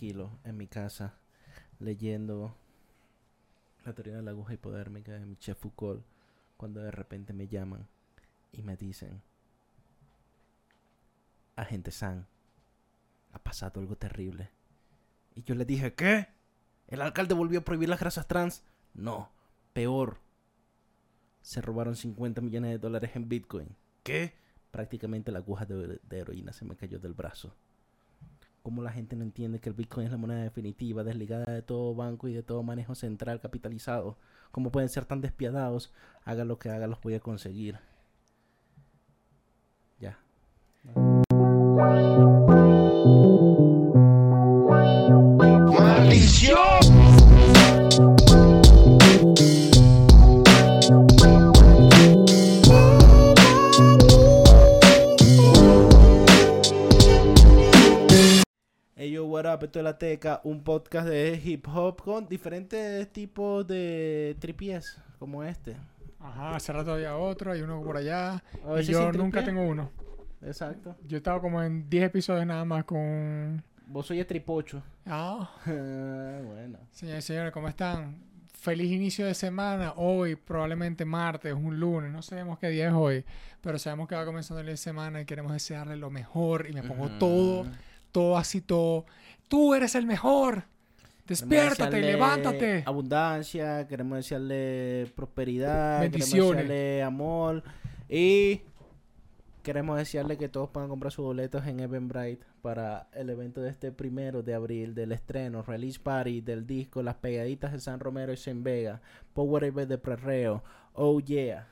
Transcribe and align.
tranquilo 0.00 0.38
en 0.44 0.56
mi 0.56 0.66
casa 0.66 1.12
leyendo 1.78 2.56
la 3.84 3.92
teoría 3.92 4.16
de 4.16 4.22
la 4.22 4.30
aguja 4.30 4.54
hipodérmica 4.54 5.12
de 5.12 5.26
Michel 5.26 5.54
Foucault 5.54 6.02
cuando 6.56 6.80
de 6.80 6.90
repente 6.90 7.34
me 7.34 7.48
llaman 7.48 7.86
y 8.50 8.62
me 8.62 8.76
dicen, 8.76 9.20
agente 11.54 11.90
San, 11.90 12.26
ha 13.32 13.38
pasado 13.40 13.80
algo 13.80 13.96
terrible. 13.96 14.50
Y 15.34 15.42
yo 15.42 15.54
le 15.54 15.64
dije, 15.66 15.94
¿qué? 15.94 16.28
¿El 16.88 17.02
alcalde 17.02 17.34
volvió 17.34 17.60
a 17.60 17.64
prohibir 17.64 17.90
las 17.90 18.00
grasas 18.00 18.26
trans? 18.26 18.64
No, 18.94 19.30
peor. 19.74 20.18
Se 21.42 21.60
robaron 21.60 21.94
50 21.94 22.40
millones 22.40 22.70
de 22.70 22.78
dólares 22.78 23.10
en 23.16 23.28
Bitcoin. 23.28 23.76
¿Qué? 24.02 24.34
Prácticamente 24.70 25.30
la 25.30 25.38
aguja 25.40 25.66
de, 25.66 26.00
de 26.02 26.18
heroína 26.18 26.52
se 26.52 26.64
me 26.64 26.76
cayó 26.76 26.98
del 26.98 27.14
brazo. 27.14 27.54
¿Cómo 28.62 28.82
la 28.82 28.92
gente 28.92 29.16
no 29.16 29.24
entiende 29.24 29.58
que 29.58 29.70
el 29.70 29.74
Bitcoin 29.74 30.06
es 30.06 30.12
la 30.12 30.18
moneda 30.18 30.42
definitiva, 30.42 31.02
desligada 31.02 31.50
de 31.52 31.62
todo 31.62 31.94
banco 31.94 32.28
y 32.28 32.34
de 32.34 32.42
todo 32.42 32.62
manejo 32.62 32.94
central 32.94 33.40
capitalizado? 33.40 34.18
¿Cómo 34.50 34.70
pueden 34.70 34.90
ser 34.90 35.06
tan 35.06 35.22
despiadados? 35.22 35.92
Haga 36.24 36.44
lo 36.44 36.58
que 36.58 36.68
haga, 36.68 36.86
los 36.86 37.00
voy 37.00 37.14
a 37.14 37.20
conseguir. 37.20 37.78
Ya. 39.98 40.18
Hey 59.40 59.44
yo, 59.44 59.50
what 59.50 59.56
up, 59.56 59.64
esto 59.64 59.78
es 59.78 59.84
La 59.84 59.96
Teca, 59.96 60.40
un 60.44 60.62
podcast 60.62 61.08
de 61.08 61.40
hip 61.42 61.66
hop 61.68 62.02
con 62.02 62.26
diferentes 62.26 63.10
tipos 63.10 63.66
de 63.66 64.36
tripies, 64.38 65.00
como 65.18 65.42
este. 65.42 65.76
Ajá, 66.18 66.56
hace 66.56 66.72
rato 66.74 66.92
había 66.92 67.16
otro, 67.16 67.52
hay 67.52 67.62
uno 67.62 67.82
por 67.82 67.96
allá. 67.96 68.42
Y 68.78 68.82
yo 68.84 69.10
nunca 69.12 69.42
tengo 69.42 69.62
uno. 69.62 69.90
Exacto. 70.42 70.94
Yo 71.06 71.16
he 71.16 71.18
estado 71.18 71.40
como 71.40 71.62
en 71.62 71.88
10 71.88 72.04
episodios 72.04 72.46
nada 72.46 72.66
más 72.66 72.84
con... 72.84 73.64
Vos 73.86 74.06
soy 74.06 74.20
el 74.20 74.26
tripocho. 74.26 74.82
Ah, 75.06 75.50
bueno. 75.64 76.78
señores 76.90 77.24
y 77.24 77.26
señores, 77.28 77.50
¿cómo 77.52 77.68
están? 77.68 78.18
Feliz 78.52 78.92
inicio 78.92 79.24
de 79.24 79.32
semana. 79.32 79.94
Hoy, 79.96 80.36
probablemente 80.36 81.06
martes, 81.06 81.54
un 81.54 81.80
lunes. 81.80 82.12
No 82.12 82.20
sabemos 82.20 82.58
qué 82.58 82.68
día 82.68 82.88
es 82.88 82.94
hoy. 82.94 83.24
Pero 83.62 83.78
sabemos 83.78 84.06
que 84.06 84.16
va 84.16 84.26
comenzando 84.26 84.62
la 84.62 84.76
semana 84.76 85.22
y 85.22 85.24
queremos 85.24 85.52
desearle 85.52 85.96
lo 85.96 86.10
mejor. 86.10 86.68
Y 86.68 86.74
me 86.74 86.82
pongo 86.82 87.08
todo, 87.18 87.64
todo 88.12 88.36
así, 88.36 88.60
todo. 88.60 89.06
Tú 89.50 89.74
eres 89.74 89.96
el 89.96 90.06
mejor. 90.06 90.62
Despiértate 91.26 91.98
y 91.98 92.02
levántate. 92.02 92.84
Abundancia, 92.86 93.88
queremos 93.88 94.18
desearle 94.18 95.10
prosperidad, 95.16 96.00
Bendiciones. 96.02 96.32
queremos 96.40 96.56
desearle 96.68 97.02
amor 97.02 97.62
y 98.08 98.60
queremos 99.64 99.98
desearle 99.98 100.38
que 100.38 100.48
todos 100.48 100.70
puedan 100.70 100.88
comprar 100.88 101.10
sus 101.12 101.24
boletos 101.24 101.66
en 101.66 101.80
Eventbrite 101.80 102.44
para 102.62 103.08
el 103.12 103.28
evento 103.28 103.60
de 103.60 103.70
este 103.70 103.90
primero 103.90 104.44
de 104.44 104.54
abril 104.54 104.94
del 104.94 105.10
estreno, 105.10 105.62
release 105.62 105.98
party 105.98 106.42
del 106.42 106.64
disco 106.64 107.02
Las 107.02 107.16
Pegaditas 107.16 107.72
de 107.72 107.80
San 107.80 107.98
Romero 107.98 108.32
y 108.32 108.36
Sen 108.36 108.62
Vega, 108.62 109.00
Power 109.34 109.64
Event 109.64 109.88
de 109.88 109.98
Prerreo, 109.98 110.62
Oh 110.94 111.18
Yeah. 111.20 111.66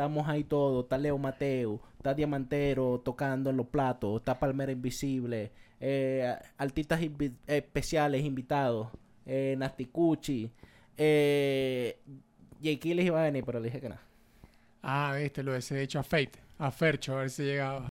Estamos 0.00 0.26
ahí 0.28 0.44
todos, 0.44 0.84
está 0.84 0.96
Leo 0.96 1.18
Mateo, 1.18 1.78
está 1.98 2.14
Diamantero 2.14 3.02
tocando 3.04 3.50
en 3.50 3.58
los 3.58 3.66
platos, 3.66 4.18
está 4.18 4.40
Palmera 4.40 4.72
Invisible, 4.72 5.52
eh, 5.78 6.38
artistas 6.56 7.02
invi- 7.02 7.36
especiales 7.46 8.24
invitados, 8.24 8.88
eh, 9.26 9.56
Nasticuchi, 9.58 10.50
eh, 10.96 11.98
Jake 12.62 12.94
les 12.94 13.04
iba 13.04 13.20
a 13.20 13.24
venir, 13.24 13.44
pero 13.44 13.60
le 13.60 13.66
dije 13.66 13.78
que 13.78 13.90
no. 13.90 13.98
Ah, 14.82 15.16
viste, 15.20 15.42
lo 15.42 15.54
he 15.54 15.82
hecho 15.82 15.98
a 15.98 16.02
Fate, 16.02 16.32
a 16.58 16.70
Fercho, 16.70 17.18
a 17.18 17.20
ver 17.20 17.28
si 17.28 17.42
llegaba. 17.42 17.90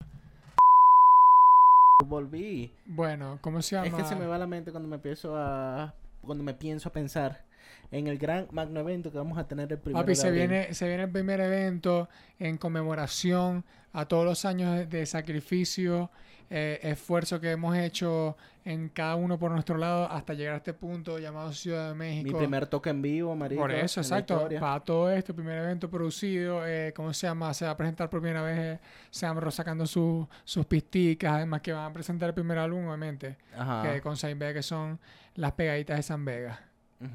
Volví. 2.07 2.71
Bueno, 2.87 3.37
¿cómo 3.39 3.61
se 3.61 3.75
llama? 3.75 3.87
Es 3.87 3.93
que 3.93 4.03
se 4.03 4.15
me 4.15 4.25
va 4.25 4.39
la 4.39 4.47
mente 4.47 4.71
cuando 4.71 4.89
me 4.89 4.95
empiezo 4.95 5.37
a 5.37 5.93
cuando 6.23 6.43
me 6.43 6.55
pienso 6.55 6.89
a 6.89 6.91
pensar 6.91 7.45
en 7.91 8.07
el 8.07 8.17
gran 8.17 8.47
magno 8.51 8.79
evento 8.81 9.11
que 9.11 9.17
vamos 9.17 9.37
a 9.37 9.47
tener 9.47 9.71
el 9.71 9.79
primero 9.79 10.03
Papi, 10.03 10.15
se 10.15 10.29
viene, 10.31 10.73
se 10.73 10.87
viene 10.87 11.03
el 11.03 11.11
primer 11.11 11.39
evento 11.39 12.07
en 12.37 12.57
conmemoración 12.57 13.65
a 13.93 14.05
todos 14.05 14.25
los 14.25 14.45
años 14.45 14.75
de, 14.77 14.85
de 14.85 15.05
sacrificio, 15.05 16.11
eh, 16.51 16.79
esfuerzo 16.83 17.39
que 17.39 17.51
hemos 17.51 17.75
hecho 17.77 18.35
en 18.65 18.89
cada 18.89 19.15
uno 19.15 19.39
por 19.39 19.49
nuestro 19.51 19.77
lado 19.77 20.11
hasta 20.11 20.33
llegar 20.33 20.53
a 20.55 20.57
este 20.57 20.73
punto 20.73 21.17
llamado 21.17 21.51
Ciudad 21.53 21.89
de 21.89 21.93
Mi 21.95 21.99
México. 22.21 22.37
primer 22.37 22.67
toque 22.67 22.89
en 22.91 23.01
vivo, 23.01 23.35
marico. 23.35 23.61
por 23.61 23.71
eso, 23.71 24.01
exacto. 24.01 24.47
Para 24.59 24.79
todo 24.81 25.11
esto, 25.11 25.35
primer 25.35 25.57
evento 25.59 25.89
producido, 25.89 26.67
eh, 26.67 26.93
¿cómo 26.95 27.13
se 27.13 27.25
llama? 27.27 27.51
Se 27.53 27.65
va 27.65 27.71
a 27.71 27.77
presentar 27.77 28.09
por 28.09 28.19
primera 28.21 28.41
vez 28.43 28.57
eh, 28.59 28.79
Samro 29.09 29.49
sacando 29.49 29.87
su- 29.87 30.27
sus 30.43 30.65
pisticas, 30.67 31.33
además 31.33 31.61
que 31.61 31.71
van 31.73 31.89
a 31.89 31.93
presentar 31.93 32.29
el 32.29 32.35
primer 32.35 32.57
álbum, 32.59 32.85
obviamente, 32.85 33.37
Ajá. 33.57 33.81
que 33.91 34.01
con 34.01 34.17
Saint 34.17 34.39
Vega, 34.39 34.53
que 34.53 34.63
son 34.63 34.99
las 35.35 35.53
pegaditas 35.53 35.97
de 35.97 36.03
San 36.03 36.23
Vega 36.25 36.59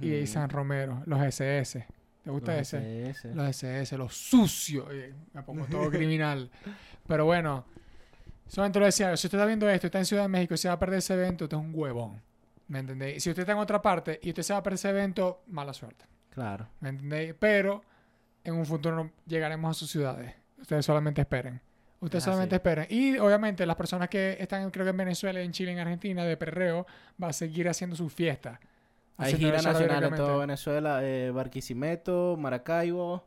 y 0.00 0.18
Ujú. 0.18 0.26
San 0.26 0.48
Romero, 0.50 1.02
los 1.06 1.20
SS. 1.22 1.86
¿Te 2.22 2.30
gusta 2.30 2.52
Los 2.52 2.62
ese? 2.62 3.10
SS. 3.10 3.34
Los 3.34 3.48
SS, 3.48 3.98
los 3.98 4.14
sucios. 4.16 4.86
Oye, 4.88 5.12
Me 5.34 5.42
pongo 5.42 5.66
todo 5.66 5.90
criminal. 5.90 6.50
Pero 7.06 7.26
bueno, 7.26 7.66
solamente 8.48 8.78
lo 8.80 8.86
decía. 8.86 9.14
Si 9.16 9.26
usted 9.26 9.38
está 9.38 9.46
viendo 9.46 9.68
esto, 9.68 9.86
está 9.88 9.98
en 9.98 10.06
Ciudad 10.06 10.22
de 10.22 10.28
México 10.28 10.54
y 10.54 10.58
se 10.58 10.68
va 10.68 10.74
a 10.74 10.78
perder 10.78 10.98
ese 11.00 11.12
evento, 11.14 11.44
usted 11.44 11.56
es 11.58 11.62
un 11.62 11.72
huevón. 11.74 12.22
¿Me 12.68 12.78
entendéis? 12.78 13.22
Si 13.22 13.28
usted 13.28 13.42
está 13.42 13.52
en 13.52 13.58
otra 13.58 13.82
parte 13.82 14.18
y 14.22 14.30
usted 14.30 14.42
se 14.42 14.54
va 14.54 14.60
a 14.60 14.62
perder 14.62 14.76
ese 14.76 14.88
evento, 14.88 15.42
mala 15.48 15.74
suerte. 15.74 16.06
Claro. 16.30 16.66
¿Me 16.80 16.88
entendéis? 16.88 17.34
Pero 17.38 17.82
en 18.42 18.54
un 18.54 18.64
futuro 18.64 19.10
llegaremos 19.26 19.76
a 19.76 19.78
sus 19.78 19.90
ciudades. 19.90 20.34
Ustedes 20.58 20.86
solamente 20.86 21.20
esperen. 21.20 21.60
Ustedes 22.00 22.24
solamente 22.24 22.54
esperen. 22.56 22.86
Y 22.88 23.18
obviamente 23.18 23.64
las 23.66 23.76
personas 23.76 24.08
que 24.08 24.36
están, 24.40 24.70
creo 24.70 24.84
que 24.86 24.90
en 24.90 24.96
Venezuela, 24.96 25.40
en 25.40 25.52
Chile, 25.52 25.72
en 25.72 25.78
Argentina, 25.78 26.24
de 26.24 26.36
perreo, 26.38 26.86
va 27.22 27.28
a 27.28 27.32
seguir 27.34 27.68
haciendo 27.68 27.96
sus 27.96 28.12
fiestas. 28.12 28.58
Hay 29.16 29.34
gira 29.34 29.58
eso 29.58 29.72
nacional 29.72 30.04
en 30.04 30.14
toda 30.14 30.36
Venezuela, 30.38 31.00
eh, 31.04 31.30
Barquisimeto, 31.30 32.36
Maracaibo 32.38 33.24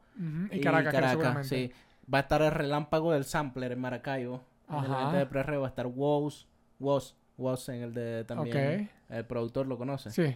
Y 0.52 0.60
Caracas, 0.60 1.48
sí. 1.48 1.72
Va 2.14 2.20
a 2.20 2.22
estar 2.22 2.42
el 2.42 2.52
relámpago 2.52 3.12
del 3.14 3.26
sampler 3.26 3.72
en 3.74 3.80
Maracaibo. 3.80 4.44
En 4.70 4.76
el 4.80 4.86
Ajá. 4.86 5.00
evento 5.02 5.18
de 5.18 5.26
Prerreo 5.26 5.62
va 5.62 5.68
a 5.68 5.70
estar 5.70 5.88
Woz, 5.88 6.46
Woz, 6.80 7.16
Woz 7.38 7.70
en 7.70 7.82
el 7.84 7.94
de 7.94 8.24
también. 8.26 8.90
El 9.10 9.26
productor 9.26 9.66
lo 9.68 9.78
conoce. 9.78 10.12
Sí. 10.12 10.36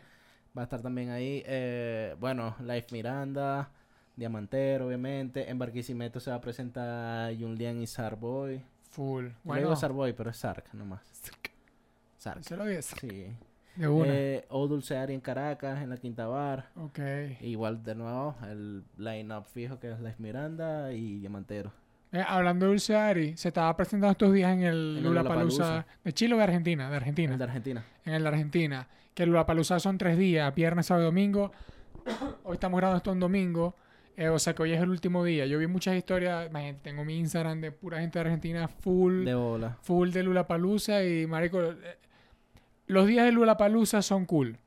Va 0.58 0.62
a 0.62 0.64
estar 0.64 0.82
también 0.82 1.10
ahí. 1.10 1.44
eh, 1.46 2.16
bueno, 2.20 2.56
Life 2.62 2.88
Miranda, 2.92 3.70
Diamantero, 4.16 4.88
obviamente. 4.88 5.50
En 5.50 5.58
Barquisimeto 5.60 6.20
se 6.20 6.30
va 6.30 6.38
a 6.38 6.42
presentar 6.42 7.34
Julian 7.38 7.82
y 7.82 7.88
Sarboy. 7.88 8.62
Full. 8.90 9.28
Bueno, 9.44 9.62
digo 9.62 9.76
Sarboy, 9.76 10.14
pero 10.14 10.30
es 10.30 10.38
Sark 10.38 10.74
nomás. 10.74 11.02
Sark. 12.18 12.44
se 12.44 12.56
lo 12.58 12.66
dice. 12.66 12.96
Sí. 13.00 13.28
De 13.76 13.88
una. 13.88 14.08
Eh, 14.14 14.46
o 14.50 14.68
Dulce 14.68 14.98
Ari 14.98 15.14
en 15.14 15.22
Caracas, 15.22 15.82
en 15.82 15.90
la 15.90 15.98
Quinta 15.98 16.28
Bar. 16.28 16.70
ok. 16.76 17.00
Igual 17.42 17.84
de 17.84 17.96
nuevo, 17.96 18.36
el 18.50 18.84
line-up 18.98 19.46
fijo 19.46 19.80
que 19.80 19.92
es 19.92 20.00
Life 20.00 20.18
Miranda 20.20 20.92
y 20.94 21.20
Diamantero. 21.20 21.72
Eh, 22.12 22.22
hablando 22.28 22.66
de 22.66 22.72
Dulce 22.72 22.96
Ari, 22.96 23.38
se 23.38 23.48
estaba 23.48 23.76
presentando 23.78 24.12
estos 24.12 24.34
días 24.34 24.52
en 24.52 24.64
el 24.64 25.02
Lollapalooza 25.02 25.64
Lollapalooza. 25.64 25.86
de 26.04 26.14
Chile 26.14 26.34
o 26.34 26.38
de 26.38 26.44
Argentina, 26.44 26.90
de 26.90 26.96
Argentina. 26.98 27.32
El 27.34 27.38
de 27.38 27.44
Argentina. 27.46 27.86
En 28.06 28.14
el 28.14 28.22
de 28.24 28.28
Argentina. 28.28 28.88
Que 29.14 29.24
el 29.24 29.30
Lollapalooza 29.30 29.80
son 29.80 29.98
tres 29.98 30.18
días, 30.18 30.54
viernes, 30.54 30.88
sábado 30.88 31.06
y 31.06 31.08
domingo. 31.08 31.52
hoy 32.44 32.54
estamos 32.56 32.78
grabando 32.78 32.98
esto 32.98 33.12
un 33.14 33.20
domingo. 33.22 33.76
eh, 34.18 34.28
o 34.28 34.38
sea 34.40 34.54
que 34.54 34.62
hoy 34.64 34.74
es 34.74 34.82
el 34.82 34.90
último 34.90 35.24
día. 35.24 35.46
Yo 35.46 35.58
vi 35.58 35.68
muchas 35.68 35.96
historias, 35.96 36.50
imagínate, 36.50 36.80
tengo 36.84 37.06
mi 37.06 37.18
Instagram 37.18 37.62
de 37.62 37.72
pura 37.72 38.00
gente 38.02 38.20
de 38.20 38.26
Argentina 38.26 38.68
full, 38.68 39.24
De 39.24 39.34
bola. 39.34 39.78
full 39.82 40.10
de 40.12 40.24
Lollapalooza 40.24 41.02
y 41.06 41.26
marico, 41.28 41.60
los 42.92 43.08
días 43.08 43.26
de 43.26 43.32
Lollapalooza 43.32 44.02
son 44.02 44.26
cool. 44.26 44.58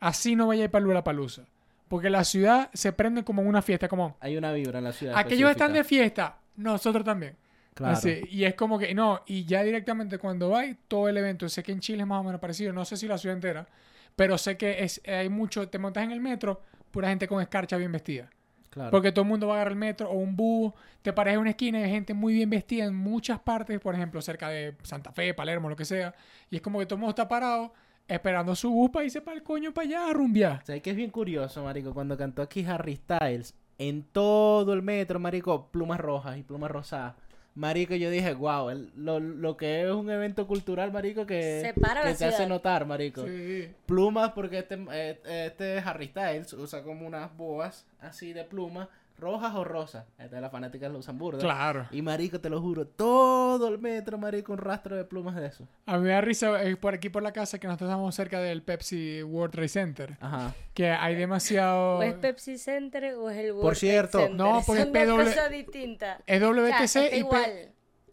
Así 0.00 0.34
no 0.34 0.48
vaya 0.48 0.62
a 0.62 0.64
ir 0.64 0.70
para 0.70 0.84
Lollapalooza. 0.84 1.44
Porque 1.86 2.10
la 2.10 2.24
ciudad 2.24 2.68
se 2.72 2.92
prende 2.92 3.22
como 3.22 3.42
una 3.42 3.62
fiesta, 3.62 3.86
como 3.86 4.16
Hay 4.18 4.36
una 4.36 4.52
vibra 4.52 4.78
en 4.78 4.84
la 4.84 4.92
ciudad. 4.92 5.16
aquellos 5.16 5.48
están 5.50 5.72
de 5.72 5.84
fiesta, 5.84 6.38
nosotros 6.56 7.04
también. 7.04 7.36
Claro. 7.74 7.96
Así, 7.96 8.22
y 8.28 8.42
es 8.42 8.54
como 8.54 8.76
que, 8.76 8.92
no, 8.92 9.22
y 9.24 9.44
ya 9.44 9.62
directamente 9.62 10.18
cuando 10.18 10.56
hay 10.56 10.76
todo 10.88 11.08
el 11.08 11.16
evento, 11.16 11.48
sé 11.48 11.62
que 11.62 11.70
en 11.70 11.78
Chile 11.78 12.02
es 12.02 12.08
más 12.08 12.20
o 12.20 12.24
menos 12.24 12.40
parecido, 12.40 12.72
no 12.72 12.84
sé 12.84 12.96
si 12.96 13.06
la 13.06 13.16
ciudad 13.16 13.36
entera, 13.36 13.68
pero 14.16 14.36
sé 14.36 14.56
que 14.56 14.82
es, 14.82 15.00
hay 15.06 15.28
mucho, 15.28 15.68
te 15.68 15.78
montas 15.78 16.02
en 16.02 16.10
el 16.10 16.20
metro, 16.20 16.62
pura 16.90 17.08
gente 17.08 17.28
con 17.28 17.40
escarcha 17.40 17.76
bien 17.76 17.92
vestida. 17.92 18.28
Claro. 18.70 18.90
Porque 18.90 19.12
todo 19.12 19.24
el 19.24 19.28
mundo 19.28 19.46
va 19.48 19.54
a 19.54 19.56
agarrar 19.56 19.72
el 19.72 19.78
metro 19.78 20.08
o 20.10 20.14
un 20.14 20.36
bus, 20.36 20.72
te 21.02 21.12
paras 21.12 21.34
en 21.34 21.40
una 21.40 21.50
esquina 21.50 21.80
y 21.80 21.82
hay 21.82 21.90
gente 21.90 22.14
muy 22.14 22.32
bien 22.34 22.48
vestida 22.48 22.84
en 22.84 22.94
muchas 22.94 23.38
partes, 23.40 23.78
por 23.80 23.94
ejemplo, 23.94 24.22
cerca 24.22 24.48
de 24.48 24.74
Santa 24.82 25.12
Fe, 25.12 25.34
Palermo, 25.34 25.68
lo 25.68 25.76
que 25.76 25.84
sea, 25.84 26.14
y 26.50 26.56
es 26.56 26.62
como 26.62 26.78
que 26.78 26.86
todo 26.86 26.94
el 26.94 27.00
mundo 27.00 27.10
está 27.10 27.28
parado 27.28 27.72
esperando 28.08 28.56
su 28.56 28.70
bus 28.70 28.90
para 28.90 29.04
irse 29.04 29.20
para 29.20 29.36
el 29.36 29.42
coño 29.42 29.72
para 29.72 29.86
allá 29.86 30.08
a 30.08 30.12
rumbear. 30.12 30.62
¿Sabes 30.64 30.82
que 30.82 30.90
es 30.90 30.96
bien 30.96 31.10
curioso, 31.10 31.62
marico? 31.62 31.94
Cuando 31.94 32.16
cantó 32.16 32.42
aquí 32.42 32.64
Harry 32.64 32.96
Styles, 32.96 33.54
en 33.78 34.02
todo 34.02 34.72
el 34.72 34.82
metro, 34.82 35.18
marico, 35.18 35.70
plumas 35.70 36.00
rojas 36.00 36.36
y 36.36 36.42
plumas 36.42 36.70
rosadas. 36.70 37.14
Marico, 37.60 37.94
yo 37.94 38.08
dije, 38.08 38.32
wow, 38.32 38.70
el- 38.70 38.90
lo, 38.96 39.20
lo 39.20 39.54
que 39.58 39.82
es 39.82 39.90
un 39.90 40.10
evento 40.10 40.46
cultural, 40.46 40.92
marico, 40.92 41.26
que, 41.26 41.60
Separa 41.60 42.00
que 42.00 42.08
la 42.08 42.16
te 42.16 42.24
hace 42.24 42.46
notar, 42.46 42.86
marico. 42.86 43.22
Sí. 43.26 43.68
Plumas, 43.84 44.32
porque 44.32 44.60
este, 44.60 44.78
eh, 44.90 45.20
este 45.46 45.78
Harry 45.80 46.06
Styles 46.06 46.54
usa 46.54 46.82
como 46.82 47.06
unas 47.06 47.36
boas 47.36 47.84
así 48.00 48.32
de 48.32 48.44
plumas, 48.44 48.88
rojas 49.20 49.54
o 49.54 49.64
rosas. 49.64 50.06
Esta 50.18 50.40
las 50.40 50.50
fanáticas 50.50 50.90
lo 50.90 50.98
usan 50.98 51.18
burda. 51.18 51.38
Claro. 51.40 51.86
Y 51.90 52.02
marico, 52.02 52.40
te 52.40 52.48
lo 52.50 52.60
juro, 52.60 52.86
todo 52.86 53.68
el 53.68 53.78
metro, 53.78 54.18
marico, 54.18 54.52
un 54.52 54.58
rastro 54.58 54.96
de 54.96 55.04
plumas 55.04 55.36
de 55.36 55.46
eso. 55.46 55.68
A 55.86 55.96
mí 55.98 56.04
me 56.04 56.10
da 56.10 56.20
risa 56.20 56.62
eh, 56.64 56.76
por 56.76 56.94
aquí 56.94 57.08
por 57.10 57.22
la 57.22 57.32
casa 57.32 57.58
que 57.58 57.66
nosotros 57.66 57.90
estamos 57.90 58.14
cerca 58.14 58.40
del 58.40 58.62
Pepsi 58.62 59.22
World 59.22 59.52
Trade 59.52 59.68
Center. 59.68 60.16
Ajá. 60.20 60.54
Que 60.74 60.90
hay 60.90 61.14
demasiado... 61.14 61.98
O 61.98 62.02
es 62.02 62.14
Pepsi 62.14 62.58
Center 62.58 63.14
o 63.14 63.28
es 63.30 63.36
el 63.38 63.52
World 63.52 63.62
Por 63.62 63.76
cierto, 63.76 64.10
Trade 64.18 64.28
Center. 64.28 64.46
no, 64.46 64.62
porque 64.66 64.82
Son 64.82 64.96
es 64.96 65.06
dos 65.08 65.16
PW 65.18 65.24
cosas 65.28 65.50
distintas. 65.50 66.18
Es 66.26 66.42
O 66.42 66.54
sea, 66.54 66.62
WTC 66.80 66.96
y 66.96 67.10
Pe- 67.10 67.16
igual. 67.18 67.52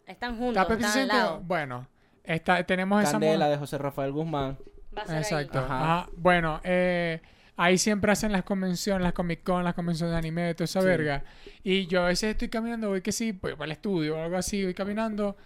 Están 0.06 0.38
juntos, 0.38 0.62
¿Está 0.62 0.66
Pepsi 0.68 0.84
están 0.86 1.00
al 1.02 1.08
Center? 1.08 1.16
lado. 1.24 1.40
Bueno, 1.44 1.86
está, 2.24 2.62
tenemos 2.64 3.02
esa... 3.02 3.12
Candela 3.12 3.48
de 3.48 3.56
José 3.58 3.78
Rafael 3.78 4.12
Guzmán. 4.12 4.58
Va 4.96 5.02
a 5.02 5.06
ser 5.06 5.14
ahí. 5.16 5.22
Exacto. 5.22 5.58
Ajá. 5.58 5.82
Ajá. 6.00 6.10
Bueno, 6.16 6.60
eh, 6.64 7.20
ahí 7.58 7.76
siempre 7.76 8.10
hacen 8.10 8.32
las 8.32 8.44
convenciones, 8.44 9.02
las 9.02 9.12
Comic 9.12 9.42
Con, 9.42 9.62
las 9.64 9.74
convenciones 9.74 10.12
de 10.12 10.18
anime, 10.18 10.54
toda 10.54 10.64
esa 10.64 10.80
Sí. 10.80 10.86
verga. 10.86 11.22
Y 11.62 11.86
yo 11.86 12.02
a 12.04 12.06
veces 12.08 12.30
estoy 12.30 12.48
caminando, 12.48 12.88
voy 12.88 13.02
que 13.02 13.12
sí, 13.12 13.34
pues 13.34 13.54
para 13.56 13.66
el 13.66 13.72
estudio 13.72 14.16
o 14.16 14.22
algo 14.22 14.36
así, 14.38 14.64
voy 14.64 14.72
caminando. 14.74 15.36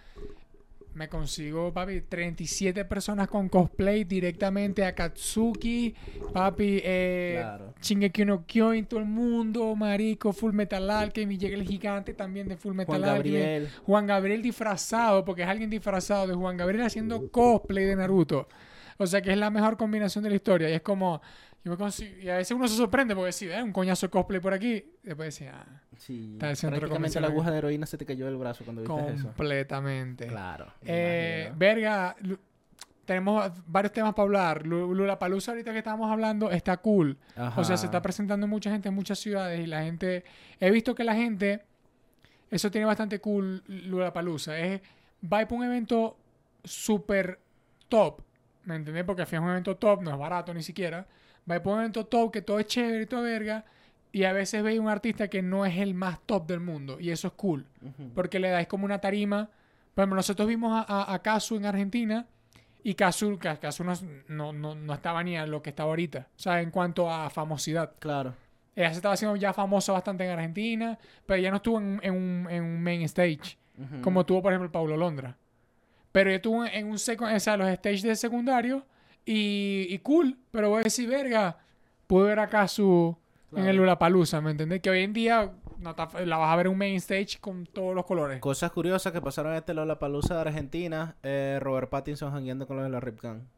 Me 0.94 1.09
consigo, 1.09 1.73
papi, 1.73 2.03
37 2.03 2.85
personas 2.85 3.26
con 3.26 3.49
cosplay 3.49 4.05
directamente 4.05 4.85
a 4.85 4.94
Katsuki, 4.94 5.94
papi, 6.35 6.82
eh, 6.85 7.38
Claro. 7.41 7.75
Shingeki 7.81 8.25
no 8.26 8.44
Kyojin, 8.44 8.85
todo 8.85 9.00
el 9.00 9.06
mundo, 9.06 9.75
marico, 9.75 10.35
Full 10.35 10.53
Metal 10.53 10.91
Alchemy, 10.91 11.38
llega 11.38 11.56
el 11.56 11.67
gigante 11.67 12.12
también 12.12 12.47
de 12.47 12.59
Full 12.59 12.75
Metal 12.75 12.99
Juan 13.00 13.05
Alchemy. 13.09 13.38
Gabriel. 13.38 13.69
Juan 13.87 14.06
Gabriel 14.06 14.43
disfrazado, 14.43 15.25
porque 15.25 15.44
es 15.44 15.49
alguien 15.49 15.70
disfrazado 15.70 16.26
de 16.26 16.35
Juan 16.35 16.59
Gabriel 16.59 16.85
haciendo 16.85 17.26
cosplay 17.31 17.87
de 17.87 17.97
Naruto. 17.97 18.47
O 18.99 19.06
sea 19.06 19.23
que 19.23 19.31
es 19.32 19.38
la 19.38 19.49
mejor 19.49 19.79
combinación 19.79 20.23
de 20.25 20.29
la 20.29 20.37
historia. 20.37 20.69
Y 20.69 20.75
es 20.75 20.82
como. 20.82 21.23
Y 21.64 22.29
a 22.29 22.37
veces 22.37 22.56
uno 22.56 22.67
se 22.67 22.76
sorprende 22.76 23.14
porque 23.14 23.32
si 23.32 23.47
ve 23.47 23.62
un 23.62 23.73
coñazo 23.73 24.06
de 24.06 24.11
cosplay 24.11 24.41
por 24.41 24.53
aquí, 24.53 24.85
después 25.03 25.26
decía, 25.26 25.64
ah, 25.64 25.81
Sí. 25.97 26.31
Está 26.32 26.50
el 26.50 26.56
centro 26.56 26.81
Prácticamente 26.81 27.20
la 27.20 27.29
aguja 27.29 27.50
de 27.53 27.59
heroína 27.59 27.87
se 27.87 27.97
te 27.97 28.05
cayó 28.05 28.26
del 28.26 28.37
brazo 28.37 28.64
cuando 28.64 28.82
viste 28.82 29.14
eso. 29.14 29.26
completamente. 29.29 30.26
Claro. 30.26 30.73
Eh, 30.85 31.53
verga, 31.55 32.17
tenemos 33.05 33.53
varios 33.67 33.93
temas 33.93 34.12
para 34.14 34.25
hablar. 34.25 34.67
Lula 34.67 35.19
Palusa, 35.19 35.53
ahorita 35.53 35.70
que 35.73 35.79
estábamos 35.79 36.11
hablando, 36.11 36.50
está 36.50 36.79
cool. 36.79 37.17
O 37.56 37.62
sea, 37.62 37.76
se 37.76 37.85
Ajá. 37.85 37.85
está 37.85 38.03
presentando 38.03 38.49
mucha 38.49 38.70
gente 38.70 38.88
en 38.88 38.94
muchas 38.94 39.19
ciudades 39.20 39.61
y 39.61 39.67
la 39.67 39.82
gente. 39.82 40.25
He 40.59 40.70
visto 40.70 40.94
que 40.94 41.05
la 41.05 41.14
gente. 41.14 41.62
Eso 42.50 42.70
tiene 42.70 42.87
bastante 42.87 43.20
cool 43.20 43.62
Lula 43.67 44.12
Palusa. 44.12 44.59
Es. 44.59 44.81
Va 45.32 45.38
a 45.38 45.43
ir 45.43 45.49
pa' 45.49 45.55
un 45.55 45.64
evento 45.64 46.17
súper 46.64 47.38
top. 47.88 48.23
¿Me 48.64 48.75
entendés? 48.76 49.05
Porque 49.05 49.23
al 49.23 49.29
fin 49.29 49.38
es 49.38 49.44
un 49.44 49.50
evento 49.50 49.76
top, 49.76 50.03
no 50.03 50.11
es 50.11 50.19
barato 50.19 50.53
ni 50.53 50.62
siquiera. 50.62 51.06
Pa' 51.47 51.59
un 51.65 51.79
evento 51.81 52.06
top 52.06 52.33
que 52.33 52.43
todo 52.43 52.59
es 52.59 52.67
chévere 52.67 53.03
y 53.03 53.06
todo 53.06 53.23
verga. 53.23 53.65
Y 54.12 54.25
a 54.25 54.33
veces 54.33 54.62
veis 54.62 54.79
un 54.79 54.89
artista 54.89 55.29
que 55.29 55.41
no 55.43 55.65
es 55.65 55.77
el 55.79 55.94
más 55.94 56.19
top 56.27 56.47
del 56.47 56.61
mundo. 56.61 57.00
Y 57.00 57.11
eso 57.11 57.29
es 57.29 57.35
cool. 57.35 57.65
Porque 58.15 58.39
le 58.39 58.50
dais 58.50 58.67
como 58.67 58.85
una 58.85 59.00
tarima. 59.00 59.49
Por 59.94 60.03
ejemplo, 60.03 60.17
nosotros 60.17 60.47
vimos 60.49 60.73
a, 60.73 60.85
a, 60.87 61.15
a 61.15 61.19
Kazu 61.23 61.56
en 61.56 61.67
Argentina. 61.67 62.27
Y 62.85 62.94
Kazu, 62.94 63.39
Ka- 63.39 63.56
Kazu 63.59 63.85
no, 63.85 63.93
no, 64.29 64.53
no, 64.53 64.75
no 64.75 64.93
estaba 64.94 65.23
ni 65.25 65.37
a 65.37 65.47
lo 65.47 65.62
que 65.62 65.71
está 65.71 65.85
ahorita. 65.85 66.29
O 66.37 66.39
sea, 66.39 66.61
en 66.61 66.71
cuanto 66.71 67.11
a 67.11 67.31
famosidad. 67.31 67.93
Claro. 67.99 68.35
Ella 68.77 68.91
se 68.91 68.97
estaba 68.97 69.15
haciendo 69.15 69.37
ya 69.37 69.53
famosa 69.53 69.93
bastante 69.93 70.25
en 70.25 70.31
Argentina. 70.31 70.99
Pero 71.25 71.38
ella 71.41 71.50
no 71.50 71.56
estuvo 71.56 71.79
en, 71.79 71.99
en 72.03 72.12
un, 72.15 72.47
en 72.50 72.62
un 72.65 72.83
main 72.83 73.03
stage. 73.03 73.56
Como 74.03 74.25
tuvo, 74.27 74.43
por 74.43 74.53
ejemplo, 74.53 74.71
Paulo 74.71 74.97
Londra. 74.97 75.37
Pero 76.12 76.29
ella 76.29 76.37
estuvo 76.37 76.65
en 76.67 76.87
un 76.87 76.99
seco- 76.99 77.25
o 77.25 77.41
sea, 77.41 77.56
los 77.56 77.69
stages 77.77 78.03
de 78.03 78.15
secundario. 78.17 78.85
Y, 79.25 79.87
y 79.89 79.99
cool. 79.99 80.37
Pero 80.51 80.71
voy 80.71 80.81
a 80.81 80.85
decir, 80.85 81.09
verga. 81.09 81.59
Pude 82.07 82.29
ver 82.29 82.41
a 82.41 82.49
Kazu 82.49 83.17
en 83.53 83.59
el 83.59 83.65
Claro. 83.65 83.79
Lollapalooza, 83.81 84.41
¿me 84.41 84.51
entendés? 84.51 84.81
Que 84.81 84.91
hoy 84.91 85.03
en 85.03 85.13
día 85.13 85.53
no 85.79 85.95
la 86.25 86.37
vas 86.37 86.53
a 86.53 86.57
ver 86.57 86.67
en 86.67 86.73
un 86.73 86.79
main 86.79 86.97
stage 86.97 87.39
con 87.41 87.67
todos 87.67 87.95
los 87.95 88.05
colores. 88.05 88.41
Cosas 88.41 88.71
curiosas 88.71 89.13
que 89.13 89.21
pasaron 89.21 89.53
en 89.53 89.59
este 89.59 89.75
Lollapalooza 89.75 90.35
de 90.35 90.41
Argentina. 90.41 91.17
Eh, 91.23 91.59
Robert 91.61 91.89
Pattinson 91.89 92.33
jangueando 92.33 92.67
con 92.67 92.77
los 92.77 92.85
de 92.85 92.91
la 92.91 93.01
Ripcan. 93.01 93.49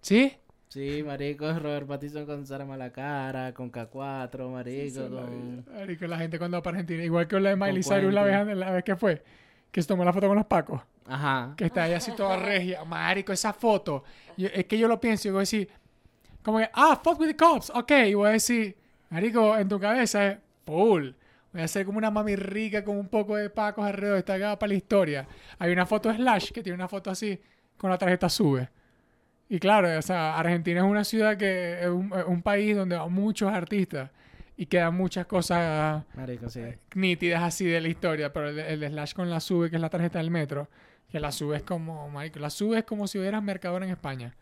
¿Sí? 0.00 0.32
Sí, 0.68 1.02
marico, 1.04 1.52
Robert 1.58 1.86
Pattinson 1.88 2.26
con 2.26 2.46
Sara 2.46 2.64
Malacara, 2.64 3.52
con 3.52 3.72
K4, 3.72 4.48
marico, 4.50 5.08
con... 5.08 5.64
Marico, 5.74 6.06
la 6.06 6.16
gente 6.18 6.38
cuando 6.38 6.58
va 6.58 6.62
para 6.62 6.76
Argentina. 6.78 7.02
Igual 7.04 7.26
que 7.26 7.40
la 7.40 7.50
de 7.50 7.56
Miley 7.56 7.82
Cyrus 7.82 8.14
la 8.14 8.22
vez, 8.22 8.56
la 8.56 8.70
vez 8.70 8.84
que 8.84 8.94
fue. 8.94 9.22
Que 9.72 9.82
se 9.82 9.88
tomó 9.88 10.04
la 10.04 10.12
foto 10.12 10.28
con 10.28 10.36
los 10.36 10.46
pacos. 10.46 10.80
Ajá. 11.10 11.54
Que 11.56 11.64
está 11.66 11.84
ahí 11.84 11.92
así 11.92 12.12
toda 12.12 12.36
regia. 12.36 12.84
Marico, 12.84 13.32
esa 13.32 13.52
foto. 13.52 14.04
Yo- 14.36 14.48
es 14.52 14.64
que 14.66 14.78
yo 14.78 14.88
lo 14.88 15.00
pienso 15.00 15.28
y 15.28 15.30
voy 15.30 15.38
a 15.38 15.40
decir... 15.40 15.68
Como 16.42 16.58
que, 16.58 16.70
ah, 16.72 16.98
fuck 17.02 17.20
with 17.20 17.28
the 17.28 17.36
cops. 17.36 17.70
Ok. 17.74 17.90
Y 18.06 18.14
voy 18.14 18.28
a 18.28 18.32
decir... 18.32 18.76
Marico, 19.10 19.56
en 19.58 19.68
tu 19.68 19.78
cabeza 19.80 20.26
es 20.28 20.38
full. 20.64 21.10
Voy 21.52 21.62
a 21.62 21.64
hacer 21.64 21.84
como 21.84 21.98
una 21.98 22.10
mami 22.10 22.36
rica 22.36 22.84
con 22.84 22.96
un 22.96 23.08
poco 23.08 23.36
de 23.36 23.50
pacos 23.50 23.84
alrededor. 23.84 24.18
Está 24.18 24.34
acá 24.34 24.58
para 24.58 24.68
la 24.68 24.74
historia. 24.74 25.26
Hay 25.58 25.72
una 25.72 25.84
foto 25.84 26.08
de 26.08 26.16
Slash 26.16 26.52
que 26.52 26.62
tiene 26.62 26.76
una 26.76 26.88
foto 26.88 27.10
así 27.10 27.38
con 27.76 27.90
la 27.90 27.98
tarjeta 27.98 28.28
sube. 28.28 28.68
Y 29.48 29.58
claro, 29.58 29.98
o 29.98 30.02
sea, 30.02 30.38
Argentina 30.38 30.78
es 30.80 30.86
una 30.86 31.02
ciudad 31.02 31.36
que 31.36 31.80
es 31.80 31.88
un, 31.88 32.40
país 32.42 32.76
donde 32.76 32.96
hay 32.96 33.10
muchos 33.10 33.52
artistas 33.52 34.08
y 34.56 34.66
quedan 34.66 34.94
muchas 34.94 35.26
cosas 35.26 36.04
Marico, 36.14 36.48
sí. 36.48 36.60
nítidas 36.94 37.42
así 37.42 37.64
de 37.64 37.80
la 37.80 37.88
historia, 37.88 38.32
pero 38.32 38.50
el, 38.50 38.54
de- 38.56 38.72
el 38.74 38.78
de 38.78 38.88
Slash 38.90 39.14
con 39.14 39.28
la 39.28 39.40
sube, 39.40 39.68
que 39.68 39.74
es 39.74 39.82
la 39.82 39.88
tarjeta 39.90 40.18
del 40.20 40.30
metro, 40.30 40.68
que 41.10 41.20
la 41.20 41.32
sube 41.32 41.56
es 41.56 41.62
como, 41.62 42.08
marico, 42.10 42.38
la 42.38 42.50
sube 42.50 42.78
es 42.78 42.84
como 42.84 43.06
si 43.06 43.18
hubieras 43.18 43.42
mercador 43.42 43.82
en 43.82 43.90
España. 43.90 44.34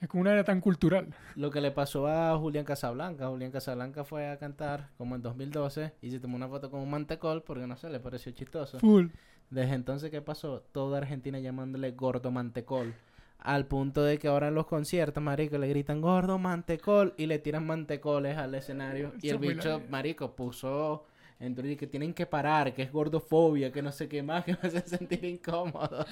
Es 0.00 0.08
como 0.08 0.20
una 0.22 0.32
área 0.32 0.44
tan 0.44 0.60
cultural. 0.60 1.14
Lo 1.34 1.50
que 1.50 1.60
le 1.60 1.70
pasó 1.70 2.06
a 2.06 2.36
Julián 2.36 2.64
Casablanca. 2.64 3.28
Julián 3.28 3.50
Casablanca 3.50 4.04
fue 4.04 4.28
a 4.28 4.38
cantar 4.38 4.90
como 4.98 5.14
en 5.14 5.22
2012 5.22 5.92
y 6.02 6.10
se 6.10 6.20
tomó 6.20 6.36
una 6.36 6.48
foto 6.48 6.70
con 6.70 6.80
un 6.80 6.90
mantecol 6.90 7.42
porque 7.42 7.66
no 7.66 7.76
sé, 7.76 7.88
le 7.88 8.00
pareció 8.00 8.32
chistoso. 8.32 8.78
Full. 8.80 9.06
Desde 9.50 9.74
entonces, 9.74 10.10
¿qué 10.10 10.20
pasó? 10.20 10.62
Toda 10.72 10.98
Argentina 10.98 11.38
llamándole 11.38 11.92
gordo 11.92 12.30
mantecol. 12.30 12.94
Al 13.38 13.66
punto 13.66 14.02
de 14.02 14.18
que 14.18 14.28
ahora 14.28 14.48
en 14.48 14.54
los 14.54 14.66
conciertos, 14.66 15.22
marico, 15.22 15.58
le 15.58 15.68
gritan 15.68 16.00
gordo 16.00 16.38
mantecol 16.38 17.14
y 17.16 17.26
le 17.26 17.38
tiran 17.38 17.66
mantecoles 17.66 18.36
al 18.36 18.54
escenario. 18.54 19.12
Y 19.20 19.28
el 19.28 19.38
bicho, 19.38 19.82
marico, 19.90 20.34
puso 20.34 21.06
en 21.44 21.54
Twitter 21.54 21.76
que 21.76 21.86
tienen 21.86 22.14
que 22.14 22.26
parar, 22.26 22.74
que 22.74 22.82
es 22.82 22.92
gordofobia, 22.92 23.72
que 23.72 23.82
no 23.82 23.92
sé 23.92 24.08
qué 24.08 24.22
más, 24.22 24.44
que 24.46 24.52
me 24.52 24.58
hace 24.68 24.80
sentir 24.82 25.24
incómodo. 25.24 26.06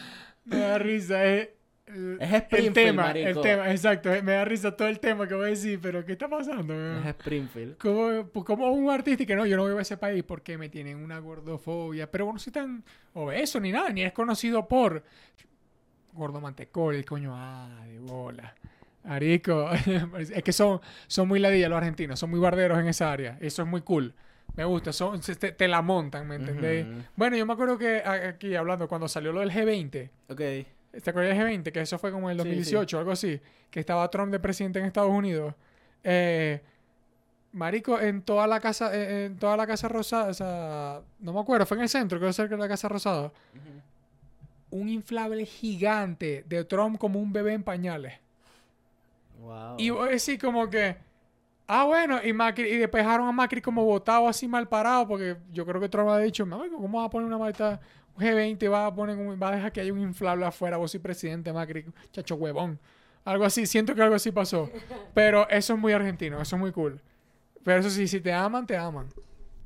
Me 0.45 0.59
da 0.59 0.79
risa, 0.79 1.25
es... 1.25 1.51
El, 1.87 2.21
Es 2.21 2.33
el 2.33 2.43
Springfield, 2.43 2.75
tema, 2.75 3.03
marico. 3.03 3.29
el 3.29 3.41
tema, 3.41 3.71
exacto. 3.71 4.13
eh, 4.15 4.23
Me 4.23 4.33
da 4.33 4.45
risa 4.45 4.77
todo 4.77 4.89
el 4.89 5.01
tema 5.01 5.27
que 5.27 5.35
voy 5.35 5.47
a 5.47 5.49
decir, 5.51 5.81
pero 5.83 6.05
¿qué 6.05 6.13
está 6.13 6.29
pasando? 6.29 6.75
Es 7.01 7.05
Springfield. 7.07 7.77
como, 7.77 8.27
pues, 8.29 8.45
como 8.47 8.71
un 8.73 8.89
artista 8.91 9.25
y 9.25 9.27
que 9.27 9.35
no, 9.35 9.45
yo 9.47 9.57
no 9.57 9.65
voy 9.65 9.77
a 9.77 9.83
ese 9.83 9.97
país 9.97 10.23
porque 10.23 10.57
me 10.57 10.69
tienen 10.69 10.99
una 10.99 11.19
gordofobia. 11.19 12.11
Pero 12.11 12.27
bueno, 12.27 12.35
no 12.37 12.39
soy 12.39 12.53
tan 12.53 12.85
obeso 13.15 13.59
ni 13.61 13.73
nada, 13.73 13.91
ni 13.91 14.03
es 14.03 14.13
conocido 14.13 14.69
por 14.69 15.03
gordo 16.13 16.41
mantecol, 16.41 16.95
el 16.95 17.05
coño, 17.05 17.33
ah, 17.35 17.85
de 17.87 17.99
bola. 17.99 18.55
Arico, 19.05 19.69
es 20.19 20.43
que 20.45 20.53
son, 20.53 20.81
son 21.09 21.27
muy 21.27 21.41
ladillas 21.41 21.69
los 21.69 21.79
argentinos, 21.79 22.19
son 22.21 22.31
muy 22.31 22.39
barderos 22.39 22.79
en 22.79 22.87
esa 22.87 23.11
área. 23.11 23.39
Eso 23.41 23.63
es 23.63 23.69
muy 23.69 23.81
cool. 23.83 24.15
Me 24.55 24.65
gusta, 24.65 24.93
son, 24.93 25.21
te, 25.21 25.53
te 25.53 25.69
la 25.69 25.81
montan, 25.81 26.29
¿me 26.29 26.35
entendéis? 26.37 26.87
Ujú. 26.87 27.03
Bueno, 27.17 27.37
yo 27.37 27.47
me 27.47 27.55
acuerdo 27.55 27.79
que 27.79 28.03
aquí 28.05 28.55
hablando, 28.55 28.87
cuando 28.87 29.09
salió 29.09 29.33
lo 29.33 29.41
del 29.41 29.51
G20, 29.51 30.11
Ok. 30.29 30.41
¿Te 31.03 31.09
acuerdas 31.09 31.39
del 31.39 31.47
G20? 31.63 31.73
Que 31.73 31.81
eso 31.81 31.99
fue 31.99 32.13
como 32.13 32.29
en 32.31 32.39
el 32.39 32.43
Sí, 32.43 32.49
2018 32.51 32.99
algo 32.99 33.13
así. 33.13 33.41
Que 33.71 33.81
estaba 33.81 34.07
Trump 34.11 34.31
de 34.31 34.39
presidente 34.39 34.79
en 34.79 34.85
Estados 34.85 35.11
Unidos. 35.11 35.55
Eh, 36.05 36.61
marico, 37.53 37.99
en 37.99 38.21
toda 38.21 38.47
la 38.47 38.61
casa, 38.61 38.95
eh, 38.95 39.25
en 39.25 39.39
toda 39.39 39.57
la 39.57 39.67
casa 39.67 39.89
rosada, 39.89 40.29
o 40.29 40.35
sea, 40.35 41.01
no 41.21 41.33
me 41.33 41.41
acuerdo, 41.41 41.65
fue 41.65 41.79
en 41.79 41.85
el 41.85 41.89
centro, 41.89 42.19
creo 42.19 42.31
cerca 42.35 42.57
de 42.57 42.61
la 42.61 42.69
casa 42.69 42.89
rosada. 42.89 43.33
Un 44.71 44.91
inflable 44.91 45.47
gigante 45.47 46.45
de 46.47 46.65
Trump 46.65 46.99
como 46.99 47.21
un 47.21 47.33
bebé 47.33 47.55
en 47.55 47.63
pañales. 47.63 48.15
Wow. 49.41 49.77
Y 49.79 49.89
voy 49.91 50.09
a 50.09 50.11
decir 50.13 50.39
como 50.39 50.69
que, 50.69 50.97
ah, 51.67 51.85
bueno, 51.85 52.21
y 52.23 52.33
Macri, 52.33 52.69
y 52.69 52.77
después 52.77 53.05
dejaron 53.05 53.29
a 53.29 53.33
Macri 53.33 53.61
como 53.61 53.85
botado 53.85 54.29
así 54.29 54.47
mal 54.49 54.69
parado, 54.69 55.09
porque 55.09 55.37
yo 55.53 55.65
creo 55.65 55.81
que 55.81 55.89
Trump 55.89 56.11
ha 56.11 56.19
dicho, 56.19 56.45
"Marico, 56.47 56.77
¿cómo 56.77 56.99
va 57.01 57.07
a 57.07 57.11
poner 57.11 57.27
una 57.27 57.39
malta, 57.39 57.81
un 58.17 58.25
G20 58.25 58.71
va 58.71 58.87
a 58.87 58.95
poner, 58.95 59.17
va 59.43 59.49
a 59.49 59.57
dejar 59.57 59.73
que 59.73 59.81
haya 59.81 59.93
un 59.93 60.01
inflable 60.01 60.45
afuera, 60.47 60.77
vos 60.77 60.91
soy 60.91 61.01
presidente, 61.01 61.53
Macri, 61.53 61.87
chacho 62.13 62.35
huevón. 62.37 62.79
Algo 63.25 63.45
así, 63.45 63.67
siento 63.67 63.95
que 63.95 64.03
algo 64.03 64.17
así 64.17 64.33
pasó. 64.33 64.69
Pero 65.15 65.49
eso 65.49 65.75
es 65.75 65.79
muy 65.79 65.93
argentino, 65.93 66.41
eso 66.41 66.57
es 66.57 66.61
muy 66.61 66.73
cool. 66.73 67.01
Pero 67.65 67.81
eso 67.81 67.91
sí, 67.91 68.09
si 68.09 68.21
te 68.21 68.33
aman, 68.33 68.67
te 68.67 68.77
aman. 68.77 69.07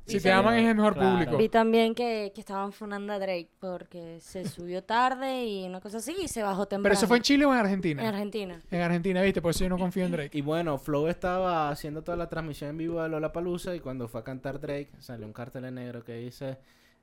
Si 0.07 0.19
te 0.21 0.31
aman 0.31 0.57
es 0.57 0.67
el 0.69 0.75
mejor 0.75 0.93
Claro. 0.93 1.11
público. 1.11 1.37
Vi 1.37 1.49
también 1.49 1.93
que, 1.93 2.31
que 2.33 2.39
estaban 2.41 2.71
funando 2.71 3.11
a 3.13 3.19
Drake 3.19 3.49
porque 3.59 4.19
se 4.21 4.47
subió 4.47 4.83
tarde 4.83 5.45
y 5.45 5.65
una 5.65 5.81
cosa 5.81 5.97
así 5.97 6.15
y 6.23 6.27
se 6.27 6.41
bajó 6.43 6.65
temprano. 6.65 6.83
Pero 6.83 6.93
eso 6.93 7.07
fue 7.07 7.17
en 7.17 7.23
Chile 7.23 7.45
o 7.45 7.49
en 7.53 7.59
En 7.59 7.65
Argentina. 7.65 8.07
Argentina. 8.07 8.61
En 8.71 8.81
Argentina, 8.81 9.21
viste, 9.21 9.41
por 9.41 9.51
eso 9.51 9.63
yo 9.65 9.69
no 9.69 9.77
confío 9.77 10.05
en 10.05 10.11
Drake. 10.11 10.37
Y 10.37 10.41
bueno, 10.41 10.77
Flow 10.77 11.07
estaba 11.07 11.69
haciendo 11.69 12.03
toda 12.03 12.17
la 12.17 12.29
transmisión 12.29 12.69
en 12.71 12.77
vivo 12.77 13.01
de 13.03 13.09
Lollapalooza 13.09 13.75
y 13.75 13.79
cuando 13.79 14.07
fue 14.07 14.21
a 14.21 14.23
cantar 14.23 14.59
Drake 14.59 14.89
salió 14.99 15.25
un 15.27 15.33
cartel 15.33 15.65
en 15.65 15.75
negro 15.75 16.03
que 16.03 16.13
dice 16.15 16.57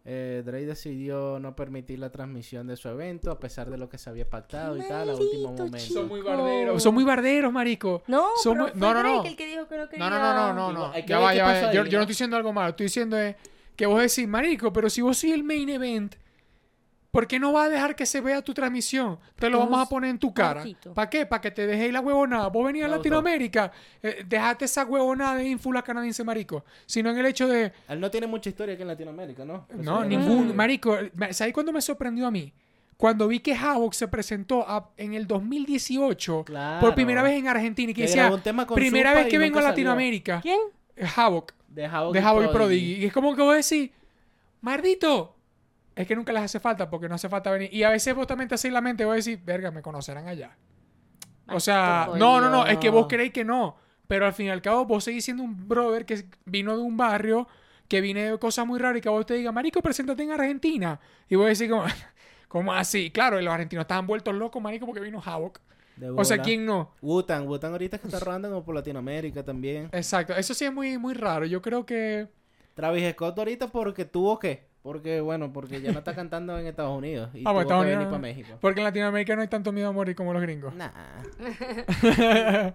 eh, 0.06 0.42
Drake 0.44 0.66
decidió 0.66 1.38
no 1.40 1.56
permitir 1.56 1.98
la 1.98 2.10
transmisión 2.10 2.66
de 2.66 2.76
su 2.76 2.88
evento 2.88 3.30
a 3.30 3.40
pesar 3.40 3.70
de 3.70 3.78
lo 3.78 3.88
que 3.88 3.96
se 3.96 4.10
había 4.10 4.28
pactado 4.28 4.76
y 4.76 4.86
tal 4.86 5.08
a 5.10 5.14
último 5.14 5.52
momento. 5.52 5.78
chico. 5.78 6.00
Son 6.00 6.08
muy 6.08 6.20
barderos. 6.20 6.82
Son 6.82 6.92
muy 6.94 7.04
barderos, 7.04 7.52
marico. 7.52 8.02
No, 8.06 8.28
Son 8.42 8.52
pero 8.54 8.64
muy- 8.64 8.70
fue 8.72 8.80
no, 8.80 8.94
no, 8.94 9.00
Drake 9.00 9.16
no. 9.16 9.24
el 9.24 9.36
que 9.36 9.46
dijo 9.46 9.66
que 9.68 9.76
no 9.78 9.88
quería. 9.88 10.10
No, 10.10 10.18
no, 10.20 10.52
no, 10.52 10.72
no, 10.72 10.92
Ya 11.06 11.18
va, 11.18 11.34
ya 11.34 11.44
va. 11.44 11.72
Yo, 11.72 11.82
no 11.84 11.88
estoy 11.88 12.06
diciendo 12.06 12.36
algo 12.36 12.52
malo. 12.52 12.70
Estoy 12.70 12.84
diciendo 12.84 13.16
es 13.18 13.36
que 13.76 13.86
vos 13.86 14.00
decís, 14.00 14.28
marico, 14.28 14.72
pero 14.72 14.90
si 14.90 15.00
vos 15.00 15.16
sois 15.16 15.32
el 15.32 15.42
main 15.42 15.68
event, 15.70 16.14
¿por 17.14 17.26
qué 17.28 17.38
no 17.38 17.52
vas 17.52 17.68
a 17.68 17.70
dejar 17.70 17.94
que 17.96 18.04
se 18.04 18.20
vea 18.20 18.42
tu 18.42 18.52
transmisión? 18.52 19.18
Te 19.36 19.48
lo 19.48 19.60
vamos 19.60 19.80
a 19.80 19.88
poner 19.88 20.10
en 20.10 20.18
tu 20.18 20.34
cara. 20.34 20.64
¿Para 20.94 21.08
qué? 21.08 21.24
Para 21.24 21.40
que 21.40 21.50
te 21.52 21.66
dejéis 21.66 21.92
la 21.92 22.00
huevonada. 22.00 22.48
Vos 22.48 22.66
venís 22.66 22.82
a. 22.84 22.88
Latinoamérica, 22.88 23.70
eh, 24.02 24.24
dejate 24.28 24.64
esa 24.66 24.84
huevonada 24.84 25.36
de 25.36 25.44
ínfula 25.48 25.80
canadiense, 25.82 26.24
marico. 26.24 26.64
Sino 26.86 27.10
en 27.10 27.18
el 27.18 27.26
hecho 27.26 27.46
de, 27.48 27.72
Él 27.88 28.00
no 28.00 28.10
tiene 28.10 28.26
mucha 28.26 28.50
historia 28.50 28.74
aquí 28.74 28.82
en 28.82 28.88
Latinoamérica, 28.88 29.44
¿no? 29.44 29.66
Eso 29.70 29.82
no, 29.82 30.04
ningún. 30.04 30.54
Marico, 30.56 30.98
¿sabes 31.30 31.54
cuándo 31.54 31.72
me 31.72 31.80
sorprendió 31.80 32.26
a 32.26 32.30
mí? 32.30 32.52
Cuando 32.96 33.26
vi 33.28 33.40
que 33.40 33.54
Havoc 33.54 33.92
se 33.94 34.06
presentó 34.08 34.68
a- 34.68 34.90
en 34.96 35.14
el 35.14 35.26
2018 35.26 36.44
Claro. 36.44 36.80
por 36.80 36.94
primera 36.94 37.22
vez 37.22 37.34
en 37.38 37.48
Argentina 37.48 37.90
y 37.90 37.94
que 37.94 38.02
Que 38.02 38.06
decía, 38.08 38.30
primera 38.74 39.14
vez 39.14 39.26
que 39.26 39.38
vengo 39.38 39.58
a 39.58 39.60
nunca 39.62 39.70
salió". 39.70 39.70
Latinoamérica. 39.70 40.40
¿Quién? 40.40 40.58
Havoc. 41.16 41.52
De 41.68 41.84
Havoc 41.86 42.12
De 42.14 42.20
y 42.20 42.22
Havoc 42.22 42.44
y 42.44 42.46
Prodigy. 42.48 42.56
Prodigy. 42.56 43.02
Y 43.02 43.04
es 43.06 43.12
como 43.12 43.34
que 43.34 43.42
vos 43.42 43.56
decís, 43.68 43.90
mardito. 44.60 45.34
Es 45.96 46.06
que 46.06 46.16
nunca 46.16 46.32
les 46.32 46.42
hace 46.42 46.60
falta 46.60 46.90
porque 46.90 47.08
no 47.08 47.14
hace 47.14 47.28
falta 47.28 47.50
venir. 47.50 47.72
Y 47.72 47.82
a 47.84 47.90
veces 47.90 48.14
vos 48.14 48.26
también 48.26 48.48
te 48.48 48.56
hacéis 48.56 48.74
la 48.74 48.80
mente, 48.80 49.04
vos 49.04 49.24
decís, 49.24 49.42
verga, 49.44 49.70
me 49.70 49.82
conocerán 49.82 50.26
allá. 50.26 50.56
O 51.48 51.60
sea, 51.60 52.08
no, 52.16 52.40
no, 52.40 52.50
no, 52.50 52.66
es 52.66 52.78
que 52.78 52.90
vos 52.90 53.06
creéis 53.08 53.32
que 53.32 53.44
no. 53.44 53.76
Pero 54.06 54.26
al 54.26 54.32
fin 54.32 54.46
y 54.46 54.50
al 54.50 54.60
cabo, 54.60 54.84
vos 54.84 55.04
seguís 55.04 55.24
siendo 55.24 55.42
un 55.42 55.68
brother 55.68 56.04
que 56.04 56.24
vino 56.44 56.76
de 56.76 56.82
un 56.82 56.96
barrio, 56.96 57.48
que 57.88 58.00
viene 58.00 58.30
de 58.30 58.38
cosas 58.38 58.66
muy 58.66 58.78
raras 58.78 58.98
y 58.98 59.00
que 59.00 59.08
vos 59.08 59.24
te 59.24 59.34
diga, 59.34 59.52
marico, 59.52 59.80
preséntate 59.80 60.22
en 60.22 60.32
Argentina. 60.32 61.00
Y 61.28 61.36
vos 61.36 61.46
decís 61.46 61.70
como, 61.70 61.84
¿cómo 62.48 62.72
así? 62.72 63.10
Claro, 63.10 63.40
y 63.40 63.44
los 63.44 63.52
argentinos 63.52 63.84
estaban 63.84 64.06
vueltos 64.06 64.34
locos, 64.34 64.60
marico, 64.60 64.86
porque 64.86 65.00
vino 65.00 65.22
Havoc. 65.24 65.60
O 66.16 66.24
sea. 66.24 66.38
¿quién 66.38 66.66
no? 66.66 66.92
Wutan, 67.00 67.46
Wutan 67.46 67.72
ahorita 67.72 67.98
que 67.98 68.08
está 68.08 68.18
rodando 68.18 68.48
como 68.48 68.64
por 68.64 68.74
Latinoamérica 68.74 69.44
también. 69.44 69.88
Exacto, 69.92 70.34
eso 70.34 70.52
sí 70.52 70.64
es 70.64 70.72
muy, 70.72 70.98
muy 70.98 71.14
raro. 71.14 71.46
Yo 71.46 71.62
creo 71.62 71.86
que... 71.86 72.28
Travis 72.74 73.08
Scott 73.12 73.38
ahorita 73.38 73.68
porque 73.68 74.04
tuvo 74.04 74.38
que. 74.38 74.66
Porque, 74.84 75.22
bueno, 75.22 75.50
porque 75.50 75.80
ya 75.80 75.92
no 75.92 75.98
está 76.00 76.14
cantando 76.14 76.58
en 76.58 76.66
Estados 76.66 76.94
Unidos. 76.96 77.30
Y 77.32 77.40
Ah, 77.46 77.50
tuvo 77.52 77.62
Estados 77.62 77.84
que 77.84 77.90
venir 77.90 78.06
Unidos- 78.06 78.10
para 78.12 78.20
México. 78.20 78.58
Porque 78.60 78.80
en 78.80 78.84
Latinoamérica 78.84 79.34
no 79.34 79.40
hay 79.40 79.48
tanto 79.48 79.72
miedo 79.72 79.88
a 79.88 79.92
morir 79.92 80.14
como 80.14 80.34
los 80.34 80.42
gringos. 80.42 80.74
Nah. 80.74 80.90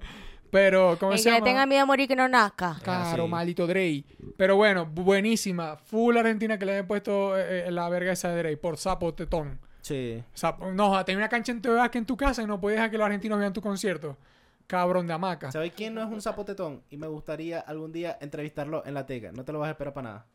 Pero, 0.52 0.98
¿cómo 1.00 1.12
El 1.12 1.20
se 1.20 1.26
que 1.26 1.30
le 1.30 1.36
llama? 1.38 1.46
tenga 1.46 1.66
miedo 1.68 1.84
a 1.84 1.86
morir 1.86 2.08
que 2.08 2.16
no 2.16 2.28
nazca. 2.28 2.78
Claro, 2.84 3.24
Ah, 3.24 3.26
sí. 3.26 3.30
maldito 3.30 3.68
Drey. 3.68 4.04
Pero 4.36 4.56
bueno, 4.56 4.88
buenísima. 4.88 5.76
Full 5.78 6.18
Argentina 6.18 6.58
que 6.58 6.66
le 6.66 6.72
habían 6.72 6.88
puesto 6.88 7.38
eh, 7.38 7.68
eh, 7.68 7.72
la 7.72 7.88
verga 7.90 8.12
esa 8.14 8.30
de 8.30 8.38
Drey 8.40 8.56
por 8.56 8.78
sapo 8.78 9.14
tetón. 9.14 9.60
Sí. 9.82 10.24
Sapo- 10.34 10.72
no, 10.74 11.06
tenía 11.06 11.20
una 11.20 11.30
cancha 11.30 11.52
en 11.52 11.62
TV 11.62 11.80
en 11.94 12.06
tu 12.08 12.18
casa 12.18 12.42
y 12.42 12.48
no 12.48 12.60
podías 12.60 12.78
dejar 12.78 12.90
que 12.92 12.98
los 12.98 13.06
argentinos 13.06 13.38
vean 13.38 13.54
tu 13.54 13.62
concierto. 13.62 14.18
Cabrón 14.66 15.06
de 15.06 15.14
hamaca. 15.14 15.52
¿Sabes 15.52 15.72
quién 15.76 15.94
no 15.94 16.02
es 16.02 16.08
un 16.10 16.22
zapotetón? 16.24 16.82
Y 16.90 16.98
me 16.98 17.06
gustaría 17.08 17.60
algún 17.60 17.92
día 17.92 18.18
entrevistarlo 18.20 18.84
en 18.88 18.96
la 18.96 19.06
teca. 19.06 19.32
No 19.32 19.46
te 19.46 19.52
lo 19.52 19.60
vas 19.60 19.68
a 19.68 19.72
esperar 19.72 19.94
para 19.94 20.10
nada. 20.10 20.26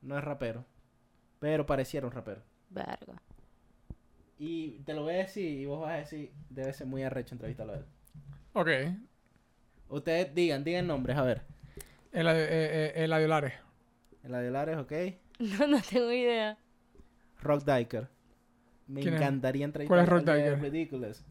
No 0.00 0.16
es 0.16 0.24
rapero. 0.24 0.64
Pero 1.38 1.66
pareciera 1.66 2.06
un 2.06 2.12
rapero. 2.12 2.42
Verga. 2.70 3.22
Y 4.38 4.80
te 4.80 4.94
lo 4.94 5.02
voy 5.02 5.14
a 5.14 5.18
decir 5.18 5.60
y 5.60 5.66
vos 5.66 5.80
vas 5.80 5.92
a 5.92 5.96
decir, 5.96 6.32
debe 6.48 6.72
ser 6.72 6.86
muy 6.86 7.02
arrecho 7.02 7.34
entrevistarlo 7.34 7.72
a 7.72 7.76
él. 7.76 7.84
Ok. 8.52 8.68
Ustedes 9.88 10.34
digan, 10.34 10.62
digan 10.64 10.86
nombres, 10.86 11.16
a 11.16 11.22
ver. 11.22 11.42
El, 12.12 12.26
eh, 12.28 12.32
eh, 12.36 12.92
el 12.96 13.12
Adiolares. 13.12 13.54
El 14.22 14.34
Adiolares, 14.34 14.78
ok. 14.78 14.92
No, 15.38 15.68
no 15.68 15.80
tengo 15.80 16.10
idea. 16.10 16.58
Rock 17.40 17.64
Diker. 17.64 18.08
Me 18.88 19.02
encantaría 19.02 19.64
entrevistar 19.64 19.96
¿Cuál 19.96 20.00
es 20.00 20.08
Rock 20.08 20.34
Diker? 20.34 20.60
Ridiculous. 20.60 21.24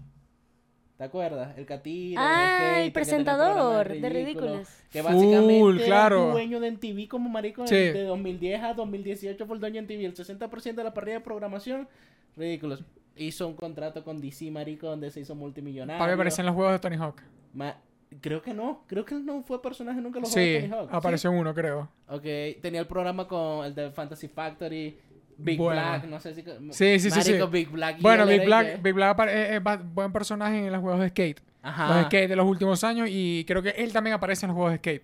¿Te 0.98 1.04
acuerdas? 1.04 1.56
El 1.58 1.66
catiro. 1.68 2.20
Ah, 2.24 2.78
el 2.80 2.86
el 2.88 2.92
presentador 2.92 3.88
de 3.88 4.10
Ridiculous. 4.10 4.68
Que 4.90 5.04
Full, 5.04 5.14
básicamente 5.14 5.86
claro. 5.86 6.24
era 6.24 6.32
dueño 6.32 6.60
de 6.60 6.72
MTV 6.72 7.08
como 7.08 7.30
marico 7.30 7.68
Sí. 7.68 7.76
de 7.76 8.04
2010 8.04 8.64
a 8.64 8.74
2018 8.74 9.46
fue 9.46 9.56
el 9.56 9.60
dueño 9.62 9.76
de 9.76 9.82
MTV. 9.82 10.06
El 10.06 10.16
60% 10.16 10.76
de 10.76 10.84
la 10.84 10.94
parrilla 10.94 11.20
de 11.20 11.24
programación, 11.24 11.88
Ridiculous. 12.36 12.84
Hizo 13.16 13.48
un 13.48 13.54
contrato 13.56 14.04
con 14.04 14.20
DC, 14.22 14.50
marico, 14.52 14.88
donde 14.88 15.12
se 15.12 15.20
hizo 15.20 15.36
multimillonario. 15.36 16.00
Para 16.00 16.12
que 16.12 16.16
aparecen 16.16 16.46
los 16.46 16.56
juegos 16.56 16.74
de 16.74 16.80
Tony 16.80 16.96
Hawk. 16.98 17.22
Ma- 17.54 17.78
Creo 18.22 18.42
que 18.42 18.54
no. 18.54 18.84
Creo 18.88 19.04
que 19.04 19.16
él 19.16 19.26
no 19.26 19.44
fue 19.44 19.62
personaje 19.62 20.00
nunca 20.00 20.20
en 20.20 20.22
los 20.24 20.32
Sí, 20.32 20.40
juegos 20.40 20.62
de 20.62 20.68
Tony 20.70 20.80
Hawk. 20.82 20.90
apareció 20.94 21.30
uno, 21.32 21.54
creo. 21.54 21.90
Ok, 22.08 22.24
tenía 22.62 22.80
el 22.80 22.88
programa 22.88 23.28
con 23.28 23.66
el 23.66 23.76
de 23.76 23.92
Fantasy 23.92 24.30
Factory, 24.30 24.98
Big 25.38 25.58
Bueno. 25.58 25.82
Black, 25.82 26.04
no 26.06 26.20
sé 26.20 26.34
si... 26.34 26.42
Sí, 26.42 27.00
sí, 27.00 27.12
sí, 27.12 27.20
Marico, 27.20 27.46
sí. 27.46 27.52
Big 27.52 27.70
Black. 27.70 28.02
Bueno, 28.02 28.26
Big 28.26 28.44
Black, 28.46 28.76
que- 28.76 28.82
Big 28.82 28.94
Black 28.94 29.18
apare- 29.18 29.56
es, 29.56 29.94
buen 29.94 30.12
personaje 30.12 30.66
en 30.66 30.72
los 30.72 30.82
juegos 30.82 31.00
de 31.02 31.10
skate. 31.10 31.42
Ajá. 31.62 31.96
Los 31.96 32.06
skate 32.08 32.28
de 32.30 32.36
los 32.36 32.46
últimos 32.48 32.84
años 32.84 33.08
y 33.12 33.44
creo 33.48 33.62
que 33.62 33.70
él 33.70 33.92
también 33.94 34.16
aparece 34.16 34.46
en 34.46 34.50
los 34.50 34.56
juegos 34.56 34.72
de 34.74 34.78
skate. 34.80 35.04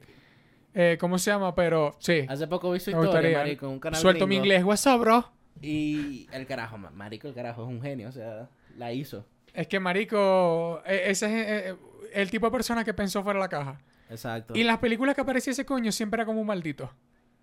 Eh, 0.76 0.98
¿Cómo 1.00 1.20
se 1.20 1.30
llama? 1.30 1.54
Pero 1.54 1.96
sí. 2.00 2.26
Hace 2.28 2.48
poco 2.48 2.72
vi 2.72 2.80
su 2.80 2.90
historia, 2.90 3.12
gustaría. 3.12 3.38
marico, 3.38 3.68
en 3.68 3.74
un 3.74 3.80
canal 3.80 4.02
Suelto 4.02 4.26
mi 4.26 4.38
inglés, 4.38 4.64
what's 4.64 4.86
up, 4.88 5.00
bro? 5.02 5.32
Y 5.62 6.28
el 6.34 6.48
carajo, 6.48 6.78
ma- 6.80 6.90
marico, 6.90 7.28
el 7.28 7.34
carajo 7.36 7.62
es 7.64 7.70
un 7.70 7.82
genio, 7.82 8.10
o 8.10 8.12
sea, 8.12 8.50
la 8.78 8.92
hizo. 8.92 9.26
Es 9.54 9.68
que, 9.68 9.80
marico, 9.80 10.82
e- 10.86 11.12
ese 11.12 11.26
es 11.28 11.48
eh, 11.72 11.76
el 12.14 12.32
tipo 12.32 12.48
de 12.48 12.52
persona 12.52 12.84
que 12.84 12.94
pensó 12.96 13.22
fuera 13.24 13.38
de 13.40 13.44
la 13.44 13.50
caja. 13.50 13.80
Exacto. 14.10 14.54
Y 14.58 14.64
las 14.64 14.80
películas 14.80 15.14
que 15.14 15.22
aparecía 15.22 15.52
ese 15.52 15.66
coño 15.66 15.92
siempre 15.92 16.18
era 16.22 16.26
como 16.26 16.42
un 16.42 16.48
maldito. 16.48 16.92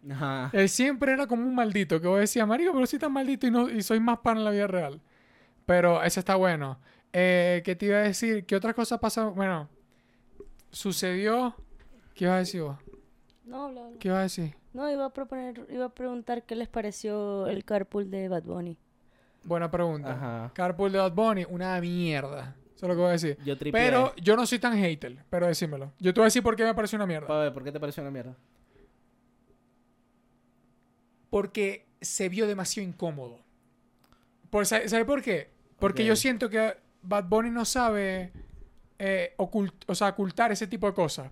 Ajá. 0.08 0.50
Él 0.52 0.68
siempre 0.68 1.12
era 1.12 1.26
como 1.26 1.46
un 1.46 1.54
maldito, 1.54 2.00
que 2.00 2.06
vos 2.06 2.20
decías, 2.20 2.46
marico, 2.46 2.72
pero 2.72 2.86
soy 2.86 2.98
tan 2.98 3.12
maldito 3.12 3.46
y, 3.46 3.50
no, 3.50 3.68
y 3.68 3.82
soy 3.82 4.00
más 4.00 4.18
pan 4.18 4.38
en 4.38 4.44
la 4.44 4.50
vida 4.50 4.66
real. 4.66 5.00
Pero 5.66 6.02
ese 6.02 6.20
está 6.20 6.36
bueno. 6.36 6.78
Eh, 7.12 7.62
¿Qué 7.64 7.76
te 7.76 7.86
iba 7.86 7.98
a 7.98 8.02
decir? 8.02 8.46
¿Qué 8.46 8.56
otras 8.56 8.74
cosas 8.74 8.98
pasaron? 8.98 9.34
Bueno, 9.34 9.68
sucedió... 10.70 11.54
¿Qué 12.14 12.24
ibas 12.24 12.34
a 12.34 12.38
decir 12.38 12.62
vos? 12.62 12.76
No, 13.44 13.70
bla, 13.70 13.82
bla. 13.88 13.98
¿Qué 13.98 14.08
ibas 14.08 14.18
a 14.18 14.22
decir? 14.22 14.54
No, 14.72 14.90
iba 14.90 15.06
a 15.06 15.10
proponer, 15.10 15.66
iba 15.70 15.86
a 15.86 15.88
preguntar 15.94 16.44
qué 16.44 16.54
les 16.54 16.68
pareció 16.68 17.46
el 17.46 17.64
carpool 17.64 18.10
de 18.10 18.28
Bad 18.28 18.44
Bunny. 18.44 18.78
Buena 19.42 19.70
pregunta. 19.70 20.12
Ajá. 20.12 20.52
Carpool 20.54 20.92
de 20.92 20.98
Bad 20.98 21.12
Bunny, 21.12 21.46
una 21.48 21.80
mierda. 21.80 22.54
Eso 22.74 22.86
es 22.86 22.88
lo 22.88 22.94
que 22.94 23.00
voy 23.00 23.08
a 23.08 23.12
decir. 23.12 23.38
Yo 23.44 23.56
tripié. 23.56 23.80
Pero 23.80 24.14
yo 24.16 24.36
no 24.36 24.46
soy 24.46 24.58
tan 24.58 24.76
hater, 24.76 25.24
pero 25.28 25.46
decímelo. 25.46 25.92
Yo 25.98 26.14
te 26.14 26.20
voy 26.20 26.24
a 26.24 26.28
decir 26.28 26.42
por 26.42 26.56
qué 26.56 26.64
me 26.64 26.74
pareció 26.74 26.96
una 26.96 27.06
mierda. 27.06 27.26
Pa' 27.26 27.38
ver, 27.38 27.52
¿por 27.52 27.64
qué 27.64 27.72
te 27.72 27.80
pareció 27.80 28.02
una 28.02 28.10
mierda? 28.10 28.36
Porque 31.30 31.86
se 32.00 32.28
vio 32.28 32.46
demasiado 32.46 32.88
incómodo. 32.88 33.38
Por, 34.50 34.66
¿sabe, 34.66 34.88
sabe 34.88 35.04
por 35.04 35.22
qué? 35.22 35.50
Porque 35.78 36.04
yo 36.04 36.16
siento 36.16 36.50
que 36.50 36.76
Bad 37.02 37.24
Bunny 37.28 37.50
no 37.50 37.64
sabe 37.64 38.32
eh, 38.98 39.34
ocult- 39.38 39.84
o 39.86 39.94
sea, 39.94 40.08
ocultar 40.08 40.52
ese 40.52 40.66
tipo 40.66 40.86
de 40.86 40.92
cosas. 40.94 41.30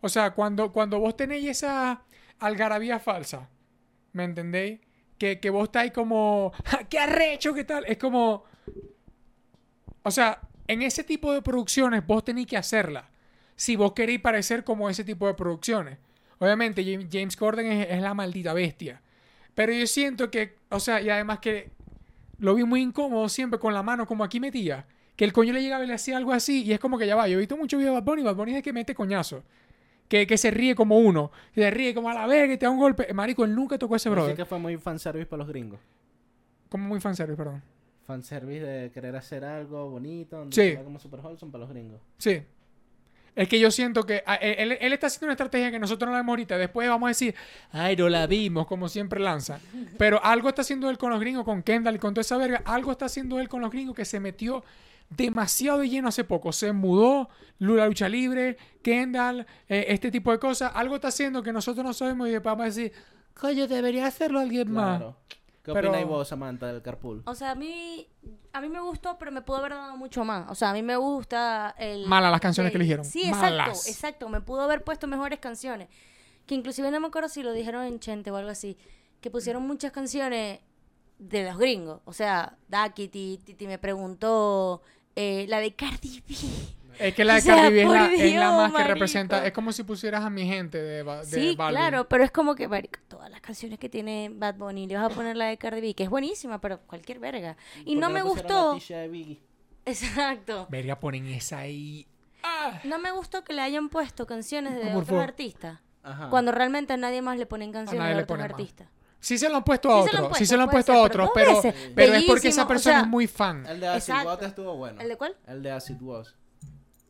O 0.00 0.08
sea, 0.08 0.32
cuando, 0.32 0.70
cuando 0.72 1.00
vos 1.00 1.16
tenéis 1.16 1.48
esa 1.48 2.02
algarabía 2.38 3.00
falsa, 3.00 3.48
¿me 4.12 4.24
entendéis? 4.24 4.80
Que, 5.18 5.40
que 5.40 5.50
vos 5.50 5.64
estáis 5.64 5.90
como, 5.90 6.52
"Ja, 6.64 6.84
¡qué 6.88 6.98
arrecho! 7.00 7.52
¿Qué 7.54 7.64
tal? 7.64 7.84
Es 7.86 7.98
como... 7.98 8.44
O 10.02 10.10
sea, 10.10 10.40
en 10.66 10.82
ese 10.82 11.02
tipo 11.04 11.32
de 11.32 11.42
producciones 11.42 12.06
vos 12.06 12.24
tenéis 12.24 12.46
que 12.46 12.56
hacerla. 12.56 13.08
Si 13.56 13.74
vos 13.76 13.92
queréis 13.92 14.20
parecer 14.20 14.62
como 14.62 14.88
ese 14.88 15.02
tipo 15.04 15.26
de 15.26 15.34
producciones. 15.34 15.98
Obviamente, 16.38 16.84
Jam- 16.84 17.08
James 17.10 17.36
Corden 17.36 17.66
es, 17.72 17.88
es 17.90 18.00
la 18.00 18.14
maldita 18.14 18.52
bestia. 18.52 19.02
Pero 19.58 19.72
yo 19.72 19.88
siento 19.88 20.30
que, 20.30 20.54
o 20.70 20.78
sea, 20.78 21.00
y 21.02 21.10
además 21.10 21.40
que 21.40 21.72
lo 22.38 22.54
vi 22.54 22.62
muy 22.62 22.80
incómodo 22.80 23.28
siempre 23.28 23.58
con 23.58 23.74
la 23.74 23.82
mano 23.82 24.06
como 24.06 24.22
aquí 24.22 24.38
metía. 24.38 24.86
Que 25.16 25.24
el 25.24 25.32
coño 25.32 25.52
le 25.52 25.60
llegaba 25.60 25.82
y 25.82 25.88
le 25.88 25.94
hacía 25.94 26.16
algo 26.16 26.32
así. 26.32 26.62
Y 26.62 26.72
es 26.72 26.78
como 26.78 26.96
que 26.96 27.08
ya 27.08 27.16
va. 27.16 27.26
Yo 27.26 27.34
he 27.38 27.40
visto 27.40 27.56
mucho 27.56 27.76
video 27.76 27.92
de 27.92 27.98
Bad 27.98 28.04
Bunny. 28.04 28.22
Bad 28.22 28.36
Bunny 28.36 28.52
es 28.52 28.56
el 28.58 28.62
que 28.62 28.72
mete 28.72 28.94
coñazo. 28.94 29.42
Que, 30.06 30.28
que 30.28 30.38
se 30.38 30.52
ríe 30.52 30.76
como 30.76 30.98
uno. 30.98 31.32
Que 31.52 31.62
se 31.62 31.70
ríe 31.72 31.92
como 31.92 32.08
a 32.08 32.14
la 32.14 32.24
verga 32.28 32.54
y 32.54 32.56
te 32.56 32.66
da 32.66 32.70
un 32.70 32.78
golpe. 32.78 33.12
Marico, 33.12 33.44
él 33.44 33.52
nunca 33.52 33.76
tocó 33.80 33.96
ese 33.96 34.08
Así 34.08 34.14
brother. 34.14 34.36
que 34.36 34.44
fue 34.44 34.60
muy 34.60 34.76
fanservice 34.76 35.26
para 35.26 35.38
los 35.38 35.48
gringos. 35.48 35.80
Como 36.68 36.86
muy 36.86 37.00
fanservice, 37.00 37.36
perdón. 37.36 37.60
Fanservice 38.06 38.64
de 38.64 38.90
querer 38.92 39.16
hacer 39.16 39.44
algo 39.44 39.90
bonito, 39.90 40.36
donde 40.38 40.54
Sí. 40.54 40.76
como 40.84 41.00
super 41.00 41.18
wholesome 41.18 41.50
para 41.50 41.62
los 41.64 41.70
gringos. 41.70 42.00
Sí. 42.18 42.40
Es 43.36 43.48
que 43.48 43.60
yo 43.60 43.70
siento 43.70 44.04
que 44.04 44.22
a- 44.26 44.34
él, 44.36 44.76
él 44.80 44.92
está 44.92 45.06
haciendo 45.06 45.26
una 45.26 45.32
estrategia 45.34 45.70
que 45.70 45.78
nosotros 45.78 46.06
no 46.08 46.12
la 46.12 46.18
vemos 46.18 46.32
ahorita. 46.32 46.58
Después 46.58 46.88
vamos 46.88 47.06
a 47.06 47.10
decir, 47.10 47.34
ay, 47.72 47.94
no 47.96 48.08
la 48.08 48.26
vimos, 48.26 48.66
como 48.66 48.88
siempre 48.88 49.20
lanza. 49.20 49.60
Pero 49.96 50.22
algo 50.24 50.48
está 50.48 50.62
haciendo 50.62 50.90
él 50.90 50.98
con 50.98 51.10
los 51.10 51.20
gringos, 51.20 51.44
con 51.44 51.62
Kendall 51.62 51.96
y 51.96 51.98
con 51.98 52.14
toda 52.14 52.22
esa 52.22 52.36
verga. 52.36 52.62
Algo 52.64 52.92
está 52.92 53.04
haciendo 53.06 53.38
él 53.40 53.48
con 53.48 53.60
los 53.60 53.70
gringos 53.70 53.94
que 53.94 54.04
se 54.04 54.18
metió 54.20 54.64
demasiado 55.10 55.78
de 55.78 55.88
lleno 55.88 56.08
hace 56.08 56.24
poco. 56.24 56.52
Se 56.52 56.72
mudó, 56.72 57.28
la 57.58 57.86
lucha 57.86 58.08
libre, 58.08 58.56
Kendall, 58.82 59.46
eh, 59.68 59.86
este 59.88 60.10
tipo 60.10 60.30
de 60.32 60.38
cosas. 60.38 60.72
Algo 60.74 60.96
está 60.96 61.08
haciendo 61.08 61.42
que 61.42 61.52
nosotros 61.52 61.84
no 61.84 61.92
sabemos 61.92 62.28
y 62.28 62.32
después 62.32 62.52
vamos 62.52 62.62
a 62.62 62.66
decir, 62.66 62.92
coño, 63.34 63.66
debería 63.68 64.06
hacerlo 64.06 64.38
alguien 64.40 64.70
más. 64.70 65.00
¿Qué 65.72 65.80
Pero- 65.80 65.88
opináis 65.90 66.06
vos, 66.08 66.26
Samantha, 66.28 66.66
del 66.72 66.82
carpool? 66.82 67.22
O 67.26 67.34
sea, 67.34 67.52
a 67.52 67.54
mí, 67.54 68.06
a 68.52 68.60
mí 68.60 68.68
me 68.68 68.80
gustó, 68.80 69.18
pero 69.18 69.30
me 69.32 69.42
pudo 69.42 69.58
haber 69.58 69.72
dado 69.72 69.96
mucho 69.96 70.24
más. 70.24 70.50
O 70.50 70.54
sea, 70.54 70.70
a 70.70 70.72
mí 70.72 70.82
me 70.82 70.96
gusta 70.96 71.74
el... 71.78 72.06
Malas 72.06 72.30
las 72.30 72.40
canciones 72.40 72.68
el- 72.70 72.72
que 72.72 72.78
eligieron. 72.78 73.04
Sí, 73.04 73.20
exacto, 73.22 73.44
Malas. 73.56 73.88
exacto. 73.88 74.28
Me 74.28 74.40
pudo 74.40 74.62
haber 74.62 74.82
puesto 74.84 75.06
mejores 75.06 75.38
canciones. 75.38 75.88
Que 76.46 76.54
inclusive 76.54 76.90
no 76.90 76.98
me 77.00 77.08
acuerdo 77.08 77.28
si 77.28 77.42
lo 77.42 77.52
dijeron 77.52 77.84
en 77.84 78.00
Chente 78.00 78.30
o 78.30 78.36
algo 78.36 78.50
así. 78.50 78.76
Que 79.20 79.30
pusieron 79.30 79.66
muchas 79.66 79.92
canciones 79.92 80.60
de 81.18 81.44
los 81.44 81.58
gringos. 81.58 82.00
O 82.04 82.12
sea, 82.12 82.56
Titi, 82.94 83.38
Titi 83.44 83.66
me 83.66 83.78
preguntó 83.78 84.82
eh, 85.16 85.46
la 85.48 85.58
de 85.60 85.74
Cardi 85.74 86.22
B. 86.26 86.34
Es 86.98 87.14
que 87.14 87.24
la 87.24 87.34
de 87.34 87.38
O 87.38 87.42
sea, 87.42 87.54
Cardi 87.56 87.74
B 87.74 87.82
es 87.82 87.88
la, 87.88 87.92
por 88.04 88.12
es 88.12 88.18
la 88.18 88.26
Dios, 88.26 88.54
más 88.56 88.72
que 88.72 88.84
representa. 88.84 89.46
Es 89.46 89.52
como 89.52 89.72
si 89.72 89.82
pusieras 89.84 90.24
a 90.24 90.30
mi 90.30 90.46
gente 90.46 90.78
de, 90.82 91.04
de 91.04 91.24
Sí, 91.24 91.54
Balvin. 91.56 91.78
claro, 91.80 92.08
pero 92.08 92.24
es 92.24 92.30
como 92.30 92.54
que, 92.54 92.66
marico, 92.68 92.98
todas 93.08 93.30
las 93.30 93.40
canciones 93.40 93.78
que 93.78 93.88
tiene 93.88 94.30
Bad 94.34 94.56
Bunny, 94.56 94.86
le 94.86 94.96
vas 94.96 95.10
a 95.12 95.14
poner 95.14 95.36
la 95.36 95.46
de 95.46 95.56
Cardi 95.58 95.80
B, 95.80 95.94
que 95.94 96.04
es 96.04 96.10
buenísima, 96.10 96.60
pero 96.60 96.80
cualquier 96.86 97.18
verga. 97.20 97.56
Y 97.84 97.94
no 97.96 98.02
¿Por 98.02 98.08
qué 98.08 98.12
me 98.14 98.18
la 98.20 98.24
gustó. 98.24 98.74
tisha 98.74 98.96
de 98.98 99.08
Biggie? 99.08 99.42
Exacto. 99.84 100.66
Verga, 100.70 100.98
ponen 101.00 101.26
esa 101.28 101.58
ahí. 101.58 102.06
Ah. 102.42 102.80
No 102.84 102.98
me 102.98 103.10
gustó 103.10 103.42
que 103.44 103.52
le 103.52 103.62
hayan 103.62 103.88
puesto 103.88 104.26
canciones 104.26 104.74
de 104.74 104.80
Por 104.82 104.88
otros 104.90 105.06
favor. 105.08 105.22
artistas. 105.24 105.80
Ajá. 106.02 106.28
Cuando 106.30 106.52
realmente 106.52 106.92
a 106.92 106.96
nadie 106.96 107.22
más 107.22 107.38
le 107.38 107.46
ponen 107.46 107.72
canciones 107.72 108.00
nadie 108.00 108.16
de 108.16 108.22
otros 108.22 108.40
artistas. 108.40 108.88
Sí 109.20 109.36
se 109.36 109.48
lo 109.48 109.56
han 109.56 109.64
puesto 109.64 109.90
a 109.90 109.96
otros. 110.02 110.38
Sí 110.38 110.46
se 110.46 110.56
lo 110.56 110.62
han 110.64 110.70
puesto 110.70 110.92
ser, 110.92 111.00
a 111.04 111.08
pero 111.08 111.24
otros. 111.24 111.30
Pero, 111.34 111.74
pero 111.94 112.14
es 112.14 112.24
porque 112.24 112.48
esa 112.48 112.64
o 112.64 112.68
persona 112.68 112.96
sea, 112.96 113.02
es 113.02 113.08
muy 113.08 113.26
fan. 113.26 113.66
El 113.66 113.80
de 113.80 113.88
Acid 113.88 114.12
Exacto. 114.12 114.28
Was 114.30 114.42
estuvo 114.42 114.76
bueno. 114.76 115.00
¿El 115.00 115.08
de 115.08 115.16
cuál? 115.16 115.36
El 115.48 115.62
de 115.62 115.70
Acid 115.72 116.00
Was. 116.00 116.36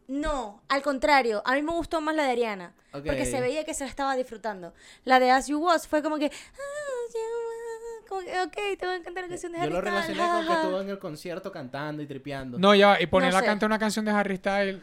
No, 0.08 0.62
al 0.68 0.82
contrario, 0.82 1.42
a 1.44 1.54
mí 1.54 1.62
me 1.62 1.72
gustó 1.72 2.00
más 2.00 2.14
la 2.16 2.24
de 2.24 2.30
Ariana, 2.32 2.72
porque 2.92 3.26
se 3.26 3.40
veía 3.42 3.64
que 3.64 3.74
se 3.74 3.84
la 3.84 3.90
estaba 3.90 4.16
disfrutando. 4.16 4.72
La 5.04 5.20
de 5.20 5.30
As 5.30 5.48
You 5.48 5.58
Was 5.62 5.86
fue 5.86 6.02
como 6.02 6.18
que, 6.18 6.26
"Ah, 6.26 6.28
As 7.06 7.14
You 7.14 7.20
Was", 7.20 8.08
como 8.08 8.20
que, 8.22 8.40
ok, 8.40 8.78
te 8.78 8.86
voy 8.86 8.96
a 8.96 9.02
cantar 9.02 9.24
la 9.24 9.28
canción 9.28 9.52
de 9.52 9.58
Yo 9.58 9.64
Harry 9.64 9.72
lo 9.74 9.80
Styles, 9.80 9.94
relacioné 10.06 10.18
con 10.30 10.40
que 10.40 10.46
jaja". 10.48 10.62
estuvo 10.62 10.80
en 10.80 10.88
el 10.88 10.98
concierto 10.98 11.52
cantando 11.52 12.02
y 12.02 12.06
tripeando. 12.06 12.58
No, 12.58 12.74
ya, 12.74 12.88
va, 12.88 13.02
y 13.02 13.06
poner 13.06 13.28
No 13.30 13.34
la 13.36 13.40
sé. 13.40 13.46
canta 13.46 13.66
una 13.66 13.78
canción 13.78 14.04
de 14.06 14.10
Harry 14.12 14.36
Styles. 14.38 14.80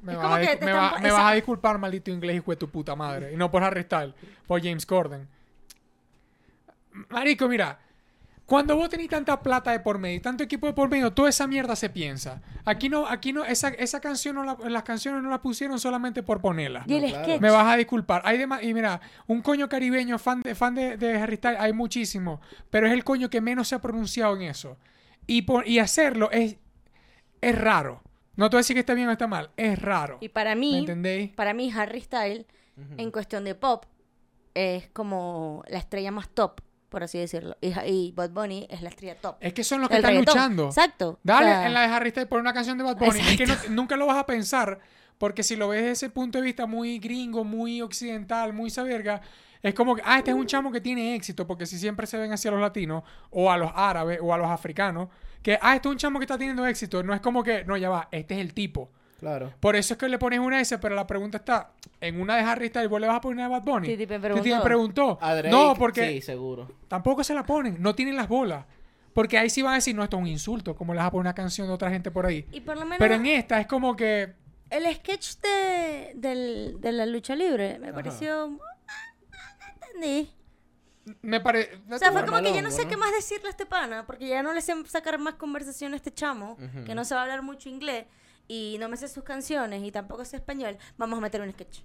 Me, 0.00 0.14
vas 0.14 0.24
a, 0.26 0.36
me 0.38 0.44
están 0.52 0.68
va- 0.76 0.98
me 1.00 1.08
a 1.10 1.32
disculpar, 1.32 1.76
maldito 1.78 2.12
inglés, 2.12 2.36
hijo 2.36 2.52
de 2.52 2.56
tu 2.56 2.70
puta 2.70 2.94
madre. 2.94 3.32
Y 3.32 3.36
no 3.36 3.50
por 3.50 3.64
Harry 3.64 3.82
Styles, 3.82 4.14
por 4.46 4.62
James 4.62 4.86
Corden. 4.86 5.26
Marico, 7.08 7.48
mira. 7.48 7.80
Cuando 8.48 8.76
vos 8.76 8.88
tenés 8.88 9.08
tanta 9.10 9.42
plata 9.42 9.72
de 9.72 9.80
por 9.80 9.98
medio 9.98 10.16
y 10.16 10.20
tanto 10.20 10.42
equipo 10.42 10.66
de 10.66 10.72
por 10.72 10.88
medio, 10.88 11.12
toda 11.12 11.28
esa 11.28 11.46
mierda 11.46 11.76
se 11.76 11.90
piensa. 11.90 12.40
Aquí 12.64 12.88
no, 12.88 13.06
aquí 13.06 13.30
no, 13.34 13.44
esa, 13.44 13.68
esa 13.68 14.00
canción 14.00 14.36
no 14.36 14.42
la- 14.44 14.56
las 14.70 14.84
canciones 14.84 15.22
no 15.22 15.28
las 15.28 15.40
pusieron 15.40 15.78
solamente 15.78 16.22
por 16.22 16.40
ponerla. 16.40 16.82
Y 16.86 16.94
el 16.94 17.02
No, 17.02 17.08
claro. 17.08 17.24
sketch. 17.24 17.40
Me 17.42 17.50
vas 17.50 17.66
a 17.70 17.76
disculpar. 17.76 18.22
Hay 18.24 18.38
dema- 18.38 18.62
y 18.62 18.72
mira, 18.72 19.02
un 19.26 19.42
coño 19.42 19.68
caribeño 19.68 20.18
fan 20.18 20.40
de, 20.40 20.54
fan 20.54 20.74
de, 20.74 20.96
de 20.96 21.18
Harry 21.20 21.36
Styles, 21.36 21.60
hay 21.60 21.74
muchísimo. 21.74 22.40
Pero 22.70 22.86
es 22.86 22.94
el 22.94 23.04
coño 23.04 23.28
que 23.28 23.42
menos 23.42 23.68
se 23.68 23.74
ha 23.74 23.82
pronunciado 23.82 24.34
en 24.36 24.42
eso. 24.42 24.78
Y, 25.26 25.42
por- 25.42 25.68
y 25.68 25.78
hacerlo 25.78 26.30
es, 26.30 26.56
es 27.42 27.54
raro. 27.58 28.00
No 28.36 28.48
te 28.48 28.56
voy 28.56 28.60
a 28.60 28.62
decir 28.62 28.72
que 28.74 28.80
está 28.80 28.94
bien 28.94 29.08
o 29.08 29.12
está 29.12 29.26
mal. 29.26 29.50
Es 29.58 29.78
raro. 29.78 30.16
Y 30.22 30.30
para 30.30 30.54
¿Me 30.54 30.60
mí, 30.62 30.78
entendéis? 30.78 31.32
para 31.34 31.52
mí 31.52 31.70
Harry 31.76 32.00
Styles, 32.00 32.46
en 32.96 33.10
cuestión 33.10 33.44
de 33.44 33.54
pop, 33.54 33.84
es 34.54 34.88
como 34.94 35.64
la 35.68 35.78
estrella 35.78 36.10
más 36.12 36.30
top, 36.30 36.62
por 36.88 37.02
así 37.02 37.18
decirlo. 37.18 37.56
Y, 37.60 37.68
y 37.88 38.12
Bad 38.12 38.30
Bunny 38.30 38.66
es 38.70 38.82
la 38.82 38.88
estrella 38.88 39.16
top. 39.20 39.36
Es 39.40 39.52
que 39.52 39.64
son 39.64 39.80
los 39.80 39.88
que 39.90 39.96
están 39.96 40.10
reggaetón. 40.12 40.34
luchando. 40.34 40.66
Exacto. 40.66 41.18
Dale 41.22 41.46
O 41.46 41.48
sea, 41.50 41.66
en 41.66 41.74
la 41.74 41.80
de 41.82 41.86
Harry 41.94 42.10
Styles 42.10 42.28
por 42.28 42.40
una 42.40 42.52
canción 42.52 42.78
de 42.78 42.84
Bad 42.84 42.96
Bunny. 42.96 43.20
Es 43.20 43.36
que 43.36 43.46
no- 43.46 43.56
nunca 43.70 43.96
lo 43.96 44.06
vas 44.06 44.16
a 44.18 44.26
pensar. 44.26 44.80
Porque 45.18 45.42
si 45.42 45.56
lo 45.56 45.68
ves 45.68 45.80
desde 45.80 45.92
ese 45.92 46.10
punto 46.10 46.38
de 46.38 46.44
vista 46.44 46.66
muy 46.66 46.98
gringo, 47.00 47.42
muy 47.44 47.82
occidental, 47.82 48.52
muy 48.52 48.68
esa 48.68 48.84
verga, 48.84 49.20
es 49.62 49.74
como 49.74 49.96
que, 49.96 50.02
ah, 50.04 50.18
este 50.18 50.30
es 50.30 50.36
un 50.36 50.46
chamo 50.46 50.70
que 50.70 50.80
tiene 50.80 51.16
éxito. 51.16 51.46
Porque 51.46 51.66
si 51.66 51.76
siempre 51.78 52.06
se 52.06 52.16
ven 52.18 52.32
hacia 52.32 52.50
los 52.52 52.60
latinos, 52.60 53.02
o 53.30 53.50
a 53.50 53.56
los 53.58 53.72
árabes, 53.74 54.20
o 54.22 54.32
a 54.32 54.38
los 54.38 54.48
africanos, 54.48 55.08
que, 55.42 55.58
ah, 55.60 55.74
este 55.74 55.88
es 55.88 55.92
un 55.92 55.98
chamo 55.98 56.18
que 56.20 56.24
está 56.24 56.38
teniendo 56.38 56.64
éxito. 56.66 57.02
No 57.02 57.14
es 57.14 57.20
como 57.20 57.42
que, 57.42 57.64
no, 57.64 57.76
ya 57.76 57.90
va, 57.90 58.08
este 58.12 58.34
es 58.36 58.40
el 58.40 58.54
tipo. 58.54 58.90
Claro. 59.18 59.52
Por 59.60 59.74
eso 59.76 59.94
es 59.94 59.98
que 59.98 60.08
le 60.08 60.18
pones 60.18 60.38
una 60.38 60.60
S, 60.60 60.78
pero 60.78 60.94
la 60.94 61.06
pregunta 61.06 61.38
está, 61.38 61.72
en 62.00 62.20
una 62.20 62.36
de 62.36 62.42
Harry 62.42 62.68
Styles, 62.68 62.88
¿vos 62.88 63.00
le 63.00 63.08
vas 63.08 63.16
a 63.16 63.20
poner 63.20 63.36
una 63.36 63.44
de 63.44 63.50
Bad 63.50 63.62
Bunny? 63.62 63.88
Titi 63.88 64.06
me 64.06 64.18
Titi 64.20 64.52
me 64.54 64.60
preguntó. 64.60 65.18
A 65.20 65.34
Drake, 65.34 65.50
no, 65.50 65.74
porque 65.74 66.08
Sí, 66.08 66.20
seguro. 66.22 66.70
tampoco 66.86 67.24
se 67.24 67.34
la 67.34 67.44
ponen, 67.44 67.82
no 67.82 67.94
tienen 67.94 68.14
las 68.16 68.28
bolas. 68.28 68.64
Porque 69.12 69.36
ahí 69.36 69.50
sí 69.50 69.62
van 69.62 69.72
a 69.72 69.76
decir, 69.76 69.96
no, 69.96 70.04
esto 70.04 70.16
es 70.16 70.22
un 70.22 70.28
insulto, 70.28 70.76
como 70.76 70.94
le 70.94 70.98
vas 70.98 71.08
a 71.08 71.10
poner 71.10 71.22
una 71.22 71.34
canción 71.34 71.66
de 71.66 71.72
otra 71.72 71.90
gente 71.90 72.12
por 72.12 72.26
ahí. 72.26 72.46
Y 72.52 72.60
por 72.60 72.76
lo 72.76 72.82
menos 72.84 72.98
Pero 72.98 73.14
en 73.14 73.26
esta 73.26 73.60
es 73.60 73.66
como 73.66 73.96
que, 73.96 74.34
el 74.70 74.84
sketch 74.94 75.38
de, 75.40 76.12
del- 76.14 76.76
de 76.80 76.92
la 76.92 77.04
lucha 77.06 77.34
libre 77.34 77.78
me 77.80 77.86
Ajá. 77.88 77.94
pareció... 77.96 78.48
No 78.48 78.58
entendí. 79.74 80.30
me 81.22 81.40
parece... 81.40 81.80
O 81.90 81.98
sea, 81.98 82.12
fue 82.12 82.24
como 82.24 82.40
que 82.42 82.52
ya 82.52 82.62
no 82.62 82.70
sé 82.70 82.84
¿no? 82.84 82.90
qué 82.90 82.96
más 82.96 83.10
decirle 83.12 83.48
a 83.48 83.50
este 83.50 83.66
pana, 83.66 84.06
porque 84.06 84.28
ya 84.28 84.42
no 84.42 84.52
le 84.52 84.60
sé 84.60 84.74
sacar 84.86 85.18
más 85.18 85.34
conversación 85.34 85.94
a 85.94 85.96
este 85.96 86.12
chamo, 86.12 86.56
que 86.86 86.94
no 86.94 87.04
se 87.04 87.14
va 87.14 87.22
a 87.22 87.24
hablar 87.24 87.42
mucho 87.42 87.68
inglés, 87.68 88.04
y 88.48 88.76
no 88.80 88.88
me 88.88 88.96
sé 88.96 89.06
sus 89.08 89.22
canciones, 89.24 89.82
y 89.84 89.92
tampoco 89.92 90.24
sé 90.24 90.36
español, 90.36 90.76
vamos 90.96 91.18
a 91.18 91.22
meter 91.22 91.40
un 91.42 91.50
sketch. 91.52 91.80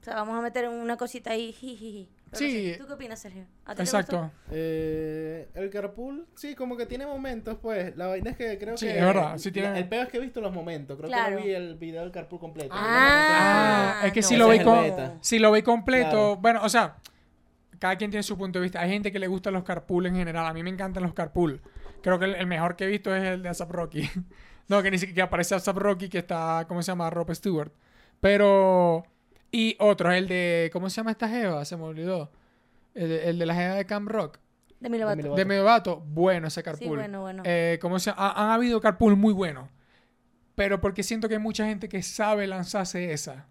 O 0.00 0.04
sea, 0.04 0.16
vamos 0.16 0.36
a 0.38 0.42
meter 0.42 0.68
una 0.68 0.96
cosita 0.98 1.30
ahí, 1.30 1.52
jijiji. 1.52 2.10
Pero 2.30 2.32
no 2.32 2.38
Sí. 2.38 2.72
sé, 2.72 2.76
¿Tú 2.78 2.86
qué 2.86 2.92
opinas, 2.92 3.18
Sergio? 3.20 3.46
¿A 3.64 3.70
ti 3.72 3.76
te 3.76 3.82
Exacto. 3.84 4.30
Eh, 4.50 5.48
el 5.54 5.70
carpool, 5.70 6.26
sí, 6.34 6.54
como 6.54 6.76
que 6.76 6.84
tiene 6.84 7.06
momentos, 7.06 7.56
pues. 7.62 7.96
La 7.96 8.08
vaina 8.08 8.30
es 8.32 8.36
que 8.36 8.58
creo 8.58 8.76
Sí, 8.76 8.86
que. 8.86 8.98
es 8.98 9.04
verdad, 9.04 9.38
sí 9.38 9.50
tiene- 9.52 9.78
el 9.78 9.88
peor 9.88 10.04
es 10.06 10.10
que 10.12 10.18
he 10.18 10.20
visto 10.20 10.40
los 10.42 10.52
momentos. 10.52 10.96
Creo 10.98 11.08
que 11.08 11.14
Claro. 11.14 11.38
no 11.38 11.44
vi 11.44 11.52
el 11.52 11.76
video 11.76 12.02
del 12.02 12.10
carpool 12.10 12.38
completo. 12.40 12.74
Ah, 12.76 14.00
Ah, 14.02 14.06
es 14.06 14.12
que 14.12 14.20
no. 14.20 14.26
si 14.26 14.36
lo 14.36 14.52
el 14.52 14.62
con-. 14.64 15.18
Si 15.22 15.38
lo 15.38 15.50
ve 15.52 15.62
completo, 15.62 16.10
Claro. 16.10 16.36
bueno, 16.36 16.60
o 16.64 16.68
sea, 16.68 16.96
cada 17.78 17.96
quien 17.96 18.10
tiene 18.10 18.22
su 18.24 18.36
punto 18.36 18.58
de 18.58 18.64
vista. 18.64 18.80
Hay 18.80 18.90
gente 18.90 19.10
que 19.12 19.18
le 19.18 19.26
gustan 19.28 19.54
los 19.54 19.64
carpool 19.64 20.04
en 20.06 20.16
general. 20.16 20.44
A 20.44 20.52
mí 20.52 20.62
me 20.62 20.70
encantan 20.70 21.02
los 21.02 21.14
carpool. 21.14 21.62
Creo 22.02 22.18
que 22.18 22.26
el, 22.26 22.34
el 22.34 22.46
mejor 22.46 22.76
que 22.76 22.84
he 22.84 22.88
visto 22.88 23.14
es 23.14 23.22
el 23.24 23.42
de 23.42 23.48
ASAP 23.48 23.70
Rocky. 23.70 24.02
no, 24.68 24.82
que 24.82 24.90
ni 24.90 24.98
siquiera 24.98 25.24
aparece 25.24 25.54
ASAP 25.54 25.76
Rocky, 25.78 26.08
que 26.08 26.18
está, 26.18 26.64
¿cómo 26.68 26.82
se 26.82 26.90
llama? 26.92 27.10
Rob 27.10 27.32
Stewart. 27.34 27.72
Pero, 28.20 29.04
y 29.52 29.76
otro, 29.78 30.10
el 30.12 30.26
de, 30.28 30.70
¿cómo 30.72 30.88
se 30.88 30.96
llama 30.96 31.10
esta 31.10 31.28
jeva? 31.28 31.64
Se 31.64 31.76
me 31.76 31.82
olvidó. 31.84 32.32
El, 32.94 33.08
de- 33.08 33.28
el 33.30 33.38
de 33.38 33.46
la 33.46 33.54
jeva 33.54 33.74
de 33.74 33.84
Camp 33.86 34.08
Rock. 34.08 34.38
De 34.80 34.88
mi 34.88 34.98
Lovato. 34.98 35.22
De 35.22 35.28
mi 35.30 35.36
De 35.36 35.44
medio 35.44 35.64
vato, 35.64 36.00
bueno 36.06 36.48
ese 36.48 36.60
Sí, 36.60 36.64
carpool. 36.64 36.96
bueno, 36.98 37.20
bueno. 37.22 37.42
Eh, 37.44 37.78
¿cómo 37.82 37.98
se 37.98 38.10
ha- 38.10 38.32
Han 38.44 38.50
habido 38.50 38.80
carpool 38.80 39.16
muy 39.16 39.32
buenos. 39.32 39.68
Pero 40.54 40.80
porque 40.80 41.02
siento 41.02 41.28
que 41.28 41.34
hay 41.34 41.40
mucha 41.40 41.66
gente 41.66 41.88
que 41.88 42.02
sabe 42.02 42.46
lanzarse 42.46 43.12
esa. 43.12 43.46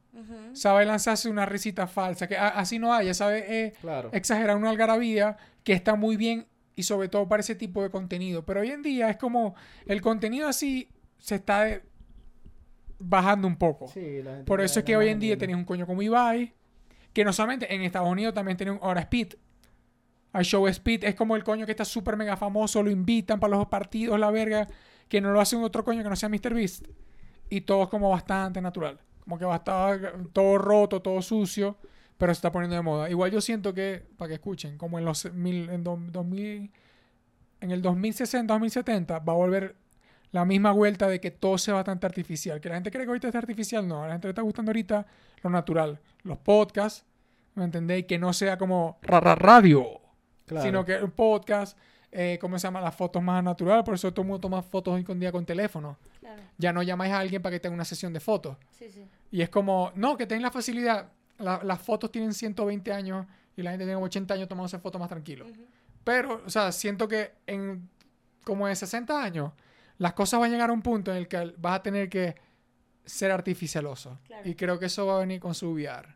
Sabe 0.54 0.86
lanzarse 0.86 1.30
una 1.30 1.46
risita 1.46 1.86
falsa. 1.88 2.28
Que 2.28 2.38
a- 2.38 2.48
así 2.50 2.80
no 2.80 2.94
haya. 2.94 3.14
Sabe 3.14 3.46
eh, 3.66 3.74
Claro. 3.82 4.10
exagerar 4.14 4.56
una 4.56 4.70
algarabía 4.70 5.38
que 5.64 5.74
está 5.74 5.96
muy 5.96 6.18
bien. 6.18 6.48
Y 6.76 6.84
sobre 6.84 7.10
todo 7.10 7.28
para 7.28 7.42
ese 7.42 7.56
tipo 7.56 7.84
de 7.84 7.90
contenido. 7.90 8.44
Pero 8.46 8.62
hoy 8.62 8.72
en 8.72 8.82
día 8.82 9.10
es 9.10 9.18
como. 9.18 9.54
El 9.86 10.02
contenido 10.02 10.48
así 10.48 10.88
se 11.24 11.36
está 11.36 11.70
eh, 11.70 11.82
bajando 13.00 13.48
un 13.48 13.56
poco. 13.56 13.88
Sí, 13.88 14.22
la 14.22 14.32
gente 14.32 14.44
Por 14.46 14.60
eso 14.60 14.80
es 14.80 14.86
que 14.86 14.98
hoy 14.98 15.08
en 15.08 15.20
día 15.20 15.38
tenéis 15.38 15.58
un 15.58 15.64
coño 15.64 15.88
como 15.88 16.02
Ibai, 16.02 16.54
que 17.14 17.24
no 17.24 17.32
solamente 17.32 17.74
en 17.74 17.82
Estados 17.82 18.10
Unidos 18.10 18.34
también 18.34 18.58
tiene 18.58 18.72
un 18.74 18.80
ahora 18.82 19.00
Speed. 19.02 19.36
Hay 20.34 20.44
show 20.44 20.68
Speed, 20.68 21.06
es 21.06 21.16
como 21.16 21.38
el 21.38 21.44
coño 21.46 21.66
que 21.66 21.72
está 21.72 21.86
súper 21.86 22.18
mega 22.18 22.36
famoso, 22.36 22.84
lo 22.84 22.92
invitan 22.92 23.40
para 23.40 23.56
los 23.56 23.68
partidos, 23.68 24.20
la 24.20 24.32
verga, 24.32 24.68
que 25.08 25.22
no 25.22 25.32
lo 25.32 25.40
hace 25.40 25.56
un 25.56 25.64
otro 25.64 25.86
coño 25.86 26.04
que 26.04 26.10
no 26.10 26.16
sea 26.18 26.28
Mr. 26.28 26.54
Beast. 26.54 26.88
Y 27.50 27.62
todo 27.62 27.84
es 27.84 27.90
como 27.90 28.10
bastante 28.10 28.60
natural. 28.60 29.00
Como 29.22 29.40
que 29.40 29.46
va 29.46 29.54
a 29.54 29.58
estar 29.58 30.24
todo 30.34 30.58
roto, 30.58 31.02
todo 31.02 31.22
sucio, 31.22 31.78
pero 32.18 32.34
se 32.34 32.40
está 32.40 32.52
poniendo 32.52 32.76
de 32.76 32.82
moda. 32.82 33.10
Igual 33.10 33.32
yo 33.32 33.40
siento 33.40 33.74
que, 33.74 34.04
para 34.18 34.28
que 34.28 34.34
escuchen, 34.36 34.78
como 34.78 35.00
en 35.00 35.06
los 35.06 35.32
mil, 35.34 35.70
en 35.70 35.84
do- 35.86 36.00
2000, 36.12 36.70
en 37.62 37.72
el 37.72 37.82
2060, 37.82 38.54
2070, 38.54 39.20
va 39.20 39.34
a 39.34 39.36
volver 39.38 39.76
la 40.34 40.44
misma 40.44 40.72
vuelta 40.74 41.08
de 41.08 41.22
que 41.22 41.32
todo 41.32 41.58
sea 41.58 41.76
bastante 41.76 42.06
artificial. 42.06 42.60
Que 42.60 42.68
la 42.68 42.76
gente 42.76 42.92
cree 42.92 43.06
que 43.06 43.10
ahorita 43.10 43.30
es 43.30 43.36
artificial, 43.36 43.88
no. 43.88 44.04
A 44.04 44.08
la 44.08 44.14
gente 44.14 44.28
le 44.28 44.32
está 44.32 44.42
gustando 44.42 44.70
ahorita 44.72 45.06
lo 45.42 45.50
natural. 45.50 46.00
Los 46.24 46.38
podcasts, 46.40 47.06
¿me 47.56 47.64
entendéis? 47.64 48.06
Que 48.06 48.20
no 48.20 48.34
sea 48.34 48.58
como 48.58 48.98
ra, 49.04 49.22
ra, 49.22 49.36
radio, 49.36 50.02
Claro. 50.46 50.66
sino 50.66 50.84
que 50.84 50.98
un 51.02 51.12
podcast, 51.12 51.78
eh, 52.12 52.38
¿cómo 52.42 52.60
se 52.60 52.68
llama? 52.68 52.82
Las 52.82 52.94
fotos 52.96 53.24
más 53.24 53.42
naturales. 53.44 53.86
Por 53.86 53.94
eso 53.94 54.12
todo 54.12 54.24
el 54.24 54.28
mundo 54.28 54.42
toma 54.42 54.62
fotos 54.62 54.94
hoy 54.94 55.06
en 55.08 55.20
día 55.20 55.32
con 55.32 55.46
teléfono. 55.46 55.98
Claro. 56.20 56.42
Ya 56.58 56.74
no 56.74 56.84
llamáis 56.84 57.14
a 57.14 57.20
alguien 57.20 57.42
para 57.42 57.54
que 57.56 57.60
tenga 57.62 57.74
una 57.76 57.86
sesión 57.86 58.12
de 58.12 58.20
fotos. 58.20 58.58
Sí, 58.72 58.90
sí. 58.90 59.06
Y 59.32 59.42
es 59.42 59.50
como, 59.50 59.92
no, 59.96 60.18
que 60.18 60.26
tenéis 60.28 60.44
la 60.44 60.52
facilidad. 60.52 61.08
La- 61.40 61.62
las 61.64 61.80
fotos 61.80 62.12
tienen 62.12 62.34
120 62.34 62.92
años 62.92 63.26
y 63.56 63.62
la 63.62 63.72
gente 63.72 63.86
tiene 63.86 64.00
80 64.02 64.34
años 64.34 64.48
tomándose 64.50 64.80
fotos 64.80 65.00
más 65.00 65.10
tranquilo. 65.10 65.46
Pero, 66.04 66.42
o 66.46 66.50
sea, 66.50 66.72
siento 66.72 67.08
que 67.08 67.32
en 67.48 67.88
como 68.44 68.68
en 68.68 68.76
60 68.76 69.24
años, 69.24 69.52
las 69.98 70.14
cosas 70.14 70.40
van 70.40 70.50
a 70.50 70.54
llegar 70.54 70.70
a 70.70 70.74
un 70.74 70.82
punto 70.82 71.12
en 71.12 71.18
el 71.18 71.28
que 71.28 71.54
vas 71.58 71.80
a 71.80 71.84
tener 71.84 72.10
que 72.10 72.36
ser 73.06 73.32
artificialoso. 73.32 74.20
Claro. 74.26 74.48
Y 74.50 74.56
creo 74.56 74.80
que 74.80 74.86
eso 74.88 75.06
va 75.06 75.18
a 75.18 75.20
venir 75.20 75.40
con 75.40 75.54
su 75.54 75.72
VR. 75.72 76.08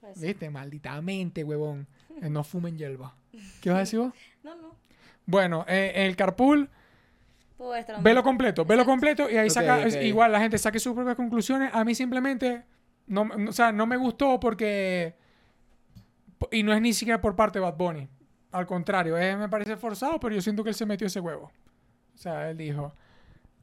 Puede 0.00 0.14
ser. 0.14 0.26
¿Viste? 0.28 0.50
Maldita 0.50 1.00
mente, 1.02 1.44
huevón. 1.44 1.86
Eh, 2.22 2.30
No 2.30 2.42
fumen 2.44 2.78
hierba. 2.78 3.14
¿Qué 3.60 3.68
vas 3.68 3.76
a 3.76 3.80
decir 3.80 3.98
vos? 3.98 4.14
No, 4.42 4.54
no. 4.56 4.74
Bueno, 5.26 5.66
eh, 5.68 5.92
el 5.96 6.16
carpool, 6.16 6.70
velo 8.00 8.22
completo, 8.22 8.64
velo 8.64 8.84
completo 8.86 9.28
y 9.28 9.36
ahí 9.36 9.50
saca, 9.50 9.86
igual 10.02 10.32
la 10.32 10.40
gente 10.40 10.56
saque 10.56 10.78
sus 10.78 10.94
propias 10.94 11.16
conclusiones. 11.16 11.70
A 11.74 11.84
mí 11.84 11.94
simplemente, 11.94 12.64
no, 13.06 13.24
no- 13.26 13.50
o 13.50 13.52
sea, 13.52 13.70
no 13.72 13.86
me 13.86 13.96
gustó 13.98 14.40
porque, 14.40 15.14
y 16.50 16.62
no 16.62 16.72
es 16.72 16.80
ni 16.80 16.92
siquiera 16.94 17.20
por 17.20 17.36
parte 17.36 17.58
de 17.58 17.64
Bad 17.64 17.76
Bunny. 17.76 18.08
Al 18.52 18.66
contrario, 18.66 19.18
eh, 19.18 19.36
me 19.36 19.48
parece 19.50 19.76
forzado, 19.76 20.18
pero 20.18 20.34
yo 20.34 20.40
siento 20.40 20.62
que 20.62 20.70
él 20.70 20.74
se 20.74 20.86
metió 20.86 21.06
ese 21.06 21.20
huevo. 21.20 21.50
O 22.16 22.18
sea, 22.18 22.50
él 22.50 22.56
dijo, 22.56 22.94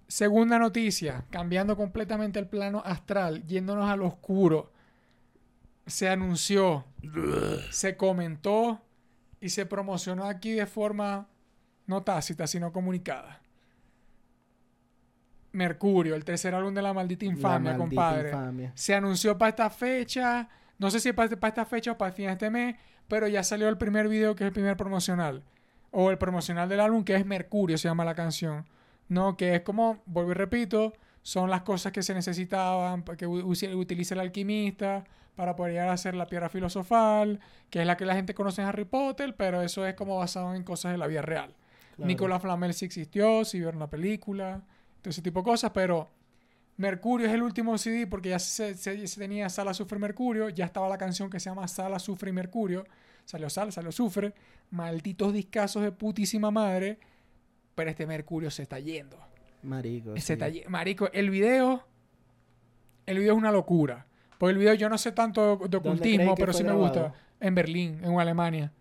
segunda 0.08 0.60
noticia, 0.60 1.26
cambiando 1.32 1.76
completamente 1.76 2.38
el 2.40 2.48
plano 2.48 2.84
astral, 2.86 3.46
yéndonos 3.48 3.90
al 3.90 4.04
oscuro, 4.04 4.72
se 5.88 6.08
anunció, 6.08 6.86
se 7.72 7.98
comentó 7.98 8.80
y 9.42 9.50
se 9.50 9.66
promocionó 9.66 10.26
aquí 10.26 10.52
de 10.52 10.68
forma 10.68 11.28
no 11.88 12.04
tácita, 12.04 12.46
sino 12.48 12.72
comunicada. 12.72 13.42
Mercurio, 15.52 16.16
el 16.16 16.24
tercer 16.24 16.56
álbum 16.56 16.74
de 16.74 16.82
la 16.82 16.94
maldita 16.94 17.26
infamia, 17.26 17.72
La 17.72 17.78
maldita 17.80 18.02
compadre. 18.02 18.30
infamia. 18.30 18.72
Se 18.76 18.96
anunció 18.96 19.38
para 19.38 19.50
esta 19.50 19.70
fecha, 19.70 20.48
no 20.78 20.90
sé 20.92 21.00
si 21.00 21.12
para, 21.12 21.34
esta 21.34 21.66
fecha 21.66 21.92
o 21.92 21.98
para 21.98 22.10
el 22.10 22.16
fin 22.16 22.28
de 22.28 22.32
este 22.34 22.50
mes, 22.50 22.76
pero 23.08 23.28
ya 23.28 23.44
salió 23.44 23.68
el 23.68 23.78
primer 23.78 24.08
video 24.08 24.36
que 24.36 24.44
es 24.44 24.48
el 24.48 24.54
primer 24.54 24.78
promocional. 24.78 25.44
O 25.94 26.10
el 26.12 26.18
promocional 26.18 26.68
del 26.68 26.80
álbum 26.82 27.04
que 27.06 27.16
es 27.16 27.26
Mercurio, 27.26 27.78
se 27.78 27.88
llama 27.88 28.04
la 28.04 28.16
canción. 28.16 28.66
No, 29.08 29.38
que 29.38 29.56
es 29.56 29.62
como, 29.62 30.02
vuelvo 30.06 30.32
y 30.32 30.34
repito, 30.34 30.94
son 31.22 31.50
las 31.50 31.62
cosas 31.62 31.92
que 31.94 32.02
se 32.04 32.14
necesitaban, 32.14 33.04
que 33.04 33.28
utiliza 33.28 34.16
el 34.16 34.20
alquimista 34.22 35.04
para 35.36 35.56
poder 35.56 35.74
llegar 35.74 35.90
a 35.90 35.94
hacer 35.94 36.16
la 36.16 36.28
piedra 36.28 36.50
filosofal, 36.50 37.40
que 37.70 37.82
es 37.82 37.88
la 37.88 37.96
que 37.98 38.06
la 38.06 38.16
gente 38.16 38.34
conoce 38.34 38.62
en 38.62 38.68
Harry 38.68 38.86
Potter, 38.86 39.36
pero 39.36 39.62
eso 39.62 39.86
es 39.86 39.94
como 39.96 40.18
basado 40.18 40.54
en 40.56 40.64
cosas 40.64 40.92
de 40.92 40.98
la 40.98 41.08
vida 41.08 41.22
real. 41.22 41.54
Claro. 41.96 42.08
Nicolás 42.08 42.42
Flamel 42.42 42.74
sí 42.74 42.86
existió, 42.86 43.46
sí 43.46 43.60
vieron 43.60 43.80
la 43.80 43.90
película, 43.90 44.62
todo 45.02 45.10
ese 45.12 45.22
tipo 45.22 45.42
de 45.42 45.44
cosas, 45.46 45.72
pero 45.74 46.10
Mercurio 46.78 47.28
es 47.28 47.34
el 47.34 47.44
último 47.44 47.78
CD 47.78 48.08
porque 48.08 48.30
ya 48.30 48.40
se, 48.40 48.74
se- 48.76 49.06
se 49.08 49.20
tenía 49.20 49.48
Sala 49.50 49.74
Sufre 49.76 50.00
Mercurio, 50.00 50.50
ya 50.50 50.66
estaba 50.66 50.90
la 50.90 50.98
canción 50.98 51.30
que 51.30 51.40
se 51.40 51.50
llama 51.50 51.68
Sala 51.68 52.00
Sufre 52.00 52.32
y 52.32 52.34
Mercurio, 53.24 53.50
salió 53.50 53.50
Sala, 53.50 53.72
salió 53.72 53.92
Sufre, 53.92 54.34
malditos 54.72 55.34
discazos 55.34 55.84
de 55.84 55.92
putísima 55.92 56.52
madre, 56.52 57.00
pero 57.76 57.90
este 57.90 58.06
Mercurio 58.06 58.52
se 58.52 58.64
está 58.64 58.80
yendo. 58.80 59.18
Marico. 59.64 60.16
Se 60.16 60.22
sí. 60.22 60.34
está 60.34 60.50
Marico, 60.70 61.10
el 61.14 61.30
video, 61.30 61.84
el 63.06 63.20
video 63.20 63.34
es 63.34 63.38
una 63.38 63.52
locura. 63.52 64.06
Porque 64.38 64.52
el 64.52 64.58
video 64.58 64.74
yo 64.74 64.90
no 64.90 64.98
sé 64.98 65.12
tanto 65.12 65.58
de 65.58 65.78
ocultismo, 65.78 66.36
pero 66.36 66.54
sí 66.54 66.64
me 66.64 66.70
grabado? 66.70 66.88
gusta. 66.88 67.14
En 67.40 67.56
Berlín, 67.56 68.00
en 68.04 68.20
Alemania. 68.20 68.72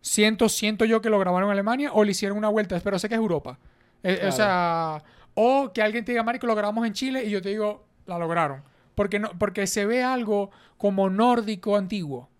Siento, 0.00 0.48
siento 0.48 0.84
yo 0.84 1.00
que 1.00 1.10
lo 1.10 1.18
grabaron 1.18 1.48
en 1.48 1.52
Alemania 1.52 1.92
o 1.92 2.04
le 2.04 2.12
hicieron 2.12 2.38
una 2.38 2.48
vuelta, 2.48 2.80
pero 2.82 2.98
sé 2.98 3.08
que 3.08 3.14
es 3.14 3.20
Europa. 3.20 3.58
Eh. 4.02 4.24
O 4.26 4.32
sea, 4.32 5.02
o 5.34 5.72
que 5.72 5.82
alguien 5.82 6.04
te 6.04 6.12
diga, 6.12 6.22
Marico, 6.22 6.46
lo 6.46 6.54
grabamos 6.54 6.86
en 6.86 6.92
Chile 6.92 7.24
y 7.24 7.30
yo 7.30 7.42
te 7.42 7.50
digo, 7.50 7.84
la 8.06 8.18
lograron. 8.18 8.62
Porque, 8.96 9.18
no, 9.18 9.30
porque 9.38 9.66
se 9.66 9.84
ve 9.84 10.02
algo 10.02 10.50
como 10.78 11.10
nórdico 11.10 11.76
antiguo. 11.76 12.30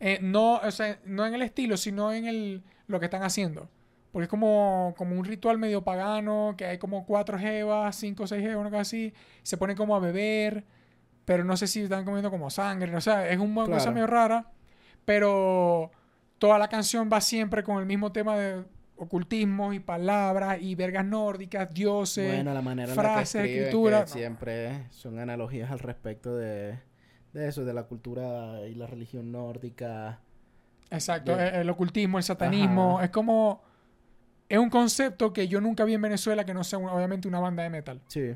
Eh, 0.00 0.20
no, 0.22 0.54
o 0.58 0.70
sea, 0.70 1.00
no 1.04 1.26
en 1.26 1.34
el 1.34 1.42
estilo, 1.42 1.76
sino 1.76 2.12
en 2.12 2.26
el, 2.26 2.62
lo 2.86 3.00
que 3.00 3.06
están 3.06 3.24
haciendo. 3.24 3.68
Porque 4.12 4.24
es 4.24 4.30
como, 4.30 4.94
como 4.96 5.18
un 5.18 5.24
ritual 5.24 5.58
medio 5.58 5.82
pagano, 5.82 6.54
que 6.56 6.64
hay 6.64 6.78
como 6.78 7.04
cuatro 7.04 7.38
jevas, 7.38 7.96
cinco 7.96 8.22
o 8.22 8.26
seis 8.28 8.40
jevas, 8.40 8.58
una 8.58 8.70
cosa 8.70 8.82
así. 8.82 9.12
Se 9.42 9.56
ponen 9.56 9.76
como 9.76 9.96
a 9.96 9.98
beber, 9.98 10.64
pero 11.24 11.42
no 11.42 11.56
sé 11.56 11.66
si 11.66 11.82
están 11.82 12.04
comiendo 12.04 12.30
como 12.30 12.50
sangre. 12.50 12.94
O 12.94 13.00
sea, 13.00 13.28
es 13.28 13.38
una 13.38 13.66
cosa 13.66 13.90
medio 13.90 14.06
rara. 14.06 14.52
Pero 15.04 15.90
toda 16.38 16.56
la 16.56 16.68
canción 16.68 17.10
va 17.12 17.20
siempre 17.20 17.64
con 17.64 17.78
el 17.78 17.86
mismo 17.86 18.12
tema 18.12 18.36
de 18.36 18.64
ocultismo 18.96 19.72
y 19.72 19.80
palabras 19.80 20.58
y 20.60 20.74
vergas 20.74 21.04
nórdicas, 21.04 21.72
dioses. 21.72 22.32
Bueno, 22.34 22.54
la 22.54 22.62
manera 22.62 22.90
en 22.92 22.96
la 22.96 23.02
que 23.02 23.08
frases, 23.08 23.34
escriben, 23.36 23.58
escritura, 23.58 24.04
que 24.04 24.10
siempre 24.10 24.86
son 24.90 25.18
analogías 25.18 25.70
al 25.70 25.78
respecto 25.80 26.34
de, 26.36 26.78
de 27.32 27.48
eso, 27.48 27.64
de 27.64 27.74
la 27.74 27.84
cultura 27.84 28.66
y 28.66 28.74
la 28.74 28.86
religión 28.86 29.30
nórdica. 29.32 30.20
Exacto, 30.90 31.36
de- 31.36 31.48
el, 31.48 31.54
el 31.56 31.70
ocultismo, 31.70 32.18
el 32.18 32.24
satanismo, 32.24 32.96
Ajá. 32.96 33.04
es 33.06 33.10
como... 33.10 33.62
Es 34.48 34.58
un 34.58 34.70
concepto 34.70 35.32
que 35.32 35.48
yo 35.48 35.60
nunca 35.60 35.84
vi 35.84 35.94
en 35.94 36.02
Venezuela 36.02 36.44
que 36.44 36.54
no 36.54 36.62
sea 36.62 36.78
un- 36.78 36.88
obviamente 36.88 37.26
una 37.26 37.40
banda 37.40 37.64
de 37.64 37.70
metal. 37.70 38.00
Sí. 38.06 38.34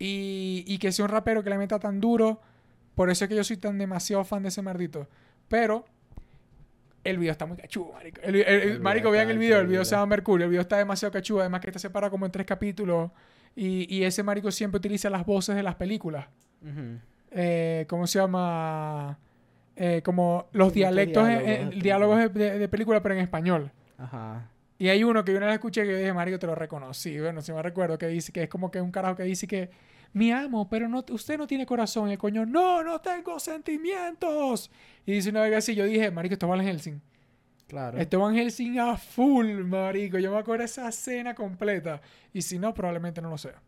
Y, 0.00 0.64
y 0.66 0.78
que 0.78 0.90
sea 0.90 1.04
un 1.04 1.10
rapero 1.12 1.44
que 1.44 1.50
le 1.50 1.56
meta 1.58 1.78
tan 1.78 2.00
duro. 2.00 2.40
Por 2.96 3.08
eso 3.08 3.24
es 3.24 3.28
que 3.28 3.36
yo 3.36 3.44
soy 3.44 3.56
tan 3.56 3.78
demasiado 3.78 4.24
fan 4.24 4.42
de 4.42 4.48
ese 4.48 4.62
mardito. 4.62 5.08
Pero 5.48 5.84
el 7.04 7.18
video 7.18 7.32
está 7.32 7.46
muy 7.46 7.56
cachudo, 7.56 7.92
marico. 7.92 8.20
El, 8.22 8.80
marico, 8.80 9.10
vean 9.10 9.30
el 9.30 9.38
video. 9.38 9.60
El 9.60 9.66
video 9.66 9.84
se 9.84 9.92
llama 9.94 10.06
Mercurio. 10.06 10.44
El 10.44 10.50
video 10.50 10.62
está 10.62 10.78
demasiado 10.78 11.12
cachudo. 11.12 11.40
Además 11.40 11.60
que 11.60 11.68
está 11.68 11.78
separado 11.78 12.10
como 12.10 12.26
en 12.26 12.32
tres 12.32 12.46
capítulos. 12.46 13.10
Y, 13.56 13.94
y 13.94 14.04
ese 14.04 14.22
marico 14.22 14.50
siempre 14.50 14.78
utiliza 14.78 15.08
las 15.10 15.24
voces 15.24 15.54
de 15.54 15.62
las 15.62 15.74
películas. 15.76 16.26
Eh, 17.30 17.84
¿Cómo 17.88 18.06
se 18.06 18.18
llama? 18.18 19.18
Eh, 19.76 20.02
como 20.04 20.46
los 20.52 20.66
muchos 20.66 20.74
dialectos, 20.74 21.28
en- 21.28 21.38
diálogos 21.38 21.58
en- 21.60 21.70
de 21.70 21.80
diálogos 21.82 22.18
de, 22.18 22.28
de- 22.28 22.58
de 22.58 22.68
película, 22.68 23.02
pero 23.02 23.14
en 23.16 23.20
español. 23.20 23.72
Ajá. 23.98 24.48
Y 24.78 24.88
hay 24.88 25.02
uno 25.04 25.24
que 25.24 25.32
yo 25.32 25.38
una 25.38 25.46
vez 25.46 25.54
escuché 25.54 25.82
que 25.82 25.90
yo 25.92 25.96
dije, 25.98 26.12
Marico, 26.12 26.38
te 26.38 26.46
lo 26.46 26.54
reconocí. 26.54 27.18
Bueno, 27.20 27.40
si 27.42 27.52
me 27.52 27.62
recuerdo 27.62 27.96
que 27.98 28.06
dice 28.08 28.32
que 28.32 28.44
es 28.44 28.48
como 28.48 28.70
que 28.70 28.78
es 28.78 28.84
un 28.84 28.90
carajo 28.92 29.16
que 29.16 29.22
dice 29.24 29.46
que 29.46 29.70
mi 30.14 30.32
amo, 30.32 30.68
pero 30.70 30.88
no, 30.88 31.04
usted 31.10 31.36
no 31.36 31.46
tiene 31.46 31.66
corazón. 31.66 32.08
Y 32.08 32.12
el 32.12 32.18
coño, 32.18 32.46
no, 32.46 32.82
no 32.82 33.00
tengo 33.00 33.38
sentimientos. 33.38 34.70
Y 35.04 35.12
dice 35.12 35.28
una 35.30 35.42
vez 35.42 35.54
así, 35.58 35.74
yo 35.74 35.84
dije, 35.84 36.10
Marico, 36.10 36.32
esto 36.32 36.46
es 36.46 36.50
Van 36.50 36.60
Helsing. 36.66 37.00
Claro. 37.66 37.98
Esto 37.98 38.16
es 38.16 38.22
Van 38.22 38.34
Helsing 38.34 38.78
a 38.78 38.96
full, 38.96 39.64
Marico. 39.64 40.18
Yo 40.18 40.30
me 40.32 40.38
acuerdo 40.38 40.64
esa 40.64 40.88
escena 40.88 41.34
completa. 41.34 42.00
Y 42.32 42.40
si 42.42 42.58
no, 42.58 42.72
probablemente 42.72 43.20
no 43.20 43.28
lo 43.30 43.36
sea. 43.38 43.60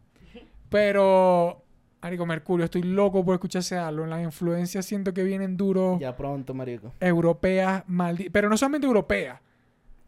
Pero, 0.68 1.62
Marico, 2.02 2.26
Mercurio, 2.26 2.64
estoy 2.64 2.82
loco 2.82 3.24
por 3.24 3.34
escuchar 3.34 3.60
ese 3.60 3.76
álbum. 3.76 4.08
Las 4.08 4.22
influencias 4.22 4.84
siento 4.86 5.12
que 5.14 5.22
vienen 5.22 5.56
duros. 5.56 5.98
Ya 6.00 6.16
pronto, 6.16 6.54
marico. 6.54 6.92
Europeas, 7.00 7.82
malditas. 7.86 8.32
Pero 8.32 8.48
no 8.48 8.56
solamente 8.56 8.86
europeas. 8.86 9.40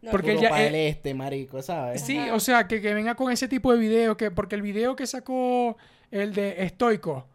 No, 0.01 0.11
Porque 0.11 0.31
Europa 0.31 0.57
ya- 0.57 0.63
del 0.63 0.75
Este, 0.75 1.13
marico, 1.13 1.61
¿sabes? 1.61 2.01
Sí, 2.01 2.17
Ajá. 2.17 2.33
o 2.35 2.39
sea, 2.39 2.67
que, 2.67 2.81
que 2.81 2.93
venga 2.93 3.15
con 3.15 3.31
ese 3.33 3.49
tipo 3.49 3.73
de 3.73 3.79
video, 3.79 4.15
que, 4.15 4.31
porque 4.31 4.55
el 4.55 4.61
video 4.61 4.95
que 4.95 5.05
sacó 5.05 5.75
el 6.11 6.33
de 6.33 6.63
Estoico, 6.63 7.27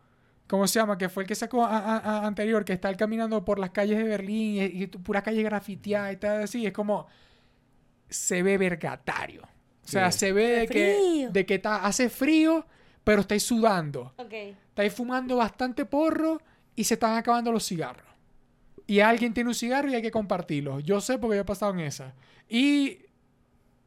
¿cómo 0.46 0.66
se 0.66 0.78
llama? 0.80 0.98
Que 0.98 1.08
fue 1.08 1.22
el 1.24 1.28
que 1.28 1.34
sacó 1.34 1.64
a- 1.64 1.78
a- 1.78 1.98
a- 1.98 2.26
anterior, 2.26 2.64
que 2.64 2.72
está 2.72 2.90
él 2.90 2.96
caminando 2.96 3.44
por 3.44 3.58
las 3.58 3.70
calles 3.70 3.98
de 3.98 4.04
Berlín 4.04 4.56
y, 4.56 4.82
y 4.82 4.86
pura 4.88 5.22
calle 5.22 5.42
grafiteada 5.42 6.12
y 6.12 6.16
tal 6.16 6.42
así, 6.42 6.66
es 6.66 6.72
como 6.72 7.06
se 8.08 8.42
ve 8.42 8.58
vergatario. 8.58 9.42
O 9.42 9.88
sea, 9.88 10.10
Sí. 10.12 10.18
se 10.20 10.32
ve 10.32 10.46
de 10.60 10.66
que, 10.68 10.96
Frío. 10.98 11.30
de 11.30 11.46
que 11.46 11.54
está, 11.56 11.84
hace 11.84 12.08
frío, 12.08 12.66
pero 13.02 13.20
estáis 13.20 13.42
sudando. 13.42 14.14
Ok. 14.16 14.32
Estáis 14.68 14.92
fumando 14.94 15.36
bastante 15.36 15.84
porro 15.84 16.40
y 16.74 16.84
se 16.84 16.94
están 16.94 17.16
acabando 17.16 17.52
los 17.52 17.66
cigarros. 17.66 18.06
Y 18.86 19.00
alguien 19.00 19.32
tiene 19.34 19.48
un 19.48 19.54
cigarro 19.54 19.88
y 19.90 19.94
hay 19.94 20.02
que 20.02 20.10
compartirlo. 20.10 20.80
Yo 20.80 21.00
sé 21.00 21.18
porque 21.18 21.36
yo 21.36 21.42
he 21.42 21.44
pasado 21.44 21.72
en 21.72 21.80
esa. 21.80 22.14
Y 22.48 22.98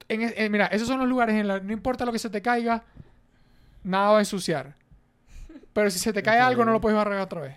en, 0.08 0.22
e- 0.22 0.34
eh, 0.38 0.50
mira, 0.50 0.68
esos 0.68 0.88
son 0.88 1.00
los 1.00 1.08
lugares 1.08 1.36
en 1.36 1.48
los 1.48 1.64
no 1.64 1.74
importa 1.74 2.06
lo 2.06 2.12
que 2.12 2.20
se 2.20 2.30
te 2.30 2.42
caiga, 2.42 2.84
nada 3.88 4.12
va 4.12 4.18
a 4.18 4.22
ensuciar. 4.22 4.76
Pero 5.74 5.90
si 5.90 6.00
se 6.00 6.14
te 6.14 6.24
cae 6.24 6.40
algo, 6.40 6.66
no 6.66 6.72
lo 6.72 6.82
puedes 6.82 6.98
barrer 6.98 7.20
otra 7.20 7.42
vez. 7.42 7.56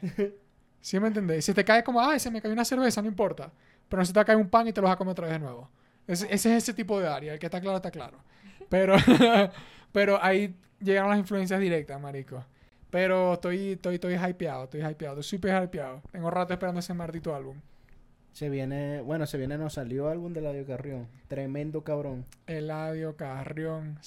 ¿Sí 0.81 0.99
me 0.99 1.09
entendéis? 1.09 1.45
Si 1.45 1.53
te 1.53 1.65
cae 1.65 1.85
como, 1.85 2.01
ay, 2.01 2.21
se 2.21 2.31
me 2.31 2.41
cayó 2.41 2.55
una 2.55 2.65
cerveza, 2.65 3.03
no 3.03 3.09
importa. 3.09 3.51
Pero 3.89 4.01
no 4.01 4.07
se 4.07 4.13
te 4.13 4.25
cae 4.25 4.37
un 4.37 4.49
pan 4.49 4.69
y 4.69 4.73
te 4.73 4.81
lo 4.81 4.87
vas 4.87 4.95
a 4.95 4.97
comer 4.97 5.13
otra 5.13 5.27
vez 5.27 5.35
de 5.35 5.39
nuevo. 5.41 5.69
Ese, 6.07 6.27
ese 6.27 6.57
es 6.57 6.63
ese 6.63 6.75
tipo 6.75 7.01
de 7.01 7.09
área. 7.09 7.33
El 7.33 7.39
que 7.39 7.47
está 7.47 7.61
claro, 7.61 7.77
está 7.77 7.91
claro. 7.91 8.19
Pero, 8.69 8.97
pero 9.93 10.23
ahí 10.23 10.55
llegaron 10.81 11.11
las 11.11 11.19
influencias 11.19 11.61
directas, 11.61 12.01
marico. 12.01 12.45
Pero 12.91 13.35
estoy, 13.35 13.73
estoy, 13.73 13.95
estoy 13.97 14.15
hypeado, 14.15 14.65
estoy 14.65 14.81
hypeado, 14.81 15.21
estoy 15.21 15.39
súper 15.39 15.63
hypeado. 15.63 16.03
Tengo 16.11 16.31
rato 16.31 16.53
esperando 16.53 16.81
ese 16.81 16.95
maldito 16.95 17.35
álbum. 17.35 17.57
Se 18.41 18.49
viene, 18.49 19.03
bueno, 19.03 19.27
se 19.27 19.37
viene, 19.37 19.59
nos 19.59 19.75
salió 19.75 20.09
álbum 20.09 20.33
de 20.33 20.41
Ladio 20.41 20.65
Carrión. 20.65 21.09
Tremendo 21.29 21.85
cabrón. 21.85 22.25
Eladio, 22.47 23.15
Carrión, 23.15 23.99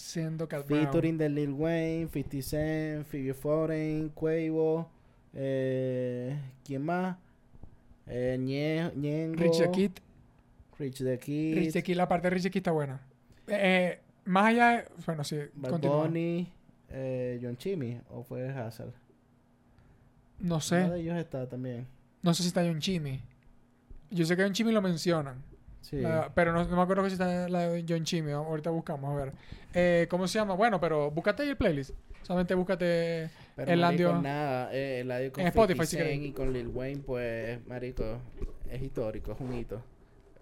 Cat 0.50 0.67
Brown. 0.67 0.86
Featuring 0.86 1.19
de 1.19 1.30
Lil 1.30 1.52
Wayne, 1.52 2.08
50 2.12 2.41
Cent, 2.41 3.06
Phoebe 3.06 3.36
Foreign, 3.36 4.10
Quavo, 4.10 4.89
eh, 5.36 6.36
¿quién 6.65 6.82
más? 6.82 7.15
Eh, 8.08 8.36
Ñe- 8.39 8.91
Ñengo, 8.96 9.36
Rich 9.43 9.60
the 9.60 9.69
Kid. 9.69 9.91
Rich 10.80 10.98
the 11.04 11.19
Kid, 11.19 11.56
Rich 11.56 11.74
the 11.74 11.84
Kid, 11.84 11.96
la 11.96 12.08
parte 12.08 12.28
de 12.28 12.34
Rich 12.34 12.43
the 12.46 12.50
Kid 12.50 12.62
está 12.62 12.72
buena. 12.72 13.02
Eh, 13.46 14.00
más 14.26 14.46
allá 14.48 14.69
de... 14.78 14.86
Bueno, 15.06 15.24
sí. 15.24 15.38
Bunny, 15.88 16.48
eh, 16.89 17.39
John 17.39 17.56
Chimmy, 17.56 18.02
o 18.10 18.24
fue 18.24 18.50
Hassel. 18.50 18.88
No 20.39 20.56
Uno 20.56 20.60
sé. 20.60 20.78
de 20.89 21.02
ellos 21.02 21.17
está 21.17 21.48
también. 21.48 21.86
No 22.24 22.34
sé 22.34 22.41
si 22.41 22.48
está 22.48 22.63
John 22.63 22.80
Chimmy. 22.80 23.22
Yo 24.13 24.26
sé 24.26 24.36
que 24.36 24.43
John 24.43 24.54
Chimmy 24.54 24.71
lo 24.71 24.82
mencionan. 24.82 25.43
Sí. 25.82 25.97
La- 25.97 26.32
pero 26.34 26.54
no, 26.54 26.63
no 26.65 26.76
me 26.78 26.82
acuerdo 26.82 27.04
que 27.04 27.10
si 27.10 27.13
está 27.13 27.49
la 27.49 27.69
de 27.69 27.86
John 27.88 28.04
Chimmy. 28.04 28.32
Ahorita 28.32 28.69
buscamos, 28.69 29.12
a 29.12 29.15
ver. 29.26 29.34
Eh, 29.73 30.08
¿Cómo 30.10 30.28
se 30.28 30.39
llama? 30.39 30.54
Bueno, 30.56 30.80
pero 30.80 31.12
búscate 31.12 31.43
ahí 31.43 31.49
el 31.49 31.58
playlist. 31.58 31.91
Solamente 32.21 32.56
búscate... 32.56 33.30
Pero 33.56 33.71
el 33.71 33.82
Landio- 33.82 34.21
nada, 34.21 34.73
eh, 34.73 35.02
el 35.02 35.12
audio 35.12 35.32
con 35.34 35.41
En 35.41 35.47
Spotify, 35.47 35.86
50 35.86 36.10
si 36.15 36.26
y 36.28 36.32
con 36.32 36.54
Lil 36.54 36.69
Wayne, 36.69 37.02
pues, 37.06 37.67
marico, 37.67 38.19
es 38.71 38.82
histórico, 38.82 39.34
es 39.34 39.39
un 39.41 39.54
hito. 39.54 39.84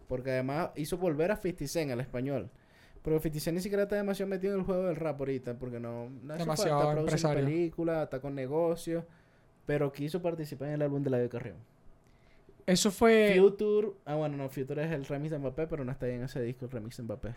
Porque 0.08 0.30
además 0.32 0.70
hizo 0.76 0.98
volver 0.98 1.32
a 1.32 1.36
50 1.38 1.68
Cent 1.68 1.92
al 1.92 2.00
español. 2.02 2.52
Pero 3.02 3.18
50 3.20 3.40
Cent 3.44 3.56
ni 3.58 3.62
siquiera 3.64 3.84
está 3.84 3.96
demasiado 3.96 4.30
metido 4.30 4.54
en 4.54 4.60
el 4.60 4.66
juego 4.66 4.84
del 4.84 4.96
rap 4.96 5.20
ahorita, 5.20 5.56
porque 5.56 5.80
no, 5.80 6.10
no 6.22 6.36
Demasiado 6.38 6.82
falta, 6.84 7.00
empresario. 7.02 7.44
películas, 7.44 8.04
está 8.04 8.20
con 8.20 8.36
negocios, 8.36 9.04
pero 9.66 9.92
quiso 9.92 10.22
participar 10.22 10.68
en 10.68 10.76
el 10.76 10.82
álbum 10.84 11.02
de 11.02 11.10
la 11.10 11.28
Carrión. 11.30 11.58
Eso 12.66 12.92
fue... 12.92 13.36
Future, 13.38 13.90
ah 14.06 14.16
bueno, 14.16 14.38
no, 14.38 14.50
Future 14.50 14.84
es 14.86 14.92
el 14.92 15.06
remix 15.06 15.32
de 15.32 15.40
Mbappé, 15.40 15.68
pero 15.68 15.84
no 15.84 15.92
está 15.92 16.06
ahí 16.06 16.14
en 16.14 16.24
ese 16.24 16.42
disco 16.42 16.66
el 16.66 16.72
remix 16.72 16.98
de 16.98 17.04
Mbappé. 17.04 17.36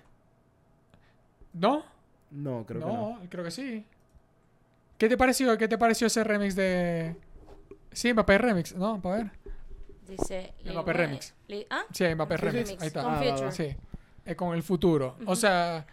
¿No? 1.55 1.85
No, 2.31 2.65
creo 2.67 2.81
que 2.81 2.87
no. 2.87 2.93
no, 3.21 3.21
creo 3.31 3.45
que 3.45 3.51
sí. 3.51 3.85
¿Qué 4.99 5.09
te 5.09 5.17
pareció? 5.17 5.57
¿Qué 5.59 5.69
te 5.69 5.79
pareció 5.79 6.07
ese 6.07 6.25
remix 6.25 6.55
de... 6.57 7.17
Sí, 7.93 8.13
Mbappé 8.13 8.39
Remix, 8.39 8.75
¿no? 8.75 9.01
Para 9.01 9.17
ver. 9.17 9.31
Dice. 10.09 10.53
Mbappé 10.65 10.93
remix. 10.93 11.35
Li- 11.49 11.67
¿Ah? 11.71 11.83
Sí, 11.93 12.05
Mbappé 12.15 12.37
Remix. 12.37 12.69
remix, 12.69 12.83
Ahí 12.83 12.89
está. 12.89 13.03
Con 13.05 13.15
Ah, 13.15 13.23
Future. 13.23 13.53
Sí. 13.53 14.35
Con 14.35 14.55
el 14.55 14.63
futuro. 14.63 15.17
O 15.27 15.37
sea, 15.37 15.87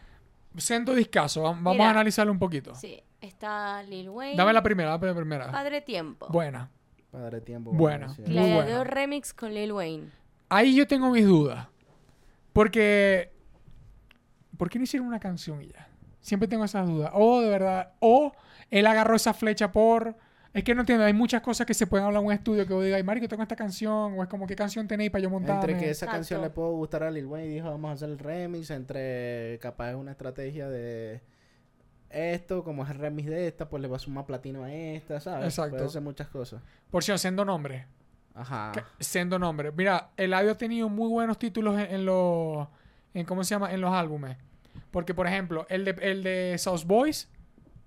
Siendo 0.57 0.93
discaso, 0.93 1.41
vam- 1.43 1.55
vamos 1.63 1.73
Mira. 1.75 1.87
a 1.87 1.91
analizarlo 1.91 2.31
un 2.31 2.39
poquito. 2.39 2.75
Sí, 2.75 3.01
está 3.21 3.81
Lil 3.83 4.09
Wayne. 4.09 4.35
Dame 4.35 4.51
la 4.51 4.61
primera, 4.61 4.89
dame 4.89 5.07
la 5.07 5.15
primera. 5.15 5.49
Padre 5.51 5.79
Tiempo. 5.81 6.27
Buena. 6.29 6.69
Padre 7.11 7.41
tiempo. 7.41 7.71
Buena. 7.71 8.09
sí. 8.09 8.21
Muy 8.21 8.31
Gladiador 8.33 8.65
buena. 8.65 8.83
Remix 8.85 9.33
con 9.33 9.53
Lil 9.53 9.73
Wayne. 9.73 10.09
Ahí 10.49 10.75
yo 10.75 10.87
tengo 10.87 11.09
mis 11.11 11.25
dudas. 11.25 11.67
Porque. 12.53 13.31
¿Por 14.57 14.69
qué 14.69 14.77
no 14.79 14.83
hicieron 14.83 15.07
una 15.07 15.19
canción 15.19 15.61
y 15.61 15.67
ya? 15.67 15.87
Siempre 16.19 16.47
tengo 16.47 16.63
esas 16.63 16.87
dudas. 16.87 17.11
O 17.13 17.41
de 17.41 17.49
verdad. 17.49 17.93
O 17.99 18.31
él 18.69 18.85
agarró 18.87 19.15
esa 19.15 19.33
flecha 19.33 19.71
por. 19.71 20.15
Es 20.53 20.63
que 20.63 20.75
no 20.75 20.81
entiendo. 20.81 21.03
Hay 21.05 21.13
muchas 21.13 21.41
cosas 21.41 21.65
que 21.65 21.73
se 21.73 21.87
pueden 21.87 22.05
hablar 22.05 22.21
en 22.21 22.27
un 22.27 22.33
estudio 22.33 22.67
que 22.67 22.73
vos 22.73 22.83
digas, 22.83 23.03
marico, 23.03 23.27
tengo 23.27 23.41
esta 23.43 23.55
canción. 23.55 24.17
O 24.17 24.23
es 24.23 24.29
como, 24.29 24.47
¿qué 24.47 24.55
canción 24.55 24.87
tenéis 24.87 25.09
para 25.11 25.21
yo 25.23 25.29
montarme? 25.29 25.61
Entre 25.61 25.77
que 25.77 25.89
esa 25.89 26.05
Exacto. 26.05 26.15
canción 26.15 26.41
le 26.41 26.49
puede 26.49 26.71
gustar 26.71 27.03
a 27.03 27.11
Lil 27.11 27.25
Wayne 27.25 27.47
y 27.47 27.53
dijo 27.55 27.69
vamos 27.69 27.89
a 27.89 27.93
hacer 27.93 28.09
el 28.09 28.19
remix, 28.19 28.69
entre 28.69 29.57
capaz 29.61 29.91
es 29.91 29.95
una 29.95 30.11
estrategia 30.11 30.67
de 30.69 31.21
esto, 32.13 32.63
como 32.63 32.83
es 32.83 32.89
el 32.91 32.97
remix 32.99 33.29
de 33.29 33.47
esta, 33.47 33.67
pues 33.69 33.81
le 33.81 33.87
va 33.87 33.95
a 33.97 33.99
sumar 33.99 34.25
platino 34.25 34.63
a 34.63 34.73
esta, 34.73 35.19
¿sabes? 35.19 35.45
Exacto. 35.45 35.75
Puede 35.75 35.85
hacer 35.85 36.01
muchas 36.01 36.27
cosas. 36.27 36.61
Por 36.89 37.03
cierto, 37.03 37.19
siendo 37.19 37.43
nombre. 37.45 37.85
Ajá. 38.33 38.71
Que- 38.73 39.03
Siendo 39.03 39.37
nombre. 39.39 39.71
Mira, 39.71 40.09
Eladio 40.17 40.51
ha 40.51 40.57
tenido 40.57 40.87
muy 40.89 41.09
buenos 41.09 41.37
títulos 41.37 41.77
en, 41.79 41.93
en 41.95 42.05
los. 42.05 42.67
En, 43.13 43.25
¿Cómo 43.25 43.43
se 43.43 43.55
llama? 43.55 43.73
En 43.73 43.81
los 43.81 43.91
álbumes. 43.93 44.37
Porque, 44.89 45.13
por 45.13 45.27
ejemplo, 45.27 45.65
el 45.69 45.83
de, 45.85 45.91
el 46.01 46.23
de 46.23 46.55
South 46.57 46.83
Boys. 46.85 47.27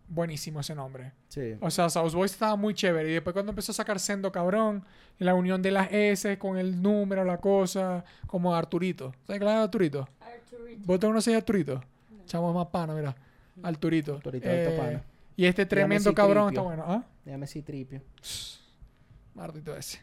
Buenísimo 0.07 0.61
ese 0.61 0.75
nombre. 0.75 1.13
Sí. 1.29 1.55
O 1.63 1.71
sea, 1.71 1.89
South 1.89 2.13
Boys 2.13 2.33
estaba 2.33 2.57
muy 2.57 2.75
chévere. 2.75 3.09
Y 3.09 3.15
después 3.15 3.33
cuando 3.33 3.53
empezó 3.53 3.73
a 3.73 3.75
sacar 3.75 3.99
Sendo 3.99 4.31
Cabrón, 4.31 4.85
y 5.19 5.25
la 5.25 5.35
unión 5.35 5.63
de 5.63 5.71
las 5.71 5.91
S 5.91 6.39
con 6.39 6.59
el 6.59 6.83
número, 6.83 7.25
la 7.25 7.39
cosa, 7.39 8.05
como 8.27 8.55
Arturito. 8.55 9.15
¿Sabes 9.27 9.41
qué 9.41 9.47
es 9.47 9.53
Arturito? 9.53 10.09
¿Vos 10.85 11.01
te 11.01 11.07
conocés 11.07 11.35
Arturito? 11.35 11.83
Chamo 12.27 12.51
es 12.51 12.55
más 12.55 12.67
pana, 12.67 12.95
mira. 12.95 13.17
Arturito. 13.63 14.17
Arturito, 14.17 14.49
alto 14.49 14.71
Eh, 14.71 15.01
y 15.37 15.47
este 15.47 15.67
tremendo 15.67 16.15
cabrón 16.15 16.49
está 16.49 16.61
bueno. 16.61 16.85
¿Ah? 16.87 17.05
Déjame 17.25 17.47
si 17.47 17.63
tripio. 17.63 18.01
Martito 19.35 19.77
ese. 19.77 20.01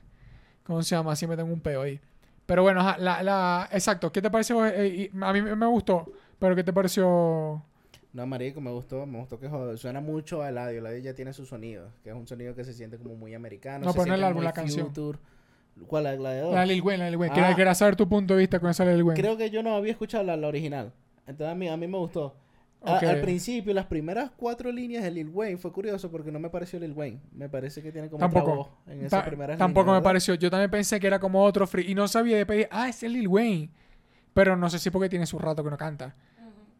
¿Cómo 0.64 0.82
se 0.84 0.96
llama? 0.96 1.16
Siempre 1.16 1.38
tengo 1.38 1.52
un 1.54 1.60
peo 1.62 1.82
ahí. 1.82 2.00
Pero 2.46 2.64
bueno, 2.64 2.82
ajá, 2.82 2.98
la, 2.98 3.24
la, 3.24 3.70
exacto. 3.72 4.12
¿Qué 4.12 4.22
te 4.22 4.30
pareció? 4.30 4.66
Eh, 4.66 4.88
y 5.14 5.24
a 5.24 5.32
mí 5.34 5.42
me 5.42 5.66
gustó. 5.68 6.12
Pero 6.38 6.56
¿qué 6.56 6.64
te 6.64 6.74
pareció? 6.74 7.64
No, 8.14 8.28
marico, 8.28 8.60
me 8.60 8.72
gustó, 8.72 9.06
me 9.06 9.20
gustó 9.20 9.40
que 9.40 9.48
joder. 9.48 9.78
Suena 9.78 10.02
mucho 10.02 10.42
a 10.42 10.50
Eladio. 10.50 10.80
Eladio 10.80 11.00
ya 11.00 11.14
tiene 11.14 11.32
su 11.34 11.46
sonido, 11.46 11.88
que 12.04 12.10
es 12.10 12.16
un 12.16 12.28
sonido 12.28 12.54
que 12.56 12.66
se 12.66 12.74
siente 12.74 12.98
como 12.98 13.16
muy 13.16 13.34
americano. 13.34 13.86
No, 13.86 13.94
pero 13.94 14.08
no 14.08 14.16
el 14.16 14.24
álbum, 14.24 14.44
la 14.44 14.52
canción. 14.52 14.88
future. 14.88 15.18
¿Cuál 15.88 16.08
es 16.08 16.14
el 16.14 16.18
gladiador? 16.20 16.54
La 16.54 16.66
Lil 16.66 16.82
Wayne, 16.82 17.04
la 17.06 17.10
Lil 17.10 17.18
Wayne. 17.18 17.32
Ah. 17.32 17.36
Quería, 17.36 17.56
quería 17.56 17.76
saber 17.76 17.96
tu 17.96 18.10
punto 18.10 18.34
de 18.34 18.42
vista 18.42 18.60
con 18.60 18.70
esa 18.70 18.84
Lil 18.84 19.04
Wayne. 19.04 19.22
Creo 19.22 19.38
que 19.38 19.50
yo 19.50 19.64
no 19.64 19.74
había 19.76 19.94
escuchado 19.94 20.24
la, 20.26 20.36
la 20.36 20.48
original. 20.48 20.92
Entonces 21.26 21.54
a 21.54 21.56
mí, 21.56 21.70
a 21.70 21.78
mí 21.78 21.88
me 21.88 21.98
gustó. 21.98 22.36
A- 22.84 22.98
al 22.98 23.22
principio, 23.22 23.74
las 23.74 23.86
primeras 23.86 24.32
cuatro 24.32 24.72
líneas 24.72 25.04
de 25.04 25.12
Lil 25.12 25.30
Wayne 25.30 25.58
fue 25.58 25.72
curioso 25.72 26.10
porque 26.10 26.32
no 26.32 26.40
me 26.40 26.50
pareció 26.50 26.80
Lil 26.80 26.94
Wayne. 26.94 27.20
Me 27.32 27.48
parece 27.48 27.82
que 27.84 27.92
tiene 27.92 28.10
como 28.10 28.26
otra 28.26 28.40
Tampoco. 28.42 28.56
voz 28.56 28.68
en 28.88 29.00
esas 29.06 29.22
Ta- 29.24 29.26
primeras 29.26 29.58
tampoco 29.58 29.88
líneas, 29.88 30.02
me 30.02 30.04
pareció. 30.04 30.34
Yo 30.36 30.50
también 30.50 30.72
pensé 30.72 31.00
que 31.00 31.08
era 31.08 31.20
como 31.20 31.44
otro 31.44 31.68
free. 31.68 31.92
Y 31.92 31.96
no 31.96 32.08
sabía 32.08 32.38
de 32.38 32.46
pedir, 32.46 32.68
ah, 32.72 32.90
ese 32.90 33.06
es 33.06 33.12
Lil 33.12 33.28
Wayne. 33.28 33.70
Pero 34.34 34.56
no 34.58 34.70
sé 34.70 34.80
si 34.80 34.90
porque 34.90 35.10
tiene 35.10 35.26
su 35.26 35.38
rato 35.38 35.64
que 35.64 35.70
no 35.70 35.78
canta. 35.78 36.16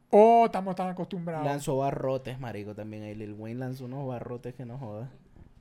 O 0.10 0.46
estamos 0.46 0.76
tan 0.76 0.90
acostumbrados. 0.90 1.46
Lanzó 1.46 1.78
barrotes, 1.78 2.40
marico, 2.40 2.74
también. 2.76 3.04
ahí 3.04 3.16
Lil 3.16 3.34
Wayne 3.34 3.60
lanzó 3.60 3.86
unos 3.86 4.08
barrotes 4.08 4.54
que 4.56 4.66
no 4.66 4.78
joda. 4.78 5.10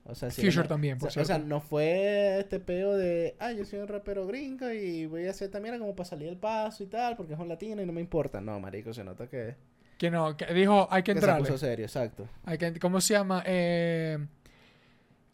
O 0.04 0.14
sea, 0.14 0.30
sí, 0.30 0.40
Future 0.42 0.62
no- 0.64 0.68
también, 0.68 0.96
o 0.96 1.00
por 1.00 1.12
sea, 1.12 1.22
o 1.22 1.26
sea, 1.26 1.36
cierto. 1.36 1.48
no 1.54 1.60
fue 1.60 2.40
este 2.40 2.58
peo 2.58 2.96
de, 2.96 3.36
ah, 3.38 3.52
yo 3.52 3.64
soy 3.64 3.78
un 3.78 3.86
rapero 3.86 4.26
gringo 4.26 4.68
y 4.72 5.06
voy 5.06 5.26
a 5.26 5.30
hacer 5.30 5.50
también 5.50 5.78
como 5.78 5.94
para 5.94 6.08
salir 6.08 6.26
del 6.28 6.38
paso 6.38 6.82
y 6.82 6.86
tal, 6.86 7.16
porque 7.16 7.34
es 7.34 7.38
un 7.38 7.48
latino 7.48 7.80
y 7.82 7.86
no 7.86 7.92
me 7.92 8.00
importa. 8.00 8.40
No, 8.40 8.58
marico, 8.58 8.92
se 8.92 9.04
nota 9.04 9.28
que, 9.28 9.54
Que 10.00 10.10
no, 10.10 10.34
que 10.34 10.46
dijo, 10.54 10.88
hay 10.90 11.02
que 11.02 11.12
que 11.12 11.20
se 11.20 11.26
puso 11.50 11.58
serio, 11.58 11.84
exacto. 11.84 12.26
Hay 12.46 12.56
que, 12.56 12.72
¿Cómo 12.80 13.02
se 13.02 13.12
llama? 13.12 13.42
Eh, 13.44 14.16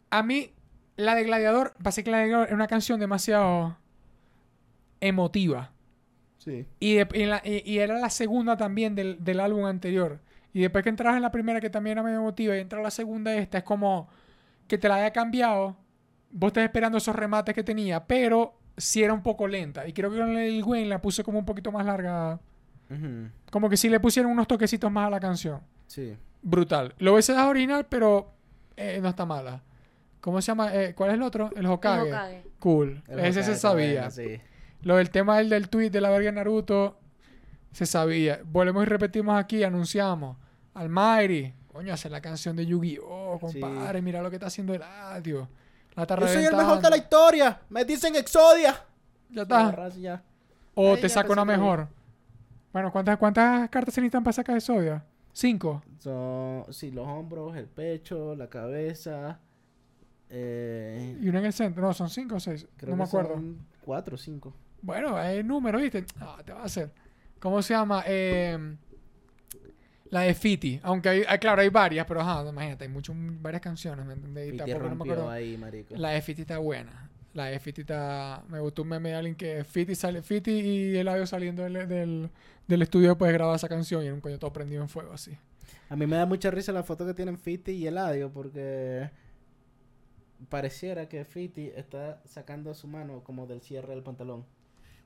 a 0.09 0.23
mí, 0.23 0.51
la 0.97 1.15
de 1.15 1.23
Gladiador, 1.23 1.73
pasé 1.81 2.03
que 2.03 2.09
Gladiador 2.11 2.47
es 2.47 2.53
una 2.53 2.67
canción 2.67 2.99
demasiado 2.99 3.77
emotiva. 4.99 5.71
Sí. 6.37 6.65
Y, 6.81 6.95
de- 6.95 7.07
y 7.13 7.25
la- 7.27 7.41
y- 7.45 7.63
y 7.65 7.79
era 7.79 7.97
la 7.97 8.09
segunda 8.09 8.57
también 8.57 8.93
del, 8.93 9.23
del 9.23 9.39
álbum 9.39 9.63
anterior. 9.65 10.19
Y 10.53 10.59
después 10.61 10.83
que 10.83 10.89
entras 10.89 11.15
en 11.15 11.21
la 11.21 11.31
primera, 11.31 11.61
que 11.61 11.69
también 11.69 11.93
era 11.97 12.03
medio 12.03 12.17
emotiva, 12.17 12.57
y 12.57 12.59
entra 12.59 12.81
la 12.81 12.91
segunda, 12.91 13.33
esta, 13.35 13.59
es 13.59 13.63
como 13.63 14.09
que 14.67 14.77
te 14.77 14.89
la 14.89 14.95
haya 14.95 15.11
cambiado. 15.13 15.77
Vos 16.29 16.49
estás 16.49 16.65
esperando 16.65 16.97
esos 16.97 17.15
remates 17.15 17.55
que 17.55 17.63
tenía, 17.63 18.05
pero 18.05 18.57
sí 18.75 19.01
era 19.01 19.13
un 19.13 19.23
poco 19.23 19.47
lenta. 19.47 19.87
Y 19.87 19.93
creo 19.93 20.11
que 20.11 20.17
con 20.17 20.35
el 20.37 20.61
Wayne 20.61 20.89
la 20.89 21.01
puse 21.01 21.23
como 21.23 21.39
un 21.39 21.45
poquito 21.45 21.71
más 21.71 21.85
larga. 21.85 22.39
Como 23.51 23.69
que 23.69 23.77
sí 23.77 23.89
le 23.89 23.99
pusieron 23.99 24.31
unos 24.31 24.47
toquecitos 24.47 24.91
más 24.91 25.07
a 25.07 25.09
la 25.09 25.19
canción. 25.19 25.61
Sí. 25.87 26.15
Brutal. 26.41 26.93
Lo 26.99 27.13
hubiese 27.13 27.33
dado 27.33 27.49
original, 27.49 27.85
pero 27.89 28.31
eh, 28.75 28.99
no 29.01 29.09
está 29.09 29.25
mala. 29.25 29.61
¿Cómo 30.21 30.41
se 30.41 30.47
llama? 30.47 30.73
Eh, 30.73 30.93
¿Cuál 30.95 31.09
es 31.11 31.15
el 31.15 31.23
otro? 31.23 31.49
El 31.55 31.65
Hokage. 31.65 32.07
El 32.07 32.13
Hokage. 32.13 32.43
Cool. 32.59 33.03
El 33.07 33.19
Ese 33.19 33.39
Hokage 33.39 33.53
se 33.53 33.55
sabía. 33.59 34.11
sí. 34.11 34.39
Lo 34.83 34.97
del 34.97 35.09
tema 35.09 35.37
del, 35.37 35.49
del 35.49 35.69
tweet 35.69 35.89
de 35.89 35.99
la 36.01 36.09
verga 36.11 36.31
Naruto, 36.31 36.99
se 37.71 37.85
sabía. 37.85 38.39
Volvemos 38.45 38.83
y 38.83 38.85
repetimos 38.85 39.37
aquí, 39.39 39.63
anunciamos. 39.63 40.37
Almighty, 40.75 41.51
coño, 41.73 41.93
hace 41.93 42.09
la 42.09 42.21
canción 42.21 42.55
de 42.55 42.65
Yu-Gi-Oh, 42.65 43.39
Sí. 43.51 43.59
compadre, 43.59 44.01
mira 44.03 44.21
lo 44.21 44.29
que 44.29 44.35
está 44.35 44.47
haciendo 44.47 44.73
el 44.75 44.83
audio. 44.83 45.49
La 45.95 46.03
está 46.03 46.19
Yo 46.19 46.27
soy 46.27 46.45
el 46.45 46.55
mejor 46.55 46.79
de 46.79 46.89
la 46.91 46.97
historia. 46.97 47.59
Me 47.69 47.83
dicen 47.85 48.15
Exodia. 48.15 48.75
Ya 49.31 49.41
está. 49.41 49.89
ya. 49.97 50.21
O 50.75 50.91
Ahí 50.93 50.95
te 51.01 51.07
ya 51.07 51.09
saca 51.09 51.33
una 51.33 51.43
mejor. 51.43 51.87
Bueno, 52.73 52.91
¿cuántas, 52.91 53.17
¿cuántas 53.17 53.69
cartas 53.69 53.93
se 53.93 54.01
necesitan 54.01 54.23
para 54.23 54.33
sacar 54.33 54.55
de 54.55 54.61
Sodia? 54.61 55.03
Cinco. 55.33 55.83
Son, 55.99 56.65
sí, 56.73 56.91
los 56.91 57.07
hombros, 57.07 57.55
el 57.55 57.65
pecho, 57.67 58.35
la 58.35 58.49
cabeza. 58.49 59.39
Eh, 60.29 61.17
Y 61.21 61.29
una 61.29 61.39
en 61.39 61.45
el 61.45 61.53
centro. 61.53 61.81
No, 61.83 61.93
son 61.93 62.09
cinco 62.09 62.35
o 62.35 62.39
seis. 62.39 62.67
creo 62.77 62.91
no 62.91 62.97
me 62.97 63.03
acuerdo. 63.03 63.35
son 63.35 63.57
cuatro 63.81 64.15
o 64.15 64.17
cinco. 64.17 64.53
Bueno, 64.81 65.19
es 65.21 65.39
el 65.39 65.47
número, 65.47 65.79
¿viste? 65.79 66.05
Ah, 66.19 66.37
te 66.45 66.53
va 66.53 66.61
a 66.61 66.65
hacer. 66.65 66.91
¿Cómo 67.39 67.61
se 67.61 67.73
llama? 67.73 68.03
Eh, 68.07 68.75
la 70.09 70.21
de 70.21 70.33
Fiti. 70.33 70.79
Aunque 70.83 71.09
hay, 71.09 71.23
hay- 71.27 71.37
claro, 71.39 71.61
hay 71.61 71.69
varias, 71.69 72.05
pero 72.05 72.21
ajá, 72.21 72.47
imagínate, 72.47 72.85
hay 72.85 72.89
muchas, 72.89 73.15
varias 73.41 73.61
canciones, 73.61 74.05
¿me 74.05 74.51
tampoco 74.53 74.83
no 74.89 74.95
me 74.95 75.03
acuerdo. 75.03 75.29
ahí, 75.29 75.57
marico. 75.57 75.95
La 75.97 76.09
de 76.11 76.21
Fiti 76.21 76.41
está 76.41 76.57
buena. 76.59 77.09
La 77.33 77.45
de 77.45 77.59
Fiti 77.59 77.81
está... 77.81 78.43
Me 78.49 78.59
gustó 78.59 78.81
un 78.81 78.87
meme 78.89 79.09
de 79.09 79.15
alguien 79.15 79.35
que 79.35 79.63
Fiti, 79.63 79.93
sale, 79.95 80.21
Fiti 80.23 80.51
y 80.51 80.97
Eladio 80.97 81.27
saliendo 81.27 81.63
del, 81.63 81.87
del, 81.87 82.29
del 82.67 82.81
estudio 82.81 83.09
después 83.09 83.29
de 83.29 83.33
grabar 83.37 83.55
esa 83.55 83.69
canción 83.69 84.03
y 84.03 84.07
era 84.07 84.13
un 84.15 84.21
coño 84.21 84.37
todo 84.39 84.51
prendido 84.53 84.81
en 84.81 84.89
fuego 84.89 85.13
así. 85.13 85.37
A 85.89 85.95
mí 85.95 86.05
me 86.05 86.17
da 86.17 86.25
mucha 86.25 86.51
risa 86.51 86.71
la 86.71 86.83
foto 86.83 87.05
que 87.05 87.13
tienen 87.13 87.37
Fiti 87.37 87.71
y 87.71 87.87
Eladio 87.87 88.29
porque 88.31 89.09
pareciera 90.49 91.07
que 91.09 91.25
Fiti 91.25 91.71
está 91.75 92.21
sacando 92.25 92.73
su 92.73 92.87
mano 92.87 93.23
como 93.23 93.47
del 93.47 93.61
cierre 93.61 93.89
del 93.93 94.03
pantalón. 94.03 94.45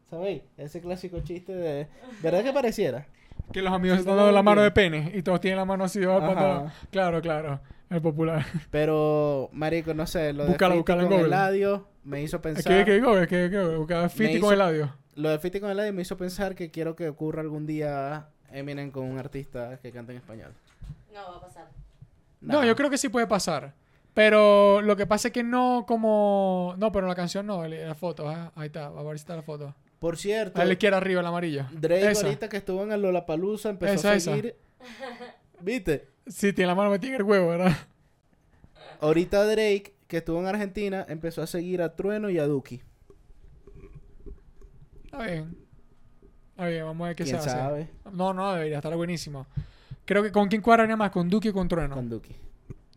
¿Sabéis? 0.09 0.41
Ese 0.57 0.81
clásico 0.81 1.21
chiste 1.21 1.53
de... 1.55 1.87
¿Verdad 2.21 2.43
que 2.43 2.51
pareciera? 2.51 3.07
Que 3.53 3.61
los 3.61 3.71
amigos 3.71 3.97
Sí, 3.97 4.01
están 4.01 4.17
dando 4.17 4.31
la 4.31 4.43
mano 4.43 4.61
de 4.61 4.71
pene 4.71 5.11
y 5.15 5.21
todos 5.23 5.39
tienen 5.39 5.57
la 5.57 5.65
mano 5.65 5.85
así 5.85 6.03
Ajá. 6.03 6.19
pantalón. 6.19 6.71
Claro, 6.89 7.21
claro. 7.21 7.61
El 7.89 8.01
popular. 8.01 8.45
Pero, 8.71 9.49
marico, 9.53 9.93
no 9.93 10.05
sé, 10.07 10.33
lo 10.33 10.43
de 10.43 10.49
Búscalo, 10.49 10.75
Fiti 10.75 10.85
con 10.91 11.03
Google. 11.05 11.25
Eladio 11.27 11.87
me 12.03 12.21
hizo 12.21 12.41
pensar... 12.41 12.63
que, 12.63 12.85
que, 12.85 13.01
que, 13.01 13.27
que, 13.27 13.49
que, 13.49 13.85
que, 13.87 14.09
Fiti 14.09 14.33
hizo- 14.33 14.41
con 14.45 14.53
Eladio. 14.53 14.93
Lo 15.15 15.29
de 15.29 15.39
Fiti 15.39 15.59
con 15.59 15.69
Eladio 15.69 15.93
me 15.93 16.01
hizo 16.01 16.17
pensar 16.17 16.55
que 16.55 16.71
quiero 16.71 16.95
que 16.95 17.09
ocurra 17.09 17.41
algún 17.41 17.65
día 17.65 18.27
Eminem 18.51 18.91
con 18.91 19.03
un 19.03 19.17
artista 19.17 19.77
que 19.81 19.91
cante 19.91 20.11
en 20.13 20.17
español. 20.19 20.51
No 21.13 21.31
va 21.31 21.37
a 21.37 21.41
pasar. 21.41 21.67
No, 22.39 22.63
yo 22.65 22.75
creo 22.75 22.89
que 22.89 22.97
sí 22.97 23.09
puede 23.09 23.27
pasar. 23.27 23.73
Pero 24.13 24.81
lo 24.81 24.95
que 24.95 25.05
pasa 25.07 25.29
es 25.29 25.33
que 25.33 25.43
no 25.43 25.85
como... 25.87 26.75
No, 26.77 26.91
pero 26.91 27.07
la 27.07 27.15
canción 27.15 27.45
no, 27.45 27.65
la 27.65 27.95
foto. 27.95 28.27
ah, 28.29 28.51
Ahí 28.55 28.67
está, 28.67 28.87
a 28.87 29.03
ver 29.03 29.17
si 29.17 29.21
está 29.23 29.35
la 29.35 29.41
foto. 29.41 29.73
Por 29.99 30.17
cierto, 30.17 30.59
A 30.59 30.65
la 30.65 30.73
izquierda 30.73 30.97
arriba, 30.97 31.21
el 31.21 31.27
amarillo. 31.27 31.65
Drake 31.71 32.11
Esa. 32.11 32.25
ahorita 32.25 32.49
que 32.49 32.57
estuvo 32.57 32.83
en 32.83 32.91
el 32.91 33.01
Lollapalooza 33.01 33.69
empezó 33.69 33.93
Esa, 33.93 34.11
a 34.11 34.15
esa. 34.15 34.31
seguir... 34.31 34.55
¿Viste? 35.61 36.07
Sí, 36.27 36.51
tiene 36.53 36.67
la 36.67 36.75
mano 36.75 36.89
metida 36.89 37.11
en 37.11 37.15
el 37.17 37.23
huevo, 37.23 37.49
¿verdad? 37.49 37.77
Ahorita 38.99 39.45
Drake, 39.45 39.93
que 40.07 40.17
estuvo 40.17 40.39
en 40.39 40.47
Argentina, 40.47 41.05
empezó 41.07 41.41
a 41.41 41.47
seguir 41.47 41.81
a 41.81 41.95
Trueno 41.95 42.29
y 42.29 42.39
a 42.39 42.45
Duki. 42.47 42.81
Está 45.11 45.23
bien. 45.25 45.55
Está 46.51 46.67
bien, 46.67 46.85
vamos 46.85 47.05
a 47.05 47.07
ver 47.09 47.15
qué 47.15 47.23
se 47.25 47.29
¿Quién 47.31 47.39
hace. 47.39 47.49
sabe? 47.49 47.89
No, 48.13 48.33
no, 48.33 48.53
debería 48.53 48.77
estar 48.77 48.95
buenísimo. 48.95 49.45
Creo 50.05 50.23
que 50.23 50.31
con 50.31 50.47
quién 50.47 50.61
cuadraría 50.61 50.95
más, 50.97 51.11
con 51.11 51.29
Duque 51.29 51.49
y 51.49 51.51
con 51.51 51.67
Trueno. 51.67 51.95
Con 51.95 52.09
Duki. 52.09 52.35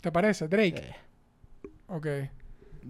¿Te 0.00 0.12
parece? 0.12 0.48
Drake. 0.48 0.74
Eh, 0.76 0.94
Ok. 1.86 2.06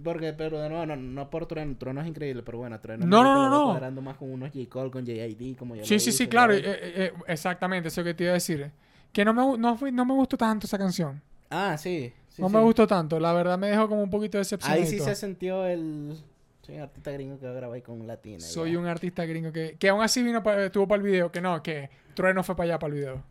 Porque, 0.02 0.32
pero 0.32 0.60
de 0.60 0.68
nuevo, 0.68 0.86
no, 0.86 0.96
no 0.96 1.30
por 1.30 1.46
Trueno. 1.46 1.76
Trueno 1.76 2.00
es 2.00 2.06
increíble, 2.08 2.42
pero 2.42 2.58
bueno, 2.58 2.78
Trueno. 2.80 3.06
No, 3.06 3.22
no, 3.22 3.34
no, 3.34 3.48
no. 3.50 3.64
cuadrando 3.66 4.00
más 4.02 4.16
con 4.16 4.30
unos 4.32 4.50
J. 4.52 4.68
Cole, 4.68 4.90
con 4.90 5.02
J.I.D., 5.06 5.56
como 5.56 5.76
ya 5.76 5.84
Sí, 5.84 5.94
lo 5.94 6.00
sí, 6.00 6.10
sí, 6.12 6.26
claro. 6.26 6.52
eh, 6.52 6.58
eh, 6.64 6.92
eh, 6.96 7.12
exactamente, 7.28 7.88
eso 7.88 8.02
que 8.02 8.12
te 8.14 8.24
iba 8.24 8.32
a 8.32 8.34
decir. 8.34 8.70
Que 9.12 9.24
no 9.24 9.32
me, 9.32 9.56
no, 9.58 9.76
fui- 9.76 9.92
no 9.92 10.04
me 10.04 10.14
gustó 10.14 10.36
tanto 10.36 10.66
esa 10.66 10.76
canción. 10.78 11.22
Ah, 11.50 11.76
sí. 11.78 12.12
sí, 12.28 12.42
no 12.42 12.48
sí. 12.48 12.54
me 12.56 12.60
gustó 12.62 12.86
tanto. 12.88 13.20
La 13.20 13.32
verdad 13.32 13.56
me 13.56 13.68
dejó 13.68 13.88
como 13.88 14.02
un 14.02 14.10
poquito 14.10 14.38
decepcionado. 14.38 14.80
Ahí 14.82 14.88
sí 14.88 14.98
se 14.98 15.14
sintió 15.14 15.64
el... 15.66 16.16
Soy 16.64 16.76
un 16.76 16.82
artista 16.82 17.10
gringo 17.12 17.38
que 17.38 17.46
va 17.46 17.52
a 17.52 17.54
grabar 17.54 17.82
con 17.82 18.06
Latina. 18.06 18.40
Soy 18.40 18.76
un 18.76 18.86
artista 18.86 19.24
gringo 19.26 19.52
que, 19.52 19.76
que 19.78 19.88
aún 19.90 20.02
así 20.02 20.22
vino 20.22 20.42
pa- 20.42 20.62
estuvo 20.64 20.88
para 20.88 21.02
el 21.02 21.06
video. 21.06 21.30
Que 21.30 21.40
no, 21.40 21.62
que 21.62 21.90
Trueno 22.14 22.42
fue 22.42 22.56
para 22.56 22.70
allá 22.70 22.78
para 22.78 22.94
el 22.94 23.00
video. 23.00 23.22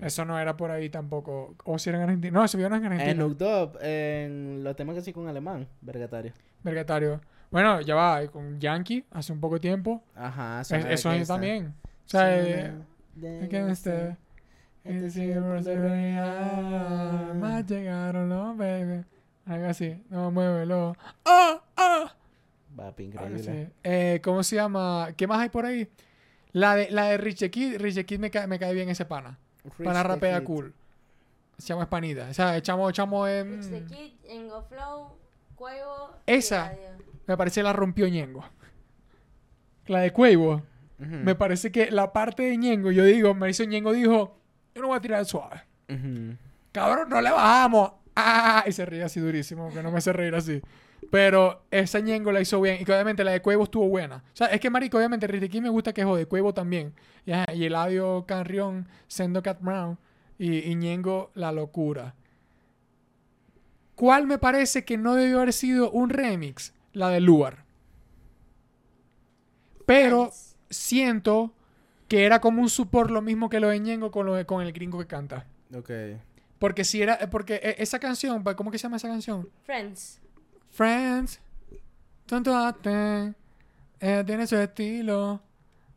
Eso 0.00 0.24
no 0.24 0.38
era 0.38 0.56
por 0.56 0.70
ahí 0.70 0.88
tampoco. 0.90 1.54
O 1.64 1.78
si 1.78 1.88
era 1.90 1.98
en 1.98 2.04
Argentina. 2.04 2.32
No, 2.38 2.44
eso 2.44 2.56
vio 2.58 2.68
no 2.70 2.76
en 2.76 2.84
Argentina. 2.86 3.10
En 3.10 3.22
Ugdub, 3.22 3.78
en 3.82 4.64
los 4.64 4.74
temas 4.76 4.94
que 4.96 5.02
sí 5.02 5.12
con 5.12 5.28
alemán, 5.28 5.66
vergatario. 5.82 6.32
Vergatario. 6.62 7.20
Bueno, 7.50 7.80
ya 7.80 7.94
va, 7.94 8.22
eh, 8.22 8.28
con 8.28 8.58
Yankee 8.60 9.04
hace 9.10 9.32
un 9.32 9.40
poco 9.40 9.58
tiempo. 9.60 10.02
Ajá, 10.14 10.60
Es- 10.62 10.70
eso 10.72 11.12
esa. 11.12 11.34
también. 11.34 11.74
O 11.84 12.08
sea, 12.08 12.38
eh, 12.38 12.72
de 13.14 13.42
es 13.44 13.48
que 13.48 13.70
este. 13.70 14.16
este 14.84 15.10
se 15.10 15.40
Más 17.34 17.66
llegaron 17.66 18.28
los 18.28 18.56
baby. 18.56 19.04
Algo 19.46 19.66
así. 19.66 20.02
No, 20.10 20.30
muévelo. 20.30 20.94
¡Ah! 21.24 21.60
¡Ah! 21.76 22.14
Papi, 22.78 23.10
Algo 23.16 23.36
increíble. 23.36 23.72
Eh, 23.82 24.20
¿Cómo 24.22 24.44
se 24.44 24.54
llama? 24.54 25.08
¿Qué 25.16 25.26
más 25.26 25.40
hay 25.40 25.48
por 25.48 25.66
ahí? 25.66 25.88
La 26.52 26.76
de, 26.76 26.90
la 26.90 27.06
de 27.06 27.16
Richie 27.16 27.50
Kid. 27.50 27.76
Richie 27.78 28.06
Kid 28.06 28.20
me 28.20 28.30
cae, 28.30 28.46
me 28.46 28.58
cae 28.58 28.72
bien 28.72 28.88
ese 28.88 29.04
pana. 29.04 29.36
Rich 29.64 29.84
Pana 29.84 30.04
rapea 30.04 30.44
cool. 30.44 30.72
Se 31.58 31.66
llama 31.66 31.82
Espanita. 31.82 32.28
O 32.30 32.34
sea, 32.34 32.62
chamo, 32.62 32.88
chamo 32.92 33.26
en... 33.26 33.60
Rich 33.60 33.70
the 33.70 33.84
Kid, 33.84 34.12
Engo 34.30 34.62
Flow, 34.62 35.16
Cuevo. 35.56 36.12
Esa. 36.24 36.72
Me 37.26 37.36
parece 37.36 37.64
la 37.64 37.72
rompió 37.72 38.06
Ñengo. 38.06 38.44
La 39.88 40.00
de 40.00 40.12
Cuevo. 40.12 40.62
Me 40.98 41.34
parece 41.34 41.72
que 41.72 41.90
la 41.90 42.12
parte 42.12 42.44
de 42.44 42.56
Ñengo, 42.56 42.92
yo 42.92 43.04
digo, 43.04 43.34
Mauricio 43.34 43.64
Ñengo 43.64 43.92
dijo, 43.92 44.38
yo 44.74 44.82
no 44.82 44.88
voy 44.88 44.98
a 44.98 45.00
tirar 45.00 45.24
suave. 45.24 45.62
Ujú. 45.88 46.36
Cabrón, 46.70 47.08
no 47.08 47.20
le 47.20 47.30
bajamos. 47.30 47.92
¡Ah! 48.14 48.64
Y 48.66 48.72
se 48.72 48.86
ríe 48.86 49.02
así 49.02 49.18
durísimo, 49.18 49.72
que 49.72 49.82
no 49.82 49.90
me 49.90 49.98
hace 49.98 50.12
reír 50.12 50.34
así. 50.34 50.62
Pero 51.10 51.62
esa 51.70 52.00
Ñengo 52.00 52.32
la 52.32 52.40
hizo 52.40 52.60
bien. 52.60 52.78
Y 52.80 52.84
que 52.84 52.92
obviamente 52.92 53.24
la 53.24 53.30
de 53.32 53.40
Cuevo 53.40 53.64
estuvo 53.64 53.88
buena. 53.88 54.16
O 54.16 54.36
sea, 54.36 54.48
es 54.48 54.60
que, 54.60 54.68
marico, 54.70 54.98
obviamente 54.98 55.26
Ricky 55.26 55.60
me 55.60 55.68
gusta 55.70 55.92
que 55.92 56.04
jode. 56.04 56.26
Cuevo 56.26 56.52
también. 56.52 56.92
Y, 57.24 57.32
ajá, 57.32 57.52
y 57.54 57.64
Eladio 57.64 58.24
Canrión, 58.26 58.86
Sendo 59.06 59.42
Cat 59.42 59.58
Brown. 59.62 59.98
Y, 60.38 60.70
y 60.70 60.74
Ñengo, 60.74 61.30
la 61.34 61.50
locura. 61.52 62.14
¿Cuál 63.94 64.26
me 64.26 64.38
parece 64.38 64.84
que 64.84 64.96
no 64.98 65.14
debió 65.14 65.38
haber 65.38 65.52
sido 65.52 65.90
un 65.90 66.10
remix? 66.10 66.72
La 66.92 67.08
de 67.10 67.20
Luar. 67.20 67.64
Pero 69.86 70.30
siento 70.70 71.52
que 72.08 72.24
era 72.24 72.40
como 72.40 72.62
un 72.62 72.68
support 72.68 73.10
lo 73.10 73.22
mismo 73.22 73.48
que 73.48 73.60
lo 73.60 73.68
de 73.68 73.80
Ñengo 73.80 74.10
con, 74.10 74.26
lo 74.26 74.34
de- 74.34 74.46
con 74.46 74.62
el 74.64 74.72
gringo 74.72 74.98
que 74.98 75.06
canta. 75.06 75.46
Ok. 75.74 75.90
Porque 76.58 76.84
si 76.84 77.02
era, 77.02 77.18
porque 77.30 77.54
e- 77.62 77.76
esa 77.82 77.98
canción, 77.98 78.42
¿cómo 78.56 78.70
que 78.70 78.78
se 78.78 78.82
llama 78.84 78.96
esa 78.96 79.08
canción? 79.08 79.48
Friends. 79.64 80.20
Friends, 80.78 81.40
tanto 82.24 82.54
arte, 82.54 83.34
ella 83.98 84.24
tiene 84.24 84.46
su 84.46 84.54
estilo, 84.54 85.42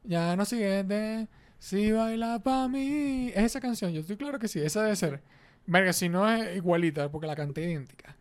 ya 0.03 0.35
no 0.35 0.43
sigue 0.43 0.83
de, 0.83 1.27
si 1.59 1.91
baila 1.91 2.39
pa' 2.39 2.67
mí. 2.67 3.27
Es 3.27 3.43
esa 3.43 3.61
canción, 3.61 3.91
yo 3.91 3.99
estoy 4.01 4.17
claro 4.17 4.39
que 4.39 4.47
sí, 4.47 4.59
esa 4.59 4.81
debe 4.81 4.95
ser. 4.95 5.21
Verga, 5.67 5.93
si 5.93 6.09
no 6.09 6.27
es 6.27 6.55
igualita, 6.55 7.11
porque 7.11 7.27
la 7.27 7.35
canté 7.35 7.61
idéntica. 7.61 8.15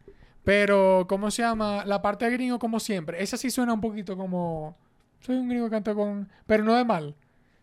Pero, 0.44 1.06
¿cómo 1.08 1.30
se 1.30 1.40
llama? 1.40 1.86
La 1.86 2.02
parte 2.02 2.26
de 2.26 2.32
gringo, 2.32 2.58
como 2.58 2.78
siempre. 2.78 3.22
Esa 3.22 3.38
sí 3.38 3.50
suena 3.50 3.72
un 3.72 3.80
poquito 3.80 4.14
como. 4.14 4.76
Soy 5.20 5.36
un 5.36 5.48
gringo 5.48 5.64
que 5.64 5.70
canta 5.70 5.94
con. 5.94 6.28
Pero 6.46 6.62
no 6.62 6.74
de 6.74 6.84
mal. 6.84 7.14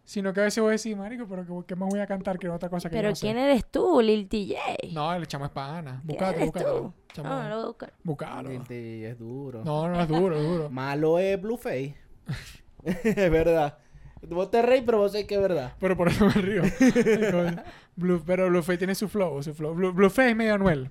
Sino 0.07 0.31
que 0.31 0.39
a 0.39 0.43
veces 0.43 0.63
voy 0.63 0.69
a 0.69 0.71
decir, 0.71 0.95
marico, 0.95 1.27
pero 1.27 1.45
¿qué, 1.45 1.67
qué 1.67 1.75
más 1.75 1.89
voy 1.89 1.99
a 1.99 2.07
cantar 2.07 2.39
que 2.39 2.47
otra 2.47 2.69
cosa 2.69 2.89
que 2.89 2.95
yo 2.95 2.99
Pero 2.99 3.09
no 3.09 3.15
sé? 3.17 3.25
¿quién 3.25 3.37
eres 3.37 3.65
tú, 3.69 3.99
Lil 4.01 4.29
TJ? 4.29 4.93
No, 4.93 5.13
el 5.13 5.27
chamo 5.27 5.43
es 5.43 5.51
pana. 5.51 6.01
¿Quién 6.07 6.17
Búscalo? 6.39 6.93
Chamo, 7.11 7.27
No, 7.27 7.43
no 7.43 7.49
lo 7.49 7.55
voy 7.55 7.63
a 7.63 7.67
buscar. 7.67 7.93
búscalo. 8.03 8.49
Este 8.51 9.09
es 9.09 9.19
duro. 9.19 9.65
No, 9.65 9.89
no 9.89 10.01
es 10.01 10.07
duro, 10.07 10.37
es 10.37 10.47
duro. 10.47 10.69
Malo 10.71 11.19
es 11.19 11.41
Blueface. 11.41 11.93
es 12.85 13.31
verdad. 13.31 13.79
Vos 14.29 14.49
te 14.49 14.61
reís, 14.61 14.83
pero 14.85 14.99
vos 14.99 15.11
sabés 15.11 15.27
que 15.27 15.35
es 15.35 15.41
verdad. 15.41 15.73
Pero 15.77 15.97
por 15.97 16.07
eso 16.07 16.25
me 16.25 16.31
río. 16.31 16.63
Blue, 17.97 18.23
pero 18.25 18.47
Blueface 18.47 18.77
tiene 18.77 18.95
su 18.95 19.09
flow, 19.09 19.43
su 19.43 19.53
flow. 19.53 19.73
Blue, 19.75 19.91
Blueface 19.91 20.29
es 20.29 20.35
medio 20.37 20.53
Anuel. 20.53 20.89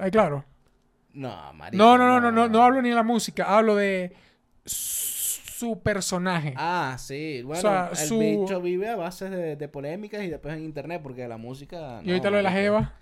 Ay, 0.00 0.10
claro. 0.10 0.44
No, 1.12 1.52
marico. 1.54 1.76
No, 1.82 1.96
no, 1.96 2.08
no, 2.08 2.20
no, 2.20 2.32
no, 2.32 2.48
no 2.48 2.62
hablo 2.64 2.82
ni 2.82 2.88
de 2.88 2.96
la 2.96 3.04
música, 3.04 3.44
hablo 3.56 3.76
de 3.76 4.12
su 4.64 5.15
personaje. 5.82 6.54
Ah, 6.56 6.96
sí. 6.98 7.42
Bueno, 7.42 7.60
sea, 7.62 7.90
el 7.90 7.96
su- 7.96 8.18
bicho 8.18 8.60
vive 8.60 8.88
a 8.88 8.96
base 8.96 9.28
de, 9.30 9.56
de 9.56 9.68
polémicas 9.68 10.22
y 10.22 10.28
después 10.28 10.54
en 10.56 10.64
internet, 10.64 11.00
porque 11.02 11.26
la 11.28 11.36
música. 11.36 12.00
y 12.04 12.10
ahorita 12.10 12.30
lo 12.30 12.36
de 12.38 12.42
la 12.42 12.52
Jeva. 12.52 12.92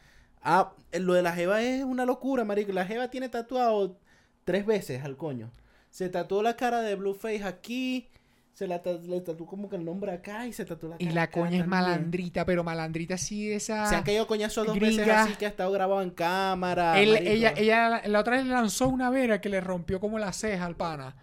Ah, 0.43 0.73
eh, 0.93 1.01
lo 1.01 1.15
de 1.15 1.23
la 1.23 1.33
Jeva 1.33 1.63
es 1.63 1.83
una 1.85 2.05
locura, 2.05 2.45
marico. 2.45 2.73
La 2.73 2.85
Jeva 2.87 3.09
tiene 3.09 3.29
tatuado 3.29 3.99
tres 4.45 4.67
veces 4.67 5.03
al 5.05 5.17
coño. 5.17 5.51
Se 5.91 6.09
tatuó 6.09 6.43
la 6.43 6.55
cara 6.57 6.81
de 6.83 6.95
Blueface 6.97 7.45
aquí. 7.45 8.09
Se 8.53 8.69
la 8.69 8.81
le 9.03 9.21
tatuó 9.21 9.47
como 9.47 9.69
que 9.69 9.75
el 9.75 9.85
nombre 9.85 10.13
acá 10.13 10.47
y 10.47 10.53
se 10.53 10.65
tatuó 10.65 10.91
la 10.91 10.97
cara 10.99 11.11
Y 11.11 11.13
la 11.13 11.29
coña 11.29 11.59
es 11.59 11.67
malandrita, 11.67 12.45
pero 12.47 12.63
malandrita 12.63 13.19
sí 13.19 13.51
esa. 13.51 13.87
Se 13.87 13.97
han 13.97 14.05
caído 14.05 14.29
coñazos 14.29 14.65
dos 14.65 14.79
veces 14.79 15.09
así 15.09 15.35
que 15.35 15.47
ha 15.47 15.49
estado 15.49 15.73
grabado 15.73 16.03
en 16.03 16.11
cámara. 16.11 17.01
Él- 17.01 17.17
ella, 17.17 17.53
ella 17.57 18.03
la 18.07 18.21
otra 18.21 18.37
vez 18.37 18.45
le 18.47 18.53
lanzó 18.53 18.87
una 18.87 19.11
vera 19.11 19.41
que 19.41 19.49
le 19.49 19.61
rompió 19.61 19.99
como 19.99 20.21
la 20.21 20.33
ceja 20.33 20.67
al 20.67 20.77
pana. 20.77 21.17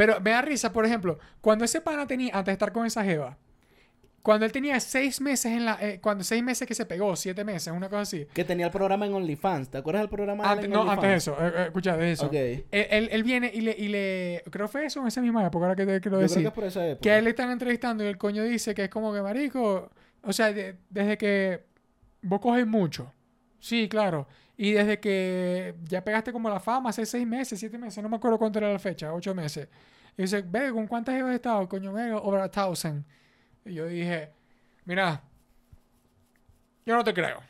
Pero 0.00 0.18
me 0.22 0.30
da 0.30 0.40
risa, 0.40 0.72
por 0.72 0.86
ejemplo, 0.86 1.18
cuando 1.42 1.66
ese 1.66 1.82
pana 1.82 2.06
tenía, 2.06 2.30
antes 2.32 2.46
de 2.46 2.52
estar 2.52 2.72
con 2.72 2.86
esa 2.86 3.04
jeva, 3.04 3.36
cuando 4.22 4.46
él 4.46 4.52
tenía 4.52 4.80
seis 4.80 5.20
meses 5.20 5.52
en 5.52 5.66
la, 5.66 5.76
eh, 5.78 6.00
cuando 6.00 6.24
seis 6.24 6.42
meses 6.42 6.66
que 6.66 6.74
se 6.74 6.86
pegó, 6.86 7.16
siete 7.16 7.44
meses, 7.44 7.70
una 7.70 7.90
cosa 7.90 8.00
así. 8.02 8.26
Que 8.32 8.42
tenía 8.44 8.64
el 8.64 8.72
programa 8.72 9.04
en 9.04 9.12
OnlyFans. 9.12 9.68
¿Te 9.70 9.76
acuerdas 9.76 10.00
del 10.02 10.08
programa 10.08 10.56
de 10.56 10.64
en 10.64 10.70
no, 10.70 10.80
OnlyFans? 10.80 10.96
antes 11.04 11.10
de 11.10 11.16
eso, 11.16 11.36
eh, 11.38 11.52
eh, 11.54 11.64
escucha, 11.66 11.96
de 11.98 12.12
eso. 12.12 12.26
Ok. 12.26 12.32
Él, 12.32 12.66
él- 12.70 13.08
él 13.12 13.22
viene 13.24 13.50
y 13.52 13.60
le, 13.60 13.72
y 13.76 13.88
le, 13.88 14.42
creo 14.50 14.66
que 14.68 14.72
fue 14.72 14.86
eso 14.86 15.00
en 15.02 15.06
esa 15.08 15.20
misma 15.20 15.44
época, 15.46 15.66
ahora 15.66 15.76
que 15.76 15.84
te 15.84 16.00
quiero 16.00 16.02
Yo 16.02 16.10
creo 16.10 16.20
decir. 16.20 16.42
que 16.42 16.48
es 16.48 16.54
por 16.54 16.64
esa 16.64 16.86
época. 16.86 17.02
Que 17.02 17.10
a 17.10 17.18
él 17.18 17.24
le 17.24 17.30
están 17.30 17.50
entrevistando 17.50 18.02
y 18.02 18.06
el 18.06 18.16
coño 18.16 18.42
dice 18.42 18.74
que 18.74 18.84
es 18.84 18.90
como 18.90 19.12
que, 19.12 19.20
marico, 19.20 19.90
o 20.22 20.32
sea, 20.32 20.50
de- 20.50 20.76
desde 20.88 21.18
que 21.18 21.64
vos 22.22 22.40
coges 22.40 22.66
mucho. 22.66 23.12
Sí, 23.58 23.86
claro. 23.88 24.26
Y 24.62 24.72
desde 24.72 25.00
que 25.00 25.74
ya 25.84 26.04
pegaste 26.04 26.34
como 26.34 26.50
la 26.50 26.60
fama, 26.60 26.90
hace 26.90 27.06
seis 27.06 27.26
meses, 27.26 27.58
siete 27.58 27.78
meses, 27.78 28.02
no 28.02 28.10
me 28.10 28.16
acuerdo 28.16 28.36
cuánto 28.36 28.58
era 28.58 28.70
la 28.70 28.78
fecha, 28.78 29.10
ocho 29.10 29.34
meses. 29.34 29.66
Y 30.18 30.20
dice, 30.20 30.42
ve, 30.42 30.70
¿con 30.70 30.86
cuántas 30.86 31.14
has 31.14 31.34
estado? 31.34 31.66
Coño, 31.66 31.94
ve, 31.94 32.12
over 32.12 32.42
a 32.42 32.50
thousand. 32.50 33.02
Y 33.64 33.72
yo 33.72 33.86
dije, 33.86 34.28
mira, 34.84 35.22
yo 36.84 36.94
no 36.94 37.02
te 37.02 37.14
creo. 37.14 37.40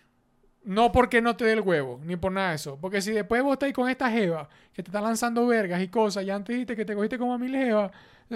No 0.63 0.93
porque 0.93 1.21
no 1.21 1.35
te 1.37 1.47
dé 1.47 1.55
el 1.55 1.63
huevo, 1.63 2.01
ni 2.05 2.15
por 2.15 2.31
nada 2.31 2.51
de 2.51 2.55
eso. 2.55 2.79
Porque 2.81 3.03
si 3.03 3.11
después 3.11 3.43
vos 3.43 3.55
estáis 3.55 3.75
con 3.75 3.91
esta 3.91 4.09
jeva 4.09 4.49
que 4.73 4.85
te 4.85 4.91
está 4.91 5.01
lanzando 5.01 5.45
vergas 5.49 5.83
y 5.83 5.89
cosas, 5.89 6.23
y 6.23 6.31
antes 6.31 6.55
dijiste 6.55 6.77
que 6.77 6.85
te 6.85 6.95
cogiste 6.95 7.19
como 7.19 7.35
a 7.35 7.39
mil 7.39 7.57
jevas, 7.57 7.91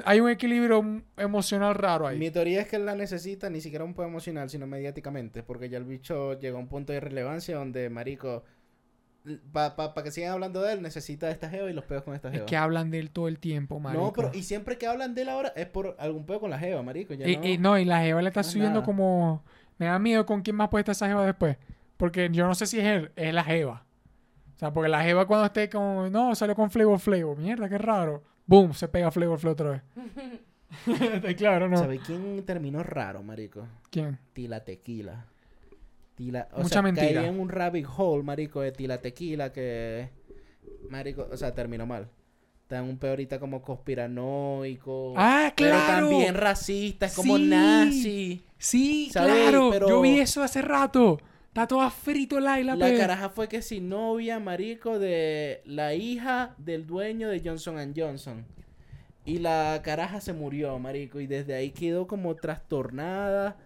hay 0.05 0.19
un 0.19 0.29
equilibrio 0.29 1.01
emocional 1.17 1.77
raro 1.77 2.09
ahí. 2.09 2.19
Mi 2.19 2.33
teoría 2.33 2.63
es 2.63 2.67
que 2.67 2.75
él 2.75 2.87
la 2.87 2.97
necesita 2.97 3.49
ni 3.51 3.61
siquiera 3.61 3.85
un 3.85 3.95
poco 3.95 4.09
emocional, 4.09 4.51
sino 4.51 4.67
mediáticamente. 4.67 5.45
Porque 5.45 5.69
ya 5.69 5.79
el 5.79 5.85
bicho 5.85 6.37
llegó 6.41 6.57
a 6.57 6.61
un 6.61 6.67
punto 6.67 6.93
de 6.93 6.99
relevancia 6.99 7.57
donde, 7.57 7.89
marico, 7.89 8.43
para 9.53 9.75
pa, 9.77 9.95
pa 9.95 10.03
que 10.03 10.11
sigan 10.11 10.33
hablando 10.33 10.61
de 10.63 10.75
él, 10.75 10.83
necesita 10.83 11.31
esta 11.31 11.49
jeva 11.49 11.71
y 11.71 11.73
los 11.73 11.85
peos 11.85 12.03
con 12.03 12.15
esta 12.15 12.29
Es 12.29 12.35
jeva. 12.35 12.47
que 12.47 12.57
hablan 12.57 12.91
de 12.91 12.99
él 12.99 13.11
todo 13.11 13.29
el 13.29 13.39
tiempo, 13.39 13.81
marico. 13.81 14.05
no, 14.05 14.13
pero 14.13 14.31
y 14.35 14.43
siempre 14.43 14.77
que 14.79 14.87
hablan 14.87 15.15
de 15.15 15.23
él 15.23 15.29
ahora 15.31 15.53
es 15.57 15.67
por 15.67 15.97
algún 15.99 16.27
peo 16.27 16.41
con 16.41 16.51
la 16.51 16.59
jeva, 16.59 16.83
marico. 16.83 17.15
Ya 17.15 17.27
y, 17.29 17.37
no... 17.37 17.45
y 17.47 17.59
no, 17.59 17.79
y 17.79 17.85
la 17.85 18.01
jeva 18.03 18.21
le 18.23 18.29
está 18.29 18.41
no 18.41 18.47
es 18.47 18.53
subiendo 18.53 18.81
nada. 18.81 18.85
como... 18.85 19.43
Me 19.79 19.87
da 19.87 19.99
miedo 19.99 20.25
con 20.27 20.43
quién 20.43 20.55
más 20.57 20.69
puede 20.69 20.83
estar 20.83 20.93
esa 20.93 21.09
jeva 21.09 21.25
después. 21.27 21.57
Porque 21.97 22.29
yo 22.31 22.47
no 22.47 22.55
sé 22.55 22.67
si 22.67 22.79
es 22.79 22.85
él, 22.87 23.13
es 23.17 23.33
la 23.35 23.43
jeva. 23.45 23.85
O 24.55 24.59
sea, 24.59 24.73
porque 24.73 24.89
la 24.89 25.03
jeva 25.03 25.27
cuando 25.27 25.47
esté 25.47 25.69
con... 25.69 26.13
No, 26.13 26.35
salió 26.35 26.55
con 26.55 26.71
Flavor 26.71 26.99
Flavor. 27.01 27.37
Mierda, 27.39 27.69
qué 27.69 27.79
raro. 27.79 28.23
Boom, 28.47 28.73
se 28.75 28.87
pega 28.89 29.11
Flavor 29.11 29.39
Flavor 29.41 29.55
otra 29.61 29.71
vez. 29.71 29.83
Está 31.15 31.35
claro, 31.37 31.69
¿no? 31.69 31.79
¿Sabes 31.79 32.01
quién 32.07 32.45
terminó 32.45 32.83
raro, 32.83 33.23
marico? 33.23 33.67
¿Quién? 33.91 34.19
Tila 34.33 34.61
Tequila. 34.65 35.27
Tila, 36.15 36.49
o 36.53 36.59
Mucha 36.59 36.69
sea, 36.69 36.83
mentira. 36.83 37.23
caí 37.23 37.29
en 37.29 37.41
un 37.41 37.49
rabbit 37.49 37.87
hole, 37.97 38.23
marico, 38.23 38.61
de 38.61 38.73
Tila 38.73 38.99
Tequila 39.01 39.53
que... 39.53 40.11
Marico, 40.91 41.29
o 41.31 41.37
sea, 41.37 41.55
terminó 41.55 41.87
mal. 41.87 42.09
Está 42.63 42.79
en 42.79 42.85
un 42.85 42.99
peor 42.99 43.11
ahorita 43.11 43.39
como 43.41 43.61
conspiranoico. 43.63 45.15
¡Ah, 45.17 45.53
claro! 45.57 45.85
Pero 45.87 46.01
también 46.09 46.35
racista, 46.35 47.07
es 47.07 47.15
como 47.15 47.37
Sí. 47.37 47.45
nazi. 47.47 48.45
Sí, 48.59 49.11
¿Sabes? 49.13 49.35
claro. 49.35 49.71
Pero- 49.73 49.89
Yo 49.89 50.01
vi 50.01 50.21
eso 50.21 50.43
hace 50.43 50.63
rato. 50.63 51.19
Está 51.49 51.67
toda 51.69 51.91
frito 51.91 52.41
la 52.41 52.59
y 52.61 52.65
la, 52.65 52.75
La 52.75 52.97
caraja 52.97 53.29
fue 53.29 53.49
que 53.49 53.63
si 53.63 53.81
novia, 53.81 54.41
marico, 54.41 54.99
de 54.99 55.63
la 55.67 55.95
hija 55.95 56.55
del 56.59 56.87
dueño 56.87 57.29
de 57.29 57.41
Johnson 57.45 57.93
Johnson. 57.97 58.45
Y 59.25 59.39
la 59.39 59.81
caraja 59.85 60.21
se 60.21 60.33
murió, 60.33 60.79
marico. 60.79 61.21
Y 61.21 61.27
desde 61.27 61.55
ahí 61.55 61.71
quedó 61.71 62.07
como 62.07 62.35
trastornada. 62.35 63.57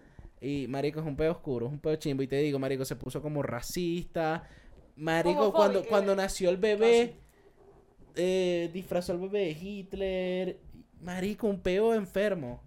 Y, 0.41 0.67
marico, 0.67 0.99
es 0.99 1.05
un 1.05 1.15
pedo 1.15 1.31
oscuro, 1.31 1.67
es 1.67 1.71
un 1.73 1.79
pedo 1.79 1.95
chimbo. 1.95 2.23
Y 2.23 2.27
te 2.27 2.37
digo, 2.37 2.59
marico, 2.59 2.85
se 2.85 2.95
puso 2.95 3.21
como 3.21 3.43
racista. 3.43 4.43
Marico, 4.95 5.51
cuando, 5.51 5.79
Homofóbico. 5.79 5.89
cuando 5.89 6.15
nació 6.15 6.49
el 6.49 6.57
bebé, 6.57 7.15
eh, 8.15 8.69
disfrazó 8.73 9.13
al 9.13 9.19
bebé 9.19 9.39
de 9.39 9.51
Hitler. 9.51 10.59
Marico, 11.01 11.47
un 11.47 11.61
peo 11.61 11.93
enfermo. 11.93 12.61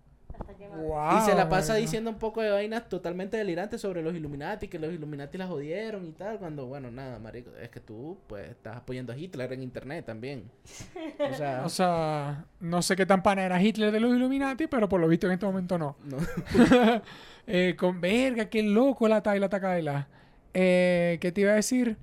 Wow, 0.74 1.18
y 1.18 1.20
se 1.22 1.34
la 1.34 1.48
pasa 1.48 1.74
diciendo 1.74 2.10
un 2.10 2.18
poco 2.18 2.40
de 2.40 2.50
vainas 2.50 2.88
totalmente 2.88 3.36
delirantes 3.36 3.80
sobre 3.80 4.02
los 4.02 4.14
Illuminati, 4.14 4.68
que 4.68 4.78
los 4.78 4.92
Illuminati 4.92 5.38
la 5.38 5.46
jodieron 5.46 6.06
y 6.06 6.12
tal, 6.12 6.38
cuando, 6.38 6.66
bueno, 6.66 6.90
nada, 6.90 7.18
marico, 7.18 7.50
es 7.60 7.68
que 7.68 7.80
tú, 7.80 8.18
pues, 8.26 8.48
estás 8.50 8.78
apoyando 8.78 9.12
a 9.12 9.16
Hitler 9.16 9.52
en 9.52 9.62
internet 9.62 10.06
también. 10.06 10.50
O 11.18 11.34
sea, 11.34 11.62
O 11.66 11.68
sea, 11.68 12.44
no 12.60 12.82
sé 12.82 12.96
qué 12.96 13.06
tan 13.06 13.22
pana 13.22 13.44
era 13.44 13.62
Hitler 13.62 13.92
de 13.92 14.00
los 14.00 14.14
Illuminati, 14.14 14.66
pero 14.66 14.88
por 14.88 15.00
lo 15.00 15.08
visto 15.08 15.26
en 15.26 15.34
este 15.34 15.46
momento 15.46 15.78
no. 15.78 15.96
no. 16.04 16.18
Eh, 17.44 17.74
con 17.76 18.00
verga, 18.00 18.48
qué 18.48 18.62
loco 18.62 19.08
la 19.08 19.20
Taila 19.20 19.48
Takaila. 19.48 20.06
Eh, 20.54 21.18
¿Qué 21.20 21.32
te 21.32 21.40
iba 21.40 21.50
a 21.50 21.56
decir? 21.56 21.96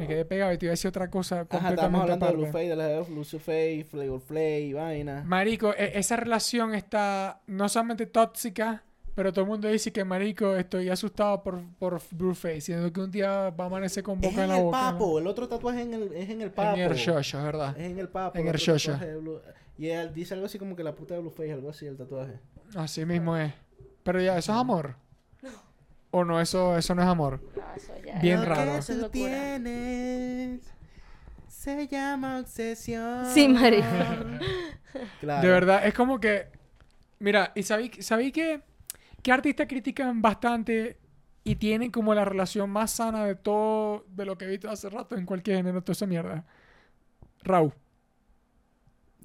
Me 0.00 0.08
quedé 0.08 0.24
pegado 0.24 0.52
y 0.52 0.58
te 0.58 0.66
iba 0.66 0.70
a 0.70 0.74
decir 0.74 0.88
otra 0.88 1.10
cosa 1.10 1.36
Ajá, 1.36 1.42
estábamos 1.70 1.70
completamente 2.00 2.02
hablando 2.02 2.42
de 2.42 2.48
aparte. 2.48 2.68
De 2.68 2.76
la 2.76 2.86
de 2.88 3.10
Lucio 3.14 3.38
Fay, 3.38 3.84
Flavor 3.84 4.20
Flay, 4.20 4.72
vaina. 4.72 5.22
Marico, 5.26 5.72
e- 5.74 5.98
esa 5.98 6.16
relación 6.16 6.74
está 6.74 7.40
no 7.46 7.68
solamente 7.68 8.06
tóxica, 8.06 8.82
pero 9.14 9.32
todo 9.32 9.44
el 9.44 9.50
mundo 9.50 9.68
dice 9.68 9.92
que, 9.92 10.04
marico, 10.04 10.56
estoy 10.56 10.88
asustado 10.88 11.42
por, 11.42 11.60
por 11.78 12.00
Blueface, 12.12 12.60
siendo 12.62 12.92
que 12.92 13.00
un 13.00 13.10
día 13.10 13.50
va 13.50 13.64
a 13.64 13.66
amanecer 13.66 14.02
con 14.02 14.16
Es 14.16 14.30
boca 14.30 14.36
en 14.36 14.42
en 14.42 14.48
la 14.48 14.58
el 14.58 14.64
boca. 14.64 14.78
¿no? 14.82 14.92
papo, 14.98 15.18
el 15.18 15.26
otro 15.26 15.48
tatuaje 15.48 15.82
en 15.82 15.94
el, 15.94 16.12
es 16.14 16.30
en 16.30 16.40
el 16.40 16.50
papo. 16.50 16.76
En 16.78 16.90
el 16.90 16.94
shosho, 16.96 17.38
es 17.38 17.44
verdad. 17.44 17.78
Es 17.78 17.90
en 17.90 17.98
el 17.98 18.08
papo. 18.08 18.38
En 18.38 18.44
el 18.46 18.54
otro 18.54 18.58
shosho. 18.64 18.96
Blue- 19.20 19.40
Y 19.76 19.88
él 19.88 20.14
dice 20.14 20.34
algo 20.34 20.46
así 20.46 20.58
como 20.58 20.76
que 20.76 20.82
la 20.84 20.94
puta 20.94 21.14
de 21.14 21.20
Blueface, 21.20 21.52
algo 21.52 21.70
así, 21.70 21.86
el 21.86 21.96
tatuaje. 21.96 22.38
Así 22.76 23.04
mismo 23.04 23.36
es. 23.36 23.52
Pero 24.02 24.20
ya, 24.22 24.38
¿eso 24.38 24.52
es 24.52 24.58
amor? 24.58 24.94
¿O 26.10 26.24
no? 26.24 26.40
Eso, 26.40 26.76
eso 26.76 26.94
no 26.94 27.02
es 27.02 27.08
amor. 27.08 27.40
No, 27.56 27.62
eso 27.76 27.92
ya 28.04 28.18
Bien 28.20 28.40
es- 28.40 28.44
raro. 28.48 28.72
tú 28.84 28.92
locura. 28.94 29.10
tienes 29.10 30.60
se 31.48 31.86
llama 31.88 32.38
obsesión. 32.40 33.26
Sí. 33.26 33.54
Claro. 35.20 35.46
De 35.46 35.52
verdad, 35.52 35.86
es 35.86 35.94
como 35.94 36.18
que... 36.18 36.48
Mira, 37.20 37.52
¿y 37.54 37.62
sabí, 37.62 37.92
sabí 38.00 38.32
que, 38.32 38.60
que 39.22 39.30
artistas 39.30 39.68
critican 39.68 40.20
bastante 40.20 40.98
y 41.44 41.54
tienen 41.54 41.92
como 41.92 42.12
la 42.12 42.24
relación 42.24 42.70
más 42.70 42.90
sana 42.90 43.24
de 43.24 43.36
todo 43.36 44.04
de 44.08 44.24
lo 44.26 44.36
que 44.36 44.46
he 44.46 44.48
visto 44.48 44.68
hace 44.68 44.90
rato 44.90 45.14
en 45.16 45.26
cualquier 45.26 45.58
género, 45.58 45.80
toda 45.82 45.92
esa 45.92 46.06
mierda? 46.06 46.44
Raúl. 47.44 47.72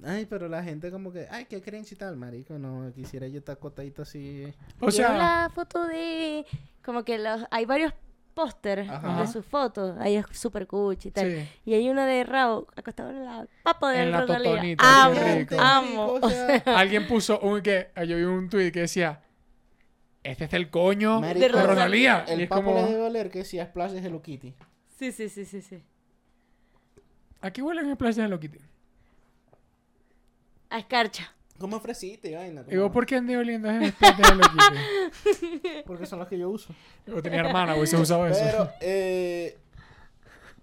Ay, 0.04 0.26
pero 0.26 0.48
la 0.48 0.62
gente 0.62 0.90
como 0.90 1.12
que, 1.12 1.26
ay, 1.30 1.46
qué 1.46 1.62
cringe 1.62 1.92
y 1.92 1.96
tal, 1.96 2.16
marico. 2.16 2.58
No, 2.58 2.92
quisiera 2.94 3.26
yo 3.28 3.38
estar 3.38 3.54
acostadito 3.56 4.02
así. 4.02 4.52
O 4.80 4.90
sea, 4.90 5.12
la 5.16 5.50
foto 5.54 5.86
de... 5.86 6.44
Como 6.84 7.04
que 7.04 7.18
los... 7.18 7.42
hay 7.50 7.64
varios 7.64 7.92
póster 8.34 8.80
Ajá. 8.80 9.22
de 9.22 9.26
sus 9.26 9.44
fotos. 9.46 9.96
Ahí 9.98 10.16
es 10.16 10.26
súper 10.32 10.66
cuchi 10.66 11.08
y 11.08 11.10
tal. 11.10 11.30
sí. 11.30 11.48
Y 11.64 11.74
hay 11.74 11.88
una 11.88 12.04
de 12.06 12.22
Raúl 12.24 12.66
acostado 12.76 13.08
en 13.10 13.24
la 13.24 13.46
papa 13.62 13.92
de 13.92 14.02
En 14.02 14.10
la 14.10 14.20
Rosalía. 14.20 14.50
totonita, 14.52 15.04
Amo, 15.04 15.20
rico. 15.38 15.56
amo. 15.58 16.06
marico, 16.08 16.26
o 16.26 16.30
sea, 16.30 16.56
Alguien 16.78 17.06
puso 17.06 17.40
un 17.40 17.62
que... 17.62 17.88
Yo 18.06 18.16
vi 18.16 18.24
un 18.24 18.48
tweet 18.50 18.70
que 18.72 18.80
decía... 18.80 19.22
Este 20.22 20.44
es 20.44 20.52
el 20.52 20.68
coño 20.70 21.20
marico, 21.20 21.40
de 21.40 21.48
Rosalía. 21.52 21.74
Rosalía. 21.74 22.24
El 22.28 22.40
y 22.40 22.42
es 22.42 22.48
papo 22.50 22.64
como... 22.64 22.76
le 22.82 22.90
debe 22.92 23.02
oler 23.04 23.30
que 23.30 23.44
si 23.44 23.58
a 23.60 23.64
Splash 23.66 23.94
es 23.94 24.04
Hello 24.04 24.20
Kitty. 24.20 24.54
Sí, 24.98 25.12
sí, 25.12 25.28
sí, 25.30 25.44
sí, 25.46 25.62
sí. 25.62 25.82
¿A 27.40 27.50
qué 27.50 27.62
huelen 27.62 27.88
en 27.88 27.96
Playa 27.96 28.22
de 28.22 28.26
Hello 28.26 28.40
Kitty? 28.40 28.58
A 30.70 30.78
escarcha. 30.78 31.32
¿Cómo 31.58 31.76
ofreciste, 31.76 32.34
vaina? 32.34 32.62
Digo, 32.64 32.82
¿Cómo? 32.82 32.92
¿por 32.92 33.06
qué 33.06 33.16
andé 33.16 33.36
oliendo 33.36 33.70
en 33.70 33.92
Playa 33.92 34.16
de 34.16 34.22
Hello 34.22 34.42
Kitty? 34.42 35.82
Porque 35.86 36.06
son 36.06 36.18
los 36.18 36.28
que 36.28 36.38
yo 36.38 36.50
uso. 36.50 36.74
Yo 37.06 37.22
tenía 37.22 37.40
hermana, 37.40 37.74
hubiese 37.76 37.96
usado 37.96 38.26
eso. 38.26 38.40
Pero, 38.44 38.70
eh, 38.80 39.56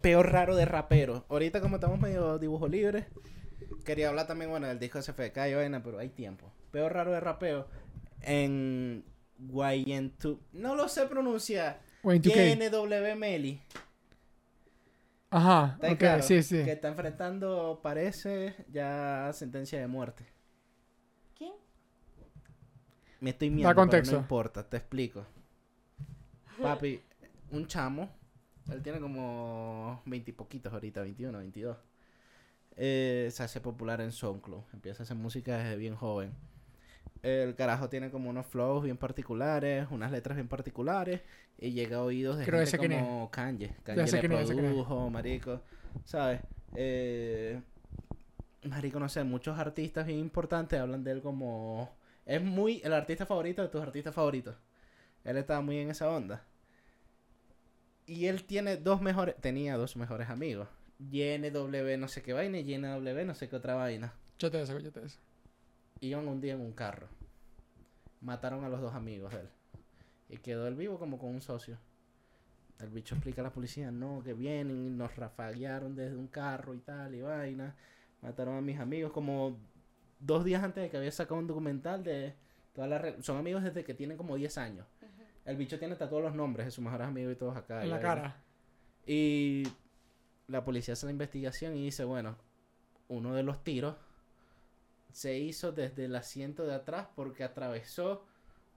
peor 0.01 0.31
raro 0.31 0.55
de 0.55 0.65
rapero. 0.65 1.25
Ahorita 1.29 1.61
como 1.61 1.77
estamos 1.77 1.99
medio 1.99 2.37
dibujo 2.37 2.67
libre, 2.67 3.07
quería 3.85 4.09
hablar 4.09 4.27
también, 4.27 4.51
bueno, 4.51 4.67
del 4.67 4.79
disco 4.79 5.01
SFK 5.01 5.47
y 5.49 5.53
vaina, 5.55 5.81
pero 5.81 5.97
hay 5.97 6.09
tiempo. 6.09 6.51
Peor 6.71 6.93
raro 6.93 7.11
de 7.11 7.19
rapeo 7.19 7.67
en 8.21 9.03
Guayentu. 9.37 10.39
No 10.51 10.75
lo 10.75 10.87
sé 10.89 11.05
pronunciar. 11.07 11.81
Wayne 12.03 12.23
2K. 12.23 12.71
GNW 12.71 13.15
Meli. 13.17 13.61
Ajá, 15.35 15.79
¿Está 15.81 15.97
claro? 15.97 16.21
sí, 16.21 16.43
sí. 16.43 16.63
Que 16.63 16.73
está 16.73 16.89
enfrentando, 16.89 17.79
parece, 17.81 18.55
ya 18.71 19.31
sentencia 19.33 19.79
de 19.79 19.87
muerte. 19.87 20.27
¿Quién? 21.35 21.53
Me 23.19 23.31
estoy 23.31 23.49
mirando, 23.49 23.75
contexto. 23.81 24.11
pero 24.11 24.19
no 24.19 24.23
importa, 24.25 24.69
te 24.69 24.77
explico. 24.77 25.25
Papi, 26.61 27.01
un 27.49 27.65
chamo, 27.65 28.11
él 28.71 28.83
tiene 28.83 28.99
como 28.99 30.03
20 30.05 30.29
y 30.29 30.33
poquitos 30.35 30.71
ahorita, 30.71 31.01
21, 31.01 31.35
22. 31.39 31.77
Eh, 32.75 33.29
se 33.31 33.41
hace 33.41 33.59
popular 33.59 34.01
en 34.01 34.11
SoundCloud, 34.11 34.65
empieza 34.71 35.01
a 35.01 35.03
hacer 35.03 35.17
música 35.17 35.57
desde 35.57 35.77
bien 35.77 35.95
joven. 35.95 36.31
El 37.23 37.55
carajo 37.55 37.87
tiene 37.87 38.11
como 38.11 38.29
unos 38.29 38.45
flows 38.45 38.83
bien 38.83 38.97
particulares, 38.97 39.87
unas 39.91 40.11
letras 40.11 40.35
bien 40.35 40.49
particulares, 40.49 41.21
y 41.57 41.71
llega 41.71 41.97
a 41.97 42.03
oídos 42.03 42.37
de 42.37 42.43
Creo 42.43 42.65
gente 42.67 42.97
como 42.97 43.31
Kanye. 43.31 43.73
Kanye 43.83 44.05
le 44.11 44.27
produjo, 44.27 45.09
marico, 45.09 45.61
¿sabes? 46.03 46.41
Eh, 46.75 47.61
marico, 48.65 48.99
no 48.99 49.07
sé, 49.07 49.23
muchos 49.23 49.57
artistas 49.57 50.05
bien 50.05 50.19
importantes 50.19 50.77
hablan 50.79 51.05
de 51.05 51.11
él 51.11 51.21
como... 51.21 51.95
Es 52.25 52.41
muy 52.41 52.81
el 52.83 52.91
artista 52.91 53.25
favorito 53.25 53.61
de 53.61 53.69
tus 53.69 53.81
artistas 53.81 54.13
favoritos. 54.13 54.55
Él 55.23 55.37
estaba 55.37 55.61
muy 55.61 55.77
en 55.77 55.91
esa 55.91 56.09
onda. 56.09 56.43
Y 58.05 58.25
él 58.25 58.43
tiene 58.43 58.75
dos 58.75 59.01
mejores... 59.01 59.35
Tenía 59.39 59.77
dos 59.77 59.95
mejores 59.95 60.29
amigos. 60.29 60.67
YNW 60.99 61.97
no 61.97 62.09
sé 62.09 62.21
qué 62.21 62.33
vaina 62.33 62.59
y 62.59 62.65
YNW 62.65 63.25
no 63.25 63.33
sé 63.33 63.47
qué 63.47 63.55
otra 63.55 63.75
vaina. 63.75 64.13
Yo 64.39 64.51
te 64.51 64.61
eso, 64.61 64.77
yo 64.79 64.91
te 64.91 65.05
eso. 65.05 65.19
Iban 66.05 66.27
un 66.27 66.41
día 66.41 66.53
en 66.53 66.61
un 66.61 66.73
carro. 66.73 67.07
Mataron 68.21 68.63
a 68.63 68.69
los 68.69 68.81
dos 68.81 68.93
amigos 68.93 69.33
de 69.33 69.39
él. 69.41 69.49
Y 70.29 70.37
quedó 70.37 70.67
él 70.67 70.75
vivo 70.75 70.97
como 70.99 71.17
con 71.17 71.29
un 71.29 71.41
socio. 71.41 71.77
El 72.79 72.89
bicho 72.89 73.15
explica 73.15 73.41
a 73.41 73.45
la 73.45 73.51
policía, 73.53 73.91
no, 73.91 74.21
que 74.23 74.33
vienen 74.33 74.85
y 74.87 74.89
nos 74.89 75.15
rafaguearon 75.15 75.95
desde 75.95 76.17
un 76.17 76.27
carro 76.27 76.73
y 76.73 76.79
tal 76.79 77.13
y 77.15 77.21
vaina. 77.21 77.75
Mataron 78.21 78.57
a 78.57 78.61
mis 78.61 78.79
amigos 78.79 79.11
como 79.11 79.57
dos 80.19 80.43
días 80.43 80.63
antes 80.63 80.83
de 80.83 80.89
que 80.89 80.97
había 80.97 81.11
sacado 81.11 81.39
un 81.39 81.47
documental 81.47 82.03
de 82.03 82.33
todas 82.73 82.89
las... 82.89 83.01
re- 83.01 83.21
Son 83.21 83.37
amigos 83.37 83.63
desde 83.63 83.83
que 83.83 83.93
tienen 83.93 84.17
como 84.17 84.35
10 84.35 84.57
años. 84.57 84.87
El 85.45 85.57
bicho 85.57 85.77
tiene 85.77 85.95
tatuados 85.95 86.25
los 86.27 86.35
nombres 86.35 86.65
de 86.65 86.71
sus 86.71 86.83
mejores 86.83 87.07
amigos 87.07 87.33
y 87.33 87.35
todos 87.35 87.55
acá. 87.55 87.83
En 87.83 87.89
la 87.89 87.95
vaina. 87.97 88.09
cara. 88.09 88.35
Y 89.05 89.63
la 90.47 90.63
policía 90.63 90.93
hace 90.93 91.05
la 91.05 91.11
investigación 91.11 91.75
y 91.75 91.83
dice, 91.83 92.03
bueno, 92.05 92.37
uno 93.09 93.33
de 93.33 93.43
los 93.43 93.63
tiros 93.63 93.95
se 95.13 95.37
hizo 95.37 95.71
desde 95.71 96.05
el 96.05 96.15
asiento 96.15 96.65
de 96.65 96.73
atrás 96.73 97.07
porque 97.15 97.43
atravesó 97.43 98.25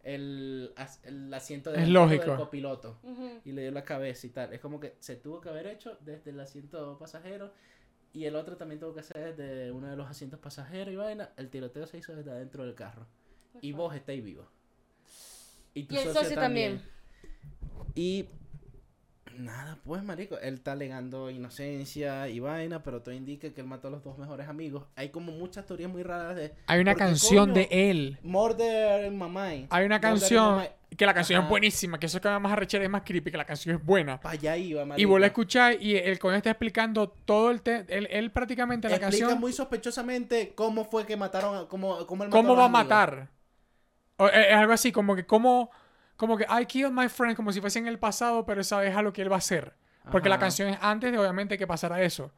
el, 0.04 0.72
el 1.02 1.34
asiento 1.34 1.70
Es 1.70 1.80
delantero 1.86 2.04
lógico. 2.04 2.30
del 2.30 2.36
copiloto 2.36 3.00
y 3.44 3.50
le 3.52 3.62
dio 3.62 3.72
la 3.72 3.82
cabeza 3.82 4.26
y 4.26 4.30
tal. 4.30 4.52
Es 4.52 4.60
como 4.60 4.78
que 4.78 4.94
se 5.00 5.16
tuvo 5.16 5.40
que 5.40 5.48
haber 5.48 5.66
hecho 5.66 5.98
desde 6.02 6.30
el 6.30 6.38
asiento 6.38 6.96
pasajero 6.98 7.52
y 8.12 8.26
el 8.26 8.36
otro 8.36 8.56
también 8.56 8.78
tuvo 8.78 8.94
que 8.94 9.00
hacer 9.00 9.34
desde 9.34 9.72
uno 9.72 9.88
de 9.88 9.96
los 9.96 10.08
asientos 10.08 10.38
pasajeros 10.38 10.92
y 10.92 10.96
vaina. 10.96 11.30
El 11.36 11.50
tiroteo 11.50 11.86
se 11.86 11.98
hizo 11.98 12.14
desde 12.14 12.30
adentro 12.30 12.64
del 12.64 12.74
carro. 12.74 13.06
Y 13.60 13.72
vos 13.72 13.94
estáis 13.94 14.22
vivos. 14.22 14.46
tu 15.74 15.80
Y 15.80 15.96
el 15.96 16.12
socio 16.12 16.34
también. 16.36 16.82
Y 17.94 18.28
nada, 19.38 19.78
pues, 19.84 20.02
marico, 20.02 20.38
él 20.38 20.54
está 20.54 20.72
alegando 20.72 21.30
inocencia 21.30 22.28
y 22.28 22.40
vaina, 22.40 22.82
pero 22.82 23.02
todo 23.02 23.14
indica 23.14 23.50
que 23.50 23.60
él 23.60 23.66
mató 23.66 23.88
a 23.88 23.90
los 23.90 24.02
dos 24.04 24.18
mejores 24.18 24.48
amigos. 24.48 24.84
Hay 24.96 25.10
como 25.10 25.32
muchas 25.32 25.66
teorías 25.66 25.90
muy 25.90 26.02
raras 26.02 26.36
de 26.36 26.52
Hay 26.66 26.80
una 26.80 26.92
¿Por 26.92 26.98
qué 26.98 27.04
canción 27.06 27.50
coño? 27.50 27.54
de 27.54 27.90
él. 27.90 28.18
Murder 28.22 29.10
Mind. 29.10 29.66
Hay 29.70 29.84
una 29.86 30.00
canción 30.00 30.62
que 30.96 31.04
la 31.04 31.12
canción 31.14 31.42
es 31.42 31.48
buenísima, 31.48 31.98
que 31.98 32.06
eso 32.06 32.20
que 32.20 32.28
más 32.28 32.52
arrechera 32.52 32.84
es 32.84 32.90
más 32.90 33.02
creepy, 33.04 33.30
que 33.30 33.36
la 33.36 33.44
canción 33.44 33.76
es 33.76 33.84
buena. 33.84 34.20
Pa' 34.20 34.30
allá 34.30 34.56
iba, 34.56 34.84
marico. 34.84 35.02
Y 35.02 35.04
vos 35.04 35.20
la 35.20 35.26
escuchás 35.26 35.76
y 35.80 35.96
el 35.96 36.18
coño 36.18 36.36
está 36.36 36.50
explicando 36.50 37.08
todo 37.08 37.50
el... 37.50 37.60
te- 37.60 37.84
él, 37.88 38.08
él 38.10 38.30
prácticamente 38.30 38.88
la 38.88 38.96
Explica 38.96 39.20
canción... 39.26 39.40
muy 39.40 39.52
sospechosamente 39.52 40.52
cómo 40.54 40.84
fue 40.84 41.04
que 41.04 41.16
mataron, 41.16 41.56
a- 41.56 41.68
cómo, 41.68 42.06
cómo 42.06 42.24
él 42.24 42.30
mató 42.30 42.38
¿Cómo 42.38 42.50
los 42.54 42.58
va 42.60 42.64
a 42.64 42.68
matar? 42.68 43.28
O, 44.16 44.26
eh, 44.28 44.50
es 44.50 44.54
algo 44.56 44.72
así, 44.72 44.92
como 44.92 45.14
que 45.16 45.26
cómo... 45.26 45.70
Como 46.16 46.36
que 46.36 46.44
I 46.44 46.64
killed 46.66 46.92
my 46.92 47.08
friend, 47.08 47.36
como 47.36 47.52
si 47.52 47.60
fuese 47.60 47.78
en 47.78 47.86
el 47.86 47.98
pasado, 47.98 48.44
pero 48.46 48.60
esa 48.60 48.84
es 48.84 48.96
a 48.96 49.02
lo 49.02 49.12
que 49.12 49.22
él 49.22 49.30
va 49.30 49.36
a 49.36 49.38
hacer. 49.38 49.74
Porque 50.10 50.28
la 50.28 50.38
canción 50.38 50.68
es 50.68 50.78
antes 50.80 51.10
de, 51.10 51.18
obviamente, 51.18 51.58
que 51.58 51.66
pasara 51.66 52.02
eso. 52.02 52.30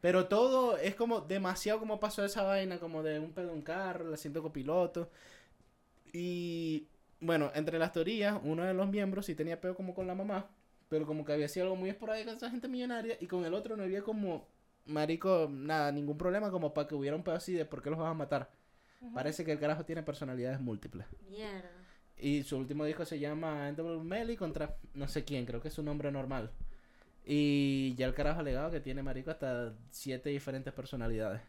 Pero 0.00 0.26
todo 0.26 0.76
es 0.78 0.94
como 0.96 1.20
demasiado 1.20 1.78
como 1.78 2.00
pasó 2.00 2.24
esa 2.24 2.42
vaina, 2.42 2.78
como 2.78 3.02
de 3.02 3.20
un 3.20 3.32
pedo 3.32 3.48
de 3.48 3.52
un 3.52 3.62
carro, 3.62 4.08
el 4.08 4.14
asiento 4.14 4.42
copiloto. 4.42 5.10
Y 6.12 6.88
bueno, 7.20 7.52
entre 7.54 7.78
las 7.78 7.92
teorías, 7.92 8.38
uno 8.42 8.64
de 8.64 8.74
los 8.74 8.88
miembros 8.88 9.26
sí 9.26 9.34
tenía 9.34 9.60
pedo 9.60 9.76
como 9.76 9.94
con 9.94 10.06
la 10.06 10.14
mamá, 10.14 10.48
pero 10.88 11.06
como 11.06 11.24
que 11.24 11.32
había 11.32 11.48
sido 11.48 11.66
algo 11.66 11.76
muy 11.76 11.88
esporádico 11.88 12.30
con 12.30 12.36
esa 12.36 12.50
gente 12.50 12.66
millonaria, 12.66 13.16
y 13.20 13.26
con 13.26 13.44
el 13.44 13.54
otro 13.54 13.76
no 13.76 13.84
había 13.84 14.02
como, 14.02 14.48
marico, 14.86 15.48
nada, 15.48 15.92
ningún 15.92 16.18
problema 16.18 16.50
como 16.50 16.74
para 16.74 16.88
que 16.88 16.96
hubiera 16.96 17.16
un 17.16 17.22
pedo 17.22 17.36
así 17.36 17.52
de 17.52 17.64
por 17.64 17.80
qué 17.82 17.90
los 17.90 17.98
vas 17.98 18.10
a 18.10 18.14
matar. 18.14 18.50
Parece 19.14 19.44
que 19.44 19.52
el 19.52 19.58
carajo 19.58 19.84
tiene 19.84 20.02
personalidades 20.02 20.60
múltiples. 20.60 21.06
Mierda. 21.28 21.81
Y 22.18 22.42
su 22.44 22.56
último 22.56 22.84
disco 22.84 23.04
se 23.04 23.18
llama 23.18 23.70
NW 23.72 24.00
Melly 24.02 24.36
contra 24.36 24.76
no 24.94 25.08
sé 25.08 25.24
quién, 25.24 25.44
creo 25.44 25.60
que 25.60 25.68
es 25.68 25.74
su 25.74 25.82
nombre 25.82 26.10
normal. 26.12 26.50
Y 27.24 27.94
ya 27.96 28.06
el 28.06 28.14
carajo 28.14 28.38
ha 28.38 28.40
alegado 28.42 28.70
que 28.70 28.80
tiene 28.80 29.02
marico 29.02 29.30
hasta 29.30 29.72
siete 29.90 30.30
diferentes 30.30 30.72
personalidades. 30.72 31.40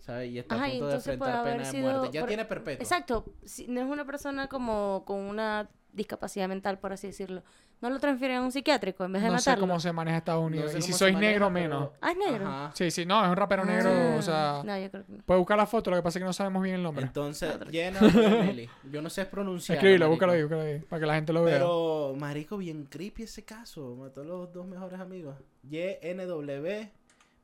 ¿sabes? 0.00 0.30
Y 0.32 0.38
está 0.38 0.54
Ajá, 0.54 0.64
a 0.64 0.70
punto 0.70 0.86
de 0.88 0.94
enfrentar 0.94 1.44
pena 1.44 1.70
de 1.70 1.82
muerte. 1.82 2.08
Ya 2.12 2.20
por- 2.20 2.28
tiene 2.28 2.44
perpetuo. 2.46 2.82
Exacto, 2.82 3.24
si 3.44 3.66
no 3.68 3.80
es 3.82 3.86
una 3.86 4.06
persona 4.06 4.48
como 4.48 5.02
con 5.04 5.20
una 5.20 5.68
discapacidad 5.92 6.48
mental, 6.48 6.78
por 6.78 6.92
así 6.92 7.06
decirlo. 7.08 7.42
No 7.80 7.90
lo 7.90 7.98
transfieren 7.98 8.38
a 8.38 8.42
un 8.42 8.52
psiquiátrico 8.52 9.04
en 9.04 9.12
vez 9.12 9.22
de 9.22 9.28
No 9.30 9.38
sé 9.38 9.50
matarlo. 9.50 9.66
cómo 9.68 9.80
se 9.80 9.92
maneja 9.92 10.18
Estados 10.18 10.40
No 10.42 10.46
Unidos. 10.48 10.72
sé 10.72 10.78
y 10.78 10.82
si 10.82 10.92
sois 10.92 11.14
maneja, 11.14 11.32
negro, 11.32 11.46
pero- 11.52 11.68
menos. 11.68 11.90
Ah, 12.00 12.10
es 12.12 12.16
negro. 12.16 12.46
Ajá. 12.46 12.70
Sí, 12.74 12.90
sí, 12.90 13.06
no, 13.06 13.22
es 13.24 13.30
un 13.30 13.36
rapero 13.36 13.64
negro, 13.64 13.90
Ah, 13.90 14.16
o 14.18 14.22
sea... 14.22 14.62
No, 14.64 14.78
yo 14.78 14.90
creo 14.90 15.06
que 15.06 15.12
no. 15.12 15.22
Puedes 15.24 15.38
buscar 15.40 15.56
la 15.56 15.66
foto, 15.66 15.90
lo 15.90 15.96
que 15.96 16.02
pasa 16.02 16.18
es 16.18 16.22
que 16.22 16.26
no 16.26 16.32
sabemos 16.32 16.62
bien 16.62 16.76
el 16.76 16.82
nombre. 16.82 17.06
Entonces, 17.06 17.58
llena 17.70 18.00
de 18.00 18.12
Meli. 18.44 18.70
Yo 18.90 19.00
no 19.02 19.10
sé 19.10 19.26
pronunciar. 19.26 19.78
Escríbelo, 19.78 20.08
búscalo 20.08 20.32
ahí, 20.32 20.42
búscalo 20.42 20.62
ahí, 20.62 20.78
para 20.80 21.00
que 21.00 21.06
la 21.06 21.14
gente 21.14 21.32
lo 21.32 21.42
vea. 21.44 21.54
Pero, 21.54 22.14
marico, 22.18 22.56
bien 22.58 22.84
creepy 22.84 23.22
ese 23.24 23.44
caso. 23.44 23.96
Mató 23.96 24.20
a 24.20 24.24
los 24.24 24.52
dos 24.52 24.66
mejores 24.66 24.98
amigos. 25.00 25.36
YNW, 25.68 26.88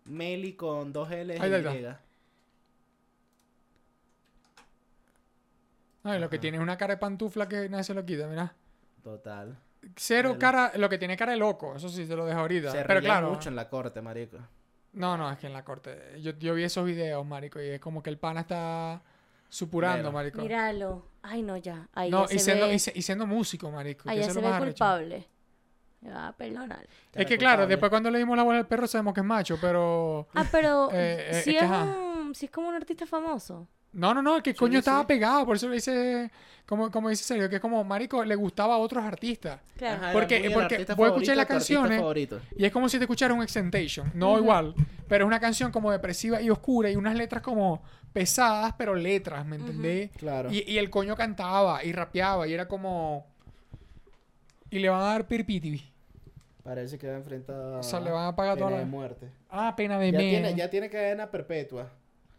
Meli 0.07 0.53
con 0.55 0.93
dos 0.93 1.11
L 1.11 1.33
Ahí 1.41 1.53
está, 1.53 2.01
y 6.05 6.09
ahí 6.09 6.13
Y. 6.13 6.13
No, 6.13 6.17
y 6.17 6.19
lo 6.21 6.29
que 6.31 6.39
tiene 6.39 6.57
es 6.59 6.63
una 6.63 6.77
cara 6.77 6.95
de 6.95 6.99
pantufla 6.99 7.49
que 7.49 7.69
nadie 7.69 7.85
se 7.85 7.95
lo 7.95 8.05
quita, 8.05 8.27
mira. 8.27 8.55
Total. 9.03 9.57
Cero 9.97 10.37
cara, 10.39 10.73
lo 10.77 10.89
que 10.89 10.97
tiene 10.99 11.17
cara 11.17 11.33
de 11.33 11.39
loco, 11.39 11.77
eso 11.77 11.89
sí 11.89 12.07
te 12.07 12.17
lo 12.17 12.25
dejo 12.25 12.41
ahorita. 12.41 12.71
Se 12.71 12.85
Pero 12.85 13.01
claro, 13.01 13.31
mucho 13.31 13.49
en 13.51 13.57
la 13.57 13.69
corte, 13.69 14.01
marico. 14.01 14.39
no, 14.95 15.17
no, 15.19 15.31
es 15.31 15.39
que 15.39 15.47
en 15.47 15.53
la 15.53 15.63
corte, 15.65 16.21
yo, 16.23 16.33
yo 16.39 16.55
vi 16.55 16.63
esos 16.65 16.85
videos, 16.87 17.25
marico, 17.27 17.61
y 17.61 17.69
es 17.69 17.81
como 17.81 18.03
que 18.03 18.09
el 18.11 18.17
pana 18.19 18.41
está 18.41 19.03
supurando, 19.51 19.99
Mira. 20.09 20.11
marico. 20.13 20.41
Míralo. 20.41 21.07
Ay, 21.23 21.43
no, 21.43 21.57
ya. 21.59 21.87
Ahí 21.93 22.11
no, 22.11 22.27
ya 22.29 22.35
y 22.35 22.39
se 22.39 22.45
siendo, 22.47 22.67
ve, 22.69 22.75
y, 22.75 22.79
se- 22.79 22.93
y 22.95 23.03
siendo 23.03 23.27
músico, 23.27 23.71
marico. 23.71 24.09
ahí 24.09 24.19
ya 24.21 24.31
se 24.31 24.41
ve 24.41 24.59
culpable. 24.59 25.29
Me 26.01 26.11
va 26.11 26.29
a 26.29 26.33
perdonar. 26.37 26.87
Es 27.15 27.27
que 27.27 27.39
claro, 27.39 27.67
después 27.67 27.89
cuando 27.91 28.11
le 28.11 28.19
dimos 28.19 28.37
la 28.37 28.43
bola 28.43 28.59
al 28.59 28.67
perro 28.67 28.87
sabemos 28.87 29.15
que 29.15 29.21
es 29.21 29.27
macho, 29.27 29.57
pero... 29.61 30.29
Ah, 30.35 30.45
pero 30.51 30.91
Eh, 30.93 31.29
eh, 31.31 31.43
si, 31.43 31.57
es 31.57 31.63
es 31.63 31.71
que, 31.71 31.77
un, 31.77 32.35
si 32.35 32.45
es 32.47 32.51
como 32.53 32.69
un 32.69 32.75
artista 32.75 33.07
famoso. 33.07 33.67
No, 33.95 34.13
no, 34.13 34.21
no, 34.23 34.43
que 34.43 34.51
Sí, 34.53 34.57
coño 34.59 34.79
estaba 34.81 35.07
pegado, 35.07 35.47
por 35.47 35.57
eso 35.57 35.69
le 35.69 35.77
dice, 35.77 36.31
como, 36.67 36.91
como 36.91 37.09
dice 37.09 37.23
Sergio, 37.25 37.49
que 37.49 37.57
es 37.57 37.61
como, 37.63 37.83
marico, 37.85 38.25
le 38.25 38.35
gustaba 38.35 38.75
a 38.75 38.79
otros 38.79 39.05
artistas. 39.05 39.61
Claro. 39.77 40.03
Ajá, 40.03 40.13
Porque- 40.13 40.51
porque 40.53 40.75
artista 40.75 40.95
voy 40.95 41.05
a 41.05 41.09
escuchar 41.09 41.37
favorito 41.37 41.37
las 41.37 41.47
canciones. 41.47 42.41
Y 42.57 42.65
es 42.65 42.73
como 42.73 42.89
si 42.89 42.99
te 42.99 43.05
escuchara 43.05 43.33
un 43.33 43.43
Extentation. 43.43 44.11
No 44.15 44.37
igual, 44.39 44.75
pero 45.09 45.25
es 45.25 45.27
una 45.29 45.39
canción 45.41 45.71
como 45.71 45.91
depresiva 45.93 46.43
y 46.43 46.51
oscura 46.51 46.91
y 46.91 46.97
unas 46.97 47.15
letras 47.15 47.43
como 47.43 47.83
pesadas, 48.13 48.75
pero 48.77 48.95
letras, 48.95 49.47
¿me 49.47 49.57
entendés? 49.57 50.11
Claro. 50.17 50.53
y, 50.53 50.63
y 50.71 50.79
el 50.79 50.91
coño 50.91 51.17
cantaba 51.17 51.85
y 51.85 51.93
rapeaba 51.93 52.47
y 52.49 52.53
era 52.53 52.67
como... 52.69 53.27
Y 54.71 54.81
le 54.81 54.89
van 54.89 55.03
a 55.03 55.05
dar 55.05 55.29
pirpiti. 55.29 55.83
Parece 56.65 56.99
que 56.99 57.07
va 57.07 57.15
a 57.15 57.19
enfrentar 57.19 57.55
O 57.57 57.83
sea, 57.83 58.01
le 58.01 58.11
van 58.11 58.27
a 58.27 58.35
pagar 58.35 58.55
pena 58.55 58.67
toda 58.67 58.79
de 58.79 58.85
la... 58.85 58.91
muerte. 58.91 59.29
Ah, 59.51 59.75
pena 59.77 59.99
de 59.99 60.11
Ya 60.11 60.19
tiene, 60.19 60.55
ya 60.57 60.71
tiene 60.71 60.91
cadena 60.91 61.31
perpetua. 61.31 61.93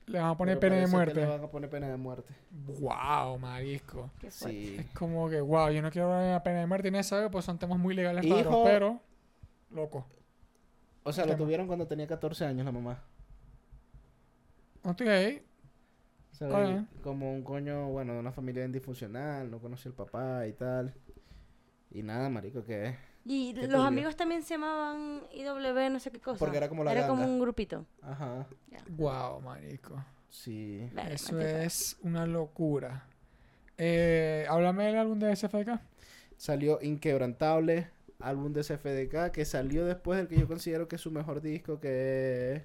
Le 0.08 0.20
van 0.20 0.30
a 0.30 0.38
poner 0.38 0.60
pero 0.60 0.74
pena 0.76 0.86
de 0.86 0.91
muerte. 0.91 1.16
Le 1.22 1.26
van 1.26 1.43
a 1.43 1.47
poner 1.47 1.70
pena 1.70 1.88
de 1.89 1.97
muerte. 1.97 2.34
Wow, 2.80 3.39
marisco. 3.39 4.12
Qué. 4.20 4.30
Sí. 4.30 4.76
Es 4.80 4.86
como 4.91 5.30
que, 5.30 5.41
wow, 5.41 5.70
yo 5.72 5.82
no 5.82 5.89
quiero 5.91 6.08
hablar 6.08 6.26
de 6.26 6.32
la 6.34 6.43
pena 6.43 6.60
de 6.60 6.68
muerte 6.68 6.91
ni 6.91 7.01
saber, 7.03 7.32
pues 7.32 7.43
son 7.45 7.58
temas 7.58 7.80
muy 7.80 7.95
legales 7.95 8.24
raros, 8.28 8.41
Hijo- 8.45 8.64
pero... 8.64 8.99
Loco. 9.72 10.06
O 11.03 11.12
sea, 11.12 11.24
El 11.24 11.32
lo 11.32 11.36
tema. 11.36 11.45
tuvieron 11.45 11.68
cuando 11.68 11.88
tenía 11.88 12.06
14 12.08 12.45
años 12.45 12.66
la 12.66 12.72
mamá. 12.72 13.03
Ok. 14.84 15.01
Ah, 15.01 15.41
O 16.32 16.36
sea, 16.36 16.47
Está 16.47 16.62
bien. 16.62 16.88
como 17.03 17.34
un 17.34 17.43
coño, 17.43 17.88
bueno, 17.89 18.14
de 18.14 18.20
una 18.20 18.32
familia 18.32 18.62
bien 18.62 18.72
disfuncional, 18.74 19.49
no 19.49 19.60
conocía 19.60 19.89
al 19.89 19.95
papá 19.95 20.45
y 20.47 20.53
tal. 20.53 20.93
Y 21.91 22.03
nada, 22.03 22.30
marico, 22.30 22.64
que 22.64 22.95
Y 23.28 23.53
Qué 23.53 23.61
los 23.61 23.69
turbio. 23.71 23.84
amigos 23.88 24.15
también 24.15 24.43
se 24.43 24.53
llamaban 24.53 25.23
IW, 25.34 25.89
no 25.91 25.99
sé 25.99 26.11
qué 26.11 26.19
cosa. 26.21 26.38
Porque 26.38 26.57
era 26.57 26.69
como 26.69 26.84
la 26.84 26.91
Era 26.91 27.07
como 27.07 27.26
un 27.26 27.39
grupito. 27.39 27.86
Ajá, 28.01 28.45
Wow, 28.89 29.41
marico. 29.41 30.03
sí. 30.30 30.88
Eso 31.09 31.39
es 31.41 31.97
una 32.03 32.26
locura. 32.28 33.07
Eh, 33.78 34.45
háblame 34.49 34.86
del 34.86 34.97
álbum 34.97 35.17
de 35.19 35.36
SFK. 35.36 35.80
Salió 36.38 36.80
Inquebrantable, 36.82 37.89
álbum 38.19 38.53
de 38.53 38.61
CFDK, 38.61 39.32
que 39.32 39.43
salió 39.45 39.86
después 39.86 40.17
del 40.19 40.28
que 40.28 40.38
yo 40.38 40.47
considero 40.47 40.88
que 40.88 40.97
es 40.97 41.01
su 41.01 41.09
mejor 41.11 41.41
disco, 41.41 41.80
que 41.80 42.53
es 42.55 42.61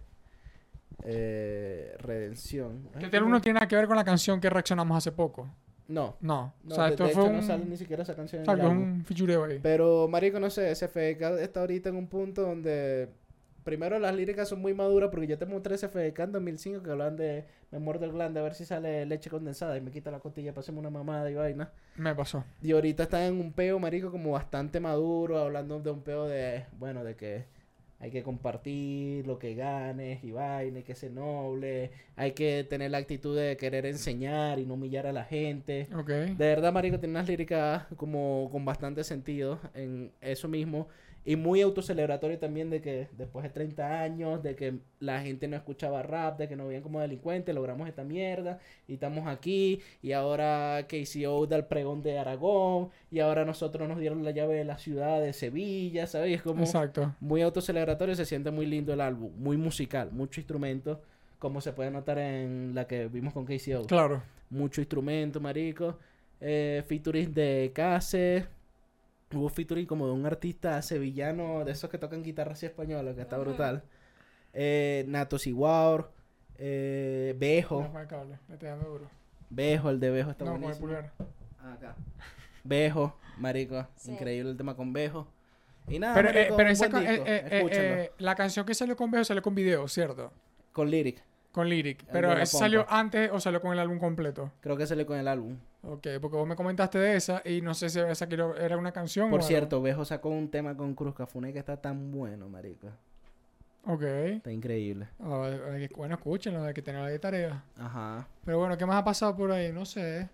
eh, 1.04 1.94
Redención. 1.98 2.88
Este 3.00 3.16
álbum 3.16 3.30
no 3.32 3.40
tiene 3.40 3.54
nada 3.60 3.68
que 3.68 3.76
ver 3.76 3.86
con 3.86 3.96
la 3.96 4.04
canción 4.04 4.40
que 4.40 4.50
reaccionamos 4.50 4.96
hace 4.98 5.12
poco. 5.12 5.48
No, 5.90 6.16
No. 6.20 6.54
no, 6.62 6.72
o 6.72 6.74
sea, 6.74 6.84
de, 6.84 6.90
esto 6.90 7.04
de 7.04 7.10
fue 7.10 7.22
hecho 7.24 7.30
un... 7.30 7.36
no 7.36 7.42
sale 7.42 7.64
ni 7.64 7.76
siquiera 7.76 8.02
esa 8.02 8.14
canción 8.14 8.44
en 8.44 8.50
el 8.50 8.60
álbum. 8.60 8.82
un 8.82 9.04
fichureo 9.04 9.44
ahí. 9.44 9.58
Pero, 9.62 10.08
marico, 10.08 10.38
no 10.40 10.48
sé, 10.50 10.74
SFDK 10.74 11.40
está 11.40 11.60
ahorita 11.60 11.88
en 11.88 11.96
un 11.96 12.06
punto 12.06 12.42
donde... 12.42 13.08
Primero 13.64 13.98
las 13.98 14.14
líricas 14.14 14.48
son 14.48 14.60
muy 14.62 14.72
maduras 14.72 15.10
porque 15.10 15.26
yo 15.26 15.36
te 15.36 15.44
mostré 15.44 15.76
SFDK 15.76 16.18
en 16.20 16.32
2005 16.32 16.82
que 16.82 16.90
hablan 16.90 17.16
de 17.16 17.44
me 17.70 17.78
muerdo 17.78 18.06
el 18.06 18.12
glande 18.12 18.40
a 18.40 18.42
ver 18.42 18.54
si 18.54 18.64
sale 18.64 19.04
leche 19.04 19.28
condensada 19.28 19.76
y 19.76 19.82
me 19.82 19.90
quita 19.90 20.10
la 20.10 20.18
costilla 20.18 20.52
para 20.52 20.60
hacerme 20.60 20.80
una 20.80 20.90
mamada 20.90 21.30
y 21.30 21.34
vaina. 21.34 21.70
Me 21.96 22.14
pasó. 22.14 22.42
Y 22.62 22.72
ahorita 22.72 23.02
están 23.02 23.22
en 23.22 23.38
un 23.38 23.52
peo, 23.52 23.78
marico, 23.78 24.10
como 24.10 24.32
bastante 24.32 24.80
maduro, 24.80 25.38
hablando 25.38 25.78
de 25.78 25.90
un 25.90 26.02
peo 26.02 26.26
de, 26.26 26.64
bueno, 26.78 27.04
de 27.04 27.16
que 27.16 27.44
hay 28.00 28.10
que 28.10 28.22
compartir 28.22 29.26
lo 29.26 29.38
que 29.38 29.54
ganes 29.54 30.24
y 30.24 30.32
vaina, 30.32 30.78
hay 30.78 30.82
que 30.82 30.94
ser 30.94 31.12
noble, 31.12 31.90
hay 32.16 32.32
que 32.32 32.64
tener 32.64 32.90
la 32.90 32.98
actitud 32.98 33.36
de 33.36 33.58
querer 33.58 33.84
enseñar 33.84 34.58
y 34.58 34.64
no 34.64 34.74
humillar 34.74 35.06
a 35.06 35.12
la 35.12 35.24
gente. 35.24 35.86
De 36.34 36.46
verdad, 36.46 36.72
marico, 36.72 36.98
tiene 36.98 37.12
unas 37.12 37.28
líricas 37.28 37.84
como 37.96 38.48
con 38.50 38.64
bastante 38.64 39.04
sentido 39.04 39.60
en 39.74 40.12
eso 40.22 40.48
mismo. 40.48 40.88
Y 41.24 41.36
muy 41.36 41.60
autocelebratorio 41.60 42.38
también 42.38 42.70
de 42.70 42.80
que 42.80 43.08
después 43.18 43.42
de 43.42 43.50
30 43.50 44.00
años, 44.00 44.42
de 44.42 44.56
que 44.56 44.78
la 45.00 45.20
gente 45.20 45.46
no 45.48 45.56
escuchaba 45.56 46.02
rap, 46.02 46.38
de 46.38 46.48
que 46.48 46.56
nos 46.56 46.66
veían 46.68 46.82
como 46.82 46.98
delincuentes, 47.00 47.54
logramos 47.54 47.86
esta 47.88 48.04
mierda 48.04 48.58
y 48.88 48.94
estamos 48.94 49.26
aquí. 49.28 49.80
Y 50.02 50.12
ahora 50.12 50.86
KCO 50.88 51.46
da 51.46 51.56
el 51.56 51.66
pregón 51.66 52.02
de 52.02 52.18
Aragón. 52.18 52.88
Y 53.10 53.20
ahora 53.20 53.44
nosotros 53.44 53.86
nos 53.86 53.98
dieron 53.98 54.24
la 54.24 54.30
llave 54.30 54.54
de 54.54 54.64
la 54.64 54.78
ciudad 54.78 55.20
de 55.20 55.32
Sevilla, 55.34 56.06
¿sabes? 56.06 56.34
Es 56.36 56.42
como 56.42 56.62
Exacto. 56.64 57.14
muy 57.20 57.42
autocelebratorio, 57.42 58.14
se 58.14 58.24
siente 58.24 58.50
muy 58.50 58.64
lindo 58.66 58.92
el 58.94 59.00
álbum, 59.02 59.30
muy 59.36 59.56
musical, 59.58 60.10
mucho 60.12 60.40
instrumento, 60.40 61.02
como 61.38 61.60
se 61.60 61.72
puede 61.72 61.90
notar 61.90 62.18
en 62.18 62.72
la 62.74 62.86
que 62.86 63.08
vimos 63.08 63.34
con 63.34 63.44
KCO 63.44 63.84
Claro. 63.86 64.22
mucho 64.48 64.80
instrumento, 64.80 65.38
marico. 65.40 65.98
Eh, 66.40 66.82
featuring 66.86 67.34
de 67.34 67.70
Case. 67.74 68.46
Hubo 69.32 69.48
featuring 69.48 69.86
como 69.86 70.06
de 70.06 70.12
un 70.12 70.26
artista 70.26 70.82
sevillano, 70.82 71.64
de 71.64 71.70
esos 71.72 71.88
que 71.88 71.98
tocan 71.98 72.22
guitarra 72.22 72.52
así 72.52 72.66
española, 72.66 73.14
que 73.14 73.20
está 73.20 73.38
brutal. 73.38 73.84
Eh, 74.52 75.04
Nato 75.06 75.38
Siguaur. 75.38 76.10
Eh, 76.58 77.34
Bejo. 77.38 77.80
No. 77.82 77.92
Bejo, 79.50 79.90
el 79.90 80.00
de 80.00 80.10
Bejo 80.10 80.30
está 80.30 80.44
no, 80.44 80.52
con 80.52 80.56
el 80.56 80.60
buenísimo. 80.78 80.86
pulgar. 80.88 81.12
Ah, 81.60 81.72
acá. 81.74 81.96
Bejo, 82.64 83.16
marico. 83.38 83.86
Sí. 83.96 84.12
Increíble 84.12 84.50
el 84.50 84.56
tema 84.56 84.74
con 84.76 84.92
Bejo. 84.92 85.28
Y 85.88 85.98
nada, 85.98 86.14
Pero, 86.14 86.28
eh, 86.30 86.32
marico, 86.34 86.56
pero 86.56 86.68
un 86.68 86.72
esa 86.72 86.88
ca- 86.90 87.02
eh, 87.02 87.22
eh, 87.24 87.42
eh, 87.50 87.68
eh, 87.72 88.12
la 88.18 88.34
canción 88.34 88.66
que 88.66 88.74
salió 88.74 88.96
con 88.96 89.10
Bejo 89.12 89.24
salió 89.24 89.42
con 89.42 89.54
video, 89.54 89.86
¿cierto? 89.88 90.32
Con 90.72 90.90
lyric. 90.90 91.22
Con 91.52 91.68
lyric. 91.68 92.04
Pero 92.12 92.32
la 92.34 92.42
¿esa 92.42 92.58
salió 92.58 92.86
antes 92.88 93.30
o 93.32 93.40
salió 93.40 93.60
con 93.60 93.72
el 93.72 93.78
álbum 93.80 93.98
completo? 93.98 94.52
Creo 94.60 94.76
que 94.76 94.86
sale 94.86 95.04
con 95.04 95.18
el 95.18 95.26
álbum. 95.26 95.56
Ok, 95.82 96.06
porque 96.20 96.36
vos 96.36 96.46
me 96.46 96.54
comentaste 96.56 96.98
de 96.98 97.16
esa 97.16 97.42
y 97.44 97.60
no 97.60 97.74
sé 97.74 97.88
si 97.90 97.98
esa 97.98 98.26
quiero- 98.28 98.56
era 98.56 98.76
una 98.76 98.92
canción 98.92 99.30
Por 99.30 99.40
o 99.40 99.42
algo. 99.42 99.48
cierto, 99.48 99.82
Bejo 99.82 100.04
sacó 100.04 100.28
un 100.28 100.48
tema 100.50 100.76
con 100.76 100.94
Cruz 100.94 101.14
Cafune 101.14 101.52
que 101.52 101.58
está 101.58 101.76
tan 101.76 102.12
bueno, 102.12 102.48
marico. 102.48 102.88
Ok. 103.86 104.02
Está 104.02 104.52
increíble. 104.52 105.08
Que- 105.18 105.90
bueno, 105.96 106.14
escúchenlo, 106.14 106.62
hay 106.62 106.74
que 106.74 106.82
tenerlo 106.82 107.08
de 107.08 107.18
tarea. 107.18 107.64
Ajá. 107.78 108.28
Pero 108.44 108.58
bueno, 108.58 108.76
¿qué 108.76 108.84
más 108.86 108.96
ha 108.96 109.04
pasado 109.04 109.34
por 109.34 109.50
ahí? 109.50 109.72
No 109.72 109.84
sé. 109.86 110.28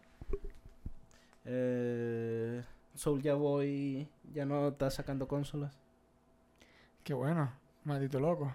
Eh, 1.45 2.63
Soulja 2.95 3.35
Boy 3.35 4.09
ya 4.33 4.45
no 4.45 4.69
está 4.69 4.91
sacando 4.91 5.29
consolas. 5.29 5.79
Qué 7.05 7.15
bueno. 7.15 7.53
Maldito 7.85 8.19
loco. 8.19 8.53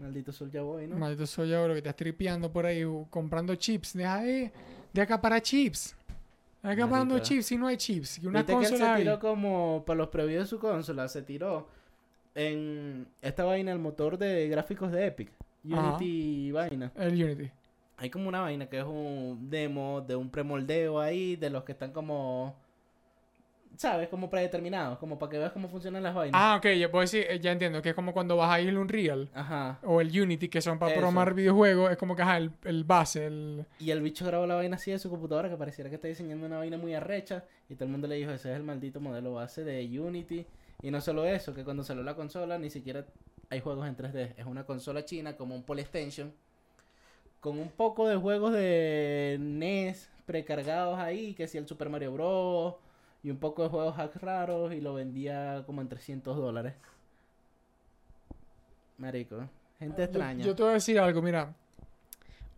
Maldito 0.00 0.32
Soulja 0.32 0.62
Boy, 0.62 0.86
¿no? 0.86 0.96
Maldito 0.96 1.44
yo, 1.44 1.68
lo 1.68 1.74
que 1.74 1.78
estás 1.78 1.94
tripeando 1.94 2.50
por 2.50 2.64
ahí 2.64 2.82
comprando 3.10 3.54
chips. 3.54 3.92
Deja 3.92 4.22
de, 4.22 4.50
de 4.92 5.02
acá 5.02 5.20
para 5.20 5.40
chips. 5.40 5.94
Maldito. 6.62 7.18
chips 7.18 7.52
y 7.52 7.56
no 7.58 7.66
hay 7.66 7.76
chips. 7.76 8.18
Y 8.18 8.26
una 8.26 8.40
Viste 8.40 8.52
que 8.52 8.58
él 8.58 8.68
consola 8.70 8.86
se 8.86 8.92
hay. 8.92 9.02
tiró 9.02 9.20
como 9.20 9.84
para 9.86 9.98
los 9.98 10.08
previews 10.08 10.44
de 10.44 10.46
su 10.46 10.58
consola, 10.58 11.06
se 11.08 11.22
tiró 11.22 11.68
en 12.34 13.06
esta 13.20 13.44
vaina 13.44 13.72
el 13.72 13.78
motor 13.78 14.16
de 14.16 14.48
gráficos 14.48 14.90
de 14.90 15.06
Epic. 15.06 15.30
Unity 15.64 16.50
vaina. 16.52 16.90
El 16.96 17.22
Unity. 17.22 17.50
Hay 17.98 18.08
como 18.08 18.28
una 18.28 18.40
vaina 18.40 18.66
que 18.66 18.78
es 18.78 18.84
un 18.84 19.48
demo 19.50 20.00
de 20.00 20.16
un 20.16 20.30
premoldeo 20.30 20.98
ahí 20.98 21.36
de 21.36 21.50
los 21.50 21.64
que 21.64 21.72
están 21.72 21.92
como 21.92 22.56
sabes, 23.76 24.08
como 24.08 24.28
predeterminados, 24.28 24.98
como 24.98 25.18
para 25.18 25.30
que 25.30 25.38
veas 25.38 25.52
cómo 25.52 25.68
funcionan 25.68 26.02
las 26.02 26.14
vainas. 26.14 26.40
Ah, 26.42 26.56
ok, 26.58 26.66
ya 26.78 26.90
puedo 26.90 27.00
decir, 27.02 27.24
eh, 27.28 27.40
ya 27.40 27.52
entiendo, 27.52 27.80
que 27.82 27.90
es 27.90 27.94
como 27.94 28.12
cuando 28.12 28.36
vas 28.36 28.50
a 28.50 28.60
ir 28.60 28.76
Unreal 28.76 29.30
Ajá. 29.34 29.78
o 29.82 30.00
el 30.00 30.08
Unity, 30.20 30.48
que 30.48 30.60
son 30.60 30.78
para 30.78 30.92
Eso. 30.92 31.00
programar 31.00 31.32
videojuegos, 31.34 31.90
es 31.90 31.96
como 31.96 32.14
que 32.14 32.22
ajá, 32.22 32.36
el, 32.36 32.50
el 32.64 32.84
base, 32.84 33.26
el... 33.26 33.64
Y 33.78 33.90
el 33.90 34.02
bicho 34.02 34.26
grabó 34.26 34.46
la 34.46 34.54
vaina 34.56 34.76
así 34.76 34.90
de 34.90 34.98
su 34.98 35.08
computadora 35.08 35.48
que 35.48 35.56
pareciera 35.56 35.88
que 35.88 35.96
está 35.96 36.08
diseñando 36.08 36.46
una 36.46 36.58
vaina 36.58 36.76
muy 36.76 36.94
arrecha. 36.94 37.44
Y 37.68 37.74
todo 37.74 37.84
el 37.86 37.90
mundo 37.92 38.06
le 38.06 38.16
dijo, 38.16 38.30
ese 38.32 38.50
es 38.50 38.56
el 38.56 38.62
maldito 38.64 39.00
modelo 39.00 39.34
base 39.34 39.64
de 39.64 40.00
Unity. 40.00 40.44
Y 40.82 40.90
no 40.90 41.00
solo 41.00 41.24
eso, 41.26 41.54
que 41.54 41.64
cuando 41.64 41.82
salió 41.84 42.02
la 42.02 42.14
consola 42.14 42.58
ni 42.58 42.70
siquiera 42.70 43.04
hay 43.50 43.60
juegos 43.60 43.86
en 43.88 43.96
3D. 43.96 44.34
Es 44.36 44.46
una 44.46 44.64
consola 44.64 45.04
china 45.04 45.36
como 45.36 45.54
un 45.54 45.62
Polystation. 45.62 46.32
con 47.40 47.58
un 47.58 47.68
poco 47.70 48.06
de 48.08 48.16
juegos 48.16 48.52
de 48.52 49.38
NES 49.40 50.08
precargados 50.26 50.98
ahí, 50.98 51.34
que 51.34 51.48
si 51.48 51.58
el 51.58 51.66
Super 51.66 51.88
Mario 51.88 52.12
Bros. 52.12 52.74
Y 53.22 53.30
un 53.30 53.38
poco 53.38 53.62
de 53.62 53.68
juegos 53.68 53.98
hacks 53.98 54.20
raros 54.20 54.72
y 54.72 54.80
lo 54.80 54.94
vendía 54.94 55.62
como 55.66 55.80
en 55.80 55.88
300 55.88 56.36
dólares. 56.36 56.74
Marico, 58.98 59.48
gente 59.78 60.04
extraña. 60.04 60.40
Yo, 60.40 60.50
yo 60.50 60.56
te 60.56 60.62
voy 60.62 60.70
a 60.70 60.74
decir 60.74 60.98
algo, 60.98 61.22
mira. 61.22 61.54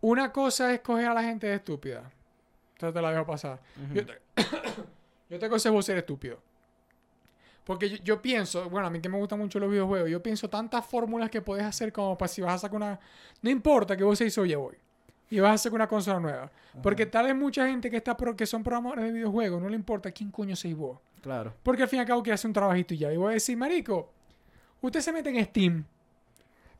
Una 0.00 0.32
cosa 0.32 0.72
es 0.72 0.80
coger 0.80 1.06
a 1.06 1.14
la 1.14 1.22
gente 1.22 1.46
de 1.46 1.54
estúpida. 1.54 2.10
Entonces 2.74 2.94
te 2.94 3.02
la 3.02 3.12
dejo 3.12 3.26
pasar. 3.26 3.60
Ujú. 3.84 3.94
Yo 3.94 4.06
te, 4.06 4.20
yo 5.30 5.38
te 5.38 5.46
aconsejo 5.46 5.80
ser 5.82 5.98
estúpido. 5.98 6.40
Porque 7.64 7.88
yo, 7.88 7.96
yo 7.98 8.22
pienso, 8.22 8.68
bueno, 8.68 8.88
a 8.88 8.90
mí 8.90 9.00
que 9.00 9.08
me 9.08 9.18
gustan 9.18 9.38
mucho 9.38 9.60
los 9.60 9.70
videojuegos, 9.70 10.10
yo 10.10 10.20
pienso 10.20 10.50
tantas 10.50 10.84
fórmulas 10.84 11.30
que 11.30 11.40
puedes 11.40 11.64
hacer 11.64 11.92
como 11.92 12.18
para 12.18 12.28
si 12.28 12.42
vas 12.42 12.54
a 12.54 12.58
sacar 12.58 12.76
una... 12.76 12.98
No 13.40 13.50
importa 13.50 13.96
que 13.96 14.02
vos 14.02 14.18
seis 14.18 14.36
oye 14.38 14.56
voy. 14.56 14.76
Y 15.30 15.40
vas 15.40 15.54
a 15.54 15.58
sacar 15.58 15.76
una 15.76 15.88
consola 15.88 16.20
nueva. 16.20 16.50
Porque 16.82 17.06
tal 17.06 17.26
vez 17.26 17.34
mucha 17.34 17.66
gente 17.66 17.90
que 17.90 17.96
está 17.96 18.16
pro- 18.16 18.36
que 18.36 18.44
son 18.46 18.62
programadores 18.62 19.04
de 19.06 19.12
videojuegos, 19.12 19.60
no 19.62 19.68
le 19.68 19.76
importa 19.76 20.10
quién 20.12 20.30
coño 20.30 20.54
seis 20.56 20.76
vos. 20.76 20.98
Claro. 21.22 21.54
Porque 21.62 21.82
al 21.82 21.88
fin 21.88 21.98
y 21.98 22.00
al 22.00 22.06
cabo 22.06 22.22
quiere 22.22 22.34
hacer 22.34 22.48
un 22.48 22.52
trabajito 22.54 22.94
y 22.94 22.98
ya. 22.98 23.12
Y 23.12 23.16
voy 23.16 23.30
a 23.30 23.34
decir, 23.34 23.56
marico, 23.56 24.12
usted 24.80 25.00
se 25.00 25.12
mete 25.12 25.30
en 25.30 25.44
Steam 25.44 25.84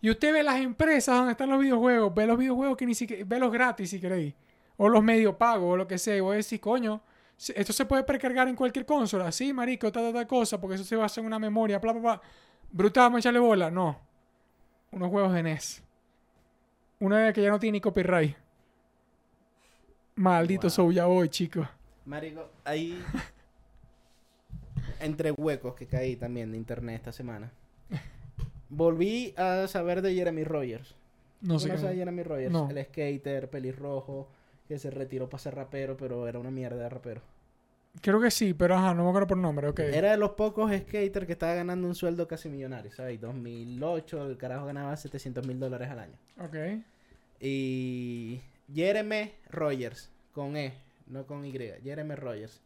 y 0.00 0.10
usted 0.10 0.32
ve 0.32 0.42
las 0.42 0.56
empresas 0.60 1.14
donde 1.16 1.32
están 1.32 1.48
los 1.48 1.60
videojuegos, 1.60 2.12
ve 2.14 2.26
los 2.26 2.36
videojuegos 2.38 2.76
que 2.76 2.84
ni 2.86 2.94
siquiera, 2.94 3.22
ve 3.26 3.38
los 3.38 3.52
gratis 3.52 3.88
si 3.90 4.00
queréis, 4.00 4.34
o 4.76 4.88
los 4.88 5.02
medio 5.02 5.38
pagos, 5.38 5.72
o 5.72 5.76
lo 5.76 5.86
que 5.86 5.96
sea, 5.96 6.16
y 6.16 6.20
voy 6.20 6.34
a 6.34 6.36
decir, 6.38 6.58
coño, 6.60 7.00
se- 7.36 7.58
esto 7.58 7.72
se 7.72 7.84
puede 7.86 8.02
precargar 8.02 8.48
en 8.48 8.56
cualquier 8.56 8.84
consola, 8.84 9.30
sí, 9.30 9.52
marico, 9.52 9.92
tal, 9.92 10.04
tal, 10.04 10.12
tal 10.12 10.26
cosa, 10.26 10.60
porque 10.60 10.74
eso 10.74 10.84
se 10.84 10.96
basa 10.96 11.20
en 11.20 11.26
una 11.26 11.38
memoria, 11.38 11.78
bla, 11.78 11.92
bla, 11.92 12.00
bla. 12.02 12.22
Brutal, 12.70 13.04
vamos 13.04 13.16
a 13.18 13.20
echarle 13.20 13.38
bola. 13.38 13.70
No. 13.70 13.98
Unos 14.90 15.08
juegos 15.10 15.32
de 15.34 15.42
NES. 15.44 15.82
Una 17.02 17.32
que 17.32 17.42
ya 17.42 17.50
no 17.50 17.58
tiene 17.58 17.78
ni 17.78 17.80
copyright. 17.80 18.36
Maldito 20.14 20.68
Wow. 20.68 20.70
Soulja 20.70 21.06
Boy, 21.06 21.28
chicos. 21.28 21.66
Marico, 22.04 22.48
ahí. 22.64 23.02
entre 25.00 25.32
huecos 25.32 25.74
que 25.74 25.86
caí 25.88 26.14
también 26.14 26.52
de 26.52 26.58
internet 26.58 26.94
esta 26.98 27.10
semana. 27.10 27.50
Volví 28.68 29.34
a 29.36 29.66
saber 29.66 30.00
de 30.00 30.14
Jeremy 30.14 30.44
Rogers. 30.44 30.94
No 31.40 31.58
sé 31.58 31.70
¿Conoces 31.70 31.90
a. 31.90 31.92
Jeremy 31.92 32.22
Rogers? 32.22 32.52
No. 32.52 32.70
El 32.70 32.84
skater, 32.84 33.50
pelirrojo, 33.50 34.28
que 34.68 34.78
se 34.78 34.92
retiró 34.92 35.28
para 35.28 35.42
ser 35.42 35.56
rapero, 35.56 35.96
pero 35.96 36.28
era 36.28 36.38
una 36.38 36.52
mierda 36.52 36.84
de 36.84 36.88
rapero. 36.88 37.20
Creo 38.00 38.20
que 38.20 38.30
sí, 38.30 38.54
pero 38.54 38.76
ajá, 38.76 38.94
no 38.94 39.02
me 39.02 39.08
acuerdo 39.08 39.26
por 39.26 39.38
nombre, 39.38 39.66
ok. 39.66 39.80
Era 39.80 40.12
de 40.12 40.18
los 40.18 40.30
pocos 40.30 40.70
skaters 40.70 41.26
que 41.26 41.32
estaba 41.32 41.54
ganando 41.54 41.88
un 41.88 41.96
sueldo 41.96 42.28
casi 42.28 42.48
millonario, 42.48 42.92
¿sabes? 42.92 43.20
2008, 43.20 44.30
el 44.30 44.36
carajo 44.38 44.66
ganaba 44.66 44.96
700 44.96 45.44
mil 45.48 45.58
dólares 45.58 45.90
al 45.90 45.98
año. 45.98 46.16
Ok. 46.38 46.56
Y 47.44 48.40
Jeremy 48.72 49.32
Rogers, 49.50 50.08
con 50.32 50.56
E, 50.56 50.74
no 51.08 51.26
con 51.26 51.44
Y, 51.44 51.52
Jeremy 51.52 52.14
Rogers. 52.14 52.60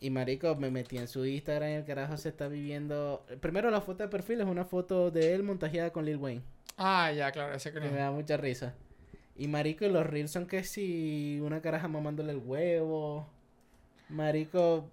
Y 0.00 0.08
marico, 0.08 0.56
me 0.56 0.70
metí 0.70 0.96
en 0.96 1.06
su 1.06 1.26
Instagram 1.26 1.68
y 1.68 1.74
el 1.74 1.84
carajo 1.84 2.16
se 2.16 2.30
está 2.30 2.48
viviendo... 2.48 3.22
Primero 3.42 3.70
la 3.70 3.82
foto 3.82 4.02
de 4.02 4.08
perfil 4.08 4.40
es 4.40 4.46
una 4.46 4.64
foto 4.64 5.10
de 5.10 5.34
él 5.34 5.42
montajeada 5.42 5.90
con 5.90 6.06
Lil 6.06 6.16
Wayne, 6.16 6.40
Ah, 6.78 7.12
ya, 7.12 7.30
claro, 7.30 7.52
ese 7.52 7.70
que 7.70 7.80
que 7.80 7.90
me 7.90 7.98
da 7.98 8.10
mucha 8.10 8.38
risa. 8.38 8.72
Y 9.36 9.46
marico, 9.46 9.84
y 9.84 9.90
los 9.90 10.06
reels 10.06 10.30
son 10.30 10.46
que 10.46 10.64
si 10.64 11.38
una 11.42 11.60
caraja 11.60 11.86
mamándole 11.86 12.32
el 12.32 12.38
huevo. 12.38 13.26
Marico, 14.08 14.88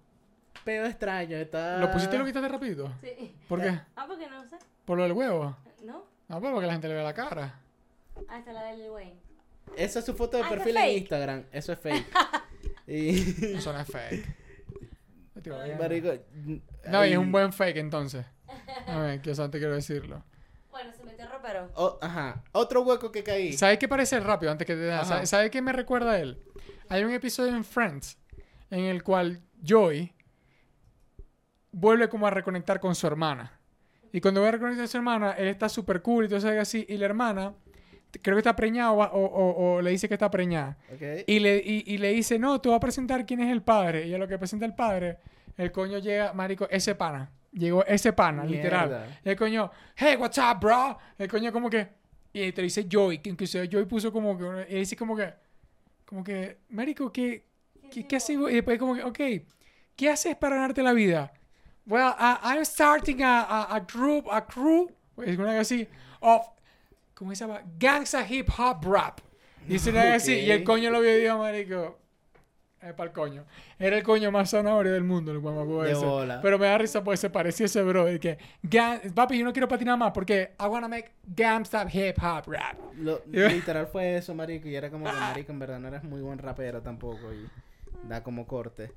pedo 0.65 0.88
extraño, 0.88 1.38
está... 1.38 1.78
¿Lo 1.78 1.89
pusiste 1.89 2.18
y 2.18 2.20
lo 2.20 2.26
quitaste 2.26 2.49
rapidito? 2.49 2.91
Sí. 2.99 3.34
¿Por 3.47 3.61
qué? 3.61 3.80
Ah, 3.95 4.03
porque 4.05 4.28
no 4.28 4.43
sé. 4.43 4.57
¿Por 4.84 4.97
lo 4.97 5.03
del 5.03 5.13
huevo? 5.13 5.55
¿No? 5.86 6.03
No, 6.28 6.41
pues 6.41 6.51
porque 6.51 6.68
la 6.68 6.74
gente 6.74 6.89
le 6.89 6.95
ve 6.95 7.03
la 7.03 7.13
cara. 7.13 7.61
Ah, 8.30 8.39
está 8.39 8.53
la 8.53 8.63
de 8.65 8.78
Lil 8.78 8.89
Wayne. 8.91 9.20
Esa 9.76 9.99
es 9.99 10.05
su 10.05 10.13
foto 10.15 10.38
de 10.38 10.43
Ah, 10.43 10.49
perfil 10.49 10.78
en. 10.78 10.97
Instagram, 10.97 11.45
eso 11.51 11.74
es 11.74 11.80
fake. 11.80 12.05
y... 12.88 13.55
Eso 13.57 13.74
no 13.74 13.80
es 13.80 13.88
fake. 13.88 14.26
Marico, 15.80 16.09
No, 16.89 17.05
y 17.05 17.11
es 17.13 17.18
un 17.18 17.32
buen 17.32 17.53
fake 17.53 17.78
entonces. 17.78 18.26
A 18.88 18.99
ver, 18.99 19.22
que 19.22 19.32
eso 19.32 19.49
te 19.49 19.59
quiero 19.59 19.76
decirlo. 19.76 20.24
Bueno, 20.72 20.91
se 20.93 21.03
metió 21.03 21.28
ropero. 21.30 21.70
o- 21.76 21.97
ajá, 22.01 22.43
otro 22.51 22.82
hueco 22.84 23.11
que 23.11 23.24
caí. 23.24 23.53
¿Sabes 23.53 23.78
qué 23.80 23.88
parece 23.88 24.20
rápido 24.20 24.51
antes 24.51 24.65
que 24.68 24.76
te 24.76 24.91
Ajá. 24.91 25.05
¿Sabes 25.05 25.30
sabe 25.30 25.49
qué 25.49 25.61
me 25.61 25.74
recuerda 25.74 26.11
a 26.11 26.20
él? 26.20 26.41
Hay 26.89 27.03
un 27.03 27.11
episodio 27.11 27.55
en 27.55 27.63
Friends 27.63 28.18
en 28.70 28.82
el 28.86 29.03
cual 29.03 29.41
Joey 29.68 30.13
vuelve 31.72 32.09
como 32.09 32.28
a 32.28 32.30
reconectar 32.32 32.80
con 32.80 32.95
su 32.95 33.07
hermana. 33.07 33.59
Y 34.11 34.22
cuando 34.22 34.41
va 34.41 34.49
a 34.49 34.51
reconectar 34.51 34.84
con 34.84 34.88
su 34.88 34.97
hermana, 34.97 35.32
él 35.34 35.47
está 35.47 35.70
súper 35.70 36.01
cool 36.01 36.26
y 36.26 36.28
todo 36.28 36.38
eso 36.38 36.49
así. 36.59 36.86
Y 36.89 36.97
la 36.97 37.05
hermana, 37.05 37.53
creo 38.21 38.35
que 38.35 38.39
está 38.39 38.55
preñada 38.55 38.91
o, 38.91 39.01
o- 39.03 39.75
o- 39.75 39.81
le 39.81 39.91
dice 39.91 40.07
que 40.07 40.15
está 40.15 40.29
preñada. 40.31 40.77
Ok. 40.93 41.01
Y 41.27 41.39
le, 41.39 41.57
y, 41.57 41.83
y 41.85 41.97
le 41.97 42.11
dice, 42.13 42.39
no, 42.39 42.59
tú 42.61 42.69
vas 42.69 42.77
a 42.77 42.79
presentar 42.79 43.25
quién 43.25 43.41
es 43.41 43.51
el 43.51 43.61
padre. 43.61 44.07
Y 44.07 44.13
a 44.13 44.17
lo 44.17 44.27
que 44.27 44.37
presenta 44.37 44.65
el 44.65 44.73
padre, 44.75 45.17
el 45.57 45.71
coño 45.71 45.99
llega, 45.99 46.33
marico, 46.33 46.67
ese 46.69 46.95
pana. 46.95 47.29
Llegó 47.51 47.83
ese 47.85 48.13
pana, 48.13 48.43
literal. 48.45 48.89
Mierda. 48.89 49.19
Y 49.25 49.29
el 49.29 49.35
coño, 49.35 49.71
hey, 49.95 50.15
what's 50.19 50.37
up, 50.37 50.59
bro? 50.59 50.97
El 51.17 51.27
coño 51.29 51.51
como 51.51 51.69
que, 51.69 51.87
y 52.33 52.51
te 52.51 52.61
dice 52.61 52.87
Joey, 52.91 53.19
que 53.19 53.29
incluso 53.29 53.59
Joey 53.71 53.85
puso 53.85 54.11
como 54.11 54.37
que, 54.37 54.67
y 54.69 54.75
dice 54.79 54.95
como 54.95 55.15
que, 55.15 55.33
como 56.05 56.23
que, 56.23 56.57
marico, 56.69 57.11
¿qué, 57.11 57.45
qué, 57.89 58.05
qué 58.05 58.15
haces? 58.17 58.37
vos?" 58.37 58.51
Y 58.51 58.55
después 58.55 58.77
como 58.77 58.93
que, 58.95 59.03
ok, 59.03 59.19
¿qué 59.95 60.09
haces 60.09 60.35
para 60.35 60.57
ganarte 60.57 60.83
la 60.83 60.93
vida? 60.93 61.31
Well, 61.87 62.13
I- 62.19 62.37
I'm 62.43 62.65
starting 62.65 63.23
a, 63.23 63.41
a, 63.43 63.75
a 63.75 63.79
group, 63.79 64.27
a 64.29 64.45
crew, 64.45 64.91
es 65.25 65.37
una 65.37 65.59
así, 65.59 65.87
of, 66.19 66.45
¿cómo 67.18 67.34
se 67.36 67.45
llama? 67.45 67.61
Gangsta 67.80 68.26
Hip 68.30 68.47
Hop 68.57 68.84
Rap. 68.86 69.20
Y 69.68 69.74
dice 69.74 69.89
una 69.89 70.01
cosa 70.03 70.15
así, 70.15 70.34
y 70.34 70.51
el 70.51 70.63
coño 70.63 70.89
lo 70.91 71.01
vio 71.01 71.18
y 71.18 71.22
dijo, 71.22 71.38
marico, 71.39 71.97
es 72.80 72.93
para 72.93 73.09
el 73.09 73.13
coño. 73.13 73.43
Era 73.80 73.97
el 73.97 74.03
coño 74.03 74.32
más 74.32 74.51
zanahorio 74.51 74.93
del 74.93 75.03
mundo, 75.03 75.32
el 75.32 75.39
guamaco 75.39 75.84
De 75.84 75.91
ese. 75.93 76.05
bola. 76.05 76.39
Pero 76.41 76.57
me 76.59 76.68
da 76.68 76.78
risa 76.78 77.03
porque 77.03 77.18
se 77.18 77.30
parecía 77.30 77.65
ese 77.65 77.82
bro. 77.84 78.09
Y 78.11 78.20
que, 78.20 78.38
"Gang- 78.63 79.11
papi, 79.13 79.38
yo 79.39 79.43
no 79.45 79.51
quiero 79.51 79.68
patinar 79.68 79.97
más 79.97 80.11
porque 80.13 80.51
I 80.59 80.65
wanna 80.68 80.88
make 80.88 81.11
gangsta 81.26 81.86
hip 81.91 82.18
hop 82.22 82.43
rap. 82.47 82.78
Lo- 82.97 83.22
literal 83.76 83.88
fue 83.88 84.15
eso, 84.18 84.34
marico. 84.36 84.68
Y 84.70 84.76
era 84.76 84.89
como 84.91 85.05
que, 85.05 85.11
marico, 85.11 85.51
en 85.51 85.59
verdad 85.59 85.80
no 85.80 85.88
eres 85.88 86.03
muy 86.03 86.22
buen 86.22 86.38
rapero 86.38 86.82
tampoco. 86.82 87.34
Y 87.34 87.47
da 88.07 88.22
como 88.24 88.45
corte. 88.45 88.91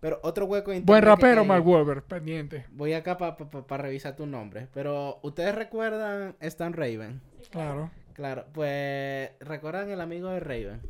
Pero 0.00 0.20
otro 0.22 0.46
hueco 0.46 0.70
de 0.70 0.80
Buen 0.80 1.02
rapero. 1.02 1.44
Mark 1.44 1.66
Wahlberg, 1.66 2.04
pendiente. 2.04 2.66
Voy 2.70 2.92
acá 2.92 3.18
para 3.18 3.82
revisar 3.82 4.14
tu 4.14 4.26
nombre. 4.26 4.68
Pero, 4.72 5.18
¿ustedes 5.22 5.54
recuerdan 5.54 6.36
Stan 6.40 6.72
Raven? 6.72 7.20
Claro. 7.50 7.90
Claro, 8.14 8.44
pues, 8.52 9.30
¿recuerdan 9.40 9.90
el 9.90 10.00
amigo 10.00 10.28
de 10.30 10.40
Raven? 10.40 10.80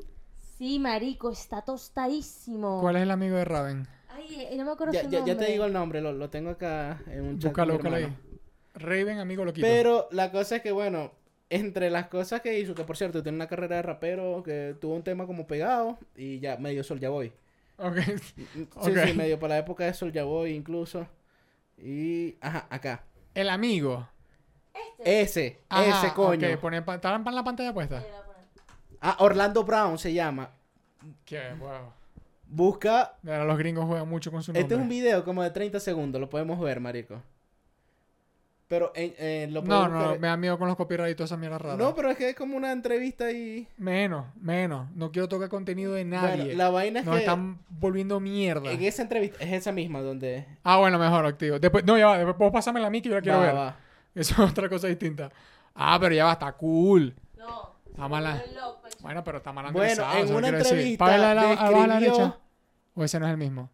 Sí, 0.57 0.79
marico, 0.79 1.31
está 1.31 1.63
tostadísimo. 1.63 2.81
¿Cuál 2.81 2.97
es 2.97 3.03
el 3.03 3.11
amigo 3.11 3.37
de 3.37 3.45
Raven? 3.45 3.87
Ay, 4.09 4.47
eh, 4.51 4.57
no 4.57 4.65
me 4.65 4.73
acuerdo 4.73 4.93
Ya, 4.95 5.03
su 5.05 5.11
ya, 5.11 5.19
nombre. 5.19 5.35
ya 5.35 5.39
te 5.39 5.53
digo 5.53 5.65
el 5.67 5.73
nombre, 5.73 6.01
lo, 6.01 6.13
lo 6.13 6.31
tengo 6.31 6.51
acá 6.51 7.01
en 7.07 7.23
un 7.25 7.39
chat. 7.39 7.51
Búscalo, 7.51 7.75
búscalo 7.75 7.97
ahí. 7.97 8.17
Raven, 8.75 9.19
amigo 9.19 9.45
loquito. 9.45 9.67
Pero 9.67 10.09
la 10.11 10.31
cosa 10.33 10.57
es 10.57 10.63
que, 10.63 10.73
bueno, 10.73 11.13
entre 11.51 11.91
las 11.91 12.09
cosas 12.09 12.41
que 12.41 12.59
hizo, 12.59 12.75
que 12.75 12.85
por 12.85 12.97
cierto, 12.97 13.23
tiene 13.23 13.37
una 13.37 13.47
carrera 13.47 13.77
de 13.77 13.83
rapero, 13.83 14.43
que 14.43 14.75
tuvo 14.81 14.95
un 14.95 15.03
tema 15.03 15.27
como 15.27 15.47
pegado, 15.47 15.99
y 16.17 16.41
ya, 16.41 16.57
medio 16.57 16.83
Soulja 16.83 17.09
Boy. 17.11 17.33
Ok. 17.79 17.97
Sí, 18.35 18.47
sí, 19.07 19.13
medio 19.15 19.39
para 19.39 19.55
la 19.55 19.59
época 19.61 19.85
de 19.85 19.95
Soulja 19.95 20.25
Boy 20.25 20.53
incluso. 20.53 21.07
Y, 21.79 22.37
ajá, 22.41 22.67
acá. 22.71 23.05
El 23.35 23.49
amigo. 23.51 24.09
Ese, 24.99 25.61
Ajá, 25.69 26.07
ese 26.07 26.15
coño. 26.15 26.49
ok, 26.55 26.59
pone 26.61 26.83
pa- 26.83 26.97
¿Está 26.97 27.15
en 27.15 27.35
la 27.35 27.45
pantalla 27.45 27.73
puesta? 27.73 28.05
Ah, 29.01 29.17
Orlando 29.21 29.63
Brown 29.65 29.97
se 29.99 30.13
llama. 30.13 30.51
Qué 31.25 31.53
wow. 31.59 31.93
Busca. 32.49 33.17
Ahora 33.25 33.45
los 33.45 33.59
gringos 33.59 33.85
juegan 33.87 34.09
mucho 34.09 34.33
con 34.33 34.43
su 34.43 34.51
nombre. 34.53 34.63
Este 34.63 34.75
es 34.75 34.81
un 34.81 34.89
video 34.89 35.25
como 35.25 35.43
de 35.43 35.51
30 35.51 35.79
segundos, 35.79 36.21
lo 36.21 36.29
podemos 36.29 36.59
ver, 36.61 36.81
marico. 36.81 37.23
Pero 38.69 38.93
en, 38.95 39.15
en- 39.19 39.55
lo 39.55 39.63
No, 39.63 39.67
puedes 39.67 39.83
no, 39.91 39.99
buscar- 39.99 40.19
me 40.21 40.29
da 40.29 40.37
miedo 40.37 40.59
con 40.59 40.69
los 40.69 40.77
copyright 40.77 41.13
y 41.13 41.15
toda 41.15 41.25
esa 41.25 41.37
mierda 41.39 41.57
rara. 41.57 41.77
No, 41.77 41.95
pero 41.95 42.11
es 42.11 42.19
que 42.19 42.29
es 42.31 42.37
como 42.37 42.55
una 42.57 42.71
entrevista 42.71 43.31
y. 43.33 43.67
Menos, 43.79 44.27
menos. 44.39 44.91
No 44.95 45.11
quiero 45.11 45.27
tocar 45.27 45.49
contenido 45.49 45.95
de 45.95 46.05
nadie. 46.05 46.45
Bueno, 46.45 46.59
la 46.59 46.69
vaina 46.69 47.01
es 47.01 47.07
Nos 47.07 47.15
que 47.15 47.21
están 47.21 47.59
volviendo 47.71 48.21
mierda. 48.21 48.71
en 48.71 48.83
esa 48.83 49.01
entrevista 49.03 49.43
es 49.43 49.53
esa 49.55 49.73
misma 49.73 50.01
donde. 50.03 50.47
Ah, 50.65 50.77
bueno, 50.77 50.99
mejor, 50.99 51.25
activo. 51.25 51.59
Después, 51.59 51.83
no, 51.87 51.97
ya 51.97 52.09
va. 52.09 52.19
Después 52.19 52.37
vos 52.37 52.53
pásame 52.53 52.79
la 52.81 52.91
mí 52.91 53.01
que 53.01 53.09
yo 53.09 53.15
la 53.15 53.23
quiero 53.23 53.39
Va, 53.39 53.45
ver. 53.47 53.57
va. 53.57 53.77
Eso 54.15 54.45
es 54.45 54.51
otra 54.51 54.69
cosa 54.69 54.87
distinta. 54.87 55.31
Ah, 55.75 55.97
pero 56.01 56.15
ya 56.15 56.27
va, 56.27 56.33
está 56.33 56.53
cool. 56.53 57.15
No. 57.39 57.73
Está 57.89 58.07
mala. 58.07 58.43
Bueno, 59.01 59.25
pero 59.25 59.39
está 59.39 59.51
mal 59.53 59.73
Bueno, 59.73 59.81
analizado, 60.05 60.19
en 60.19 60.25
eso 60.27 60.37
una 60.37 60.49
entrevista 60.49 61.05
¿Para 61.07 61.17
la, 61.19 61.35
la- 61.35 61.43
abajo 61.53 61.83
a 61.83 61.87
la 61.87 61.95
describió- 62.01 62.17
derecha? 62.19 62.39
¿O 62.95 63.05
ese 63.05 63.19
no 63.21 63.27
es 63.27 63.31
el 63.33 63.39
mismo? 63.39 63.71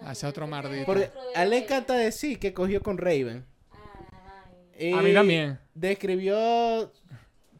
Ah, 0.00 0.12
ese 0.12 0.26
es 0.26 0.30
otro 0.30 0.46
mardito. 0.46 0.86
Porque 0.86 1.10
a 1.34 1.42
él 1.42 1.50
le 1.50 1.58
encanta 1.64 1.94
decir 1.94 2.38
que 2.38 2.52
cogió 2.54 2.80
con 2.82 2.98
Raven. 2.98 3.44
A 4.78 5.02
mí 5.02 5.12
también. 5.12 5.58
Describió 5.74 6.92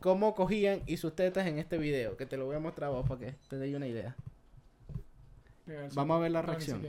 cómo 0.01 0.35
cogían 0.35 0.83
y 0.87 0.97
sus 0.97 1.15
tetas 1.15 1.47
en 1.47 1.59
este 1.59 1.79
video, 1.79 2.17
que 2.17 2.27
te 2.27 2.37
lo 2.37 2.47
voy 2.47 2.57
a 2.57 2.61
mostrar 2.61 2.91
a 2.91 2.95
vos 2.95 3.09
para 3.09 3.21
que 3.21 3.35
te 3.49 3.57
dé 3.57 3.75
una 3.75 3.87
idea. 3.87 4.17
Vamos 5.95 6.17
a 6.17 6.21
ver 6.21 6.31
la 6.31 6.43
reacción. 6.43 6.87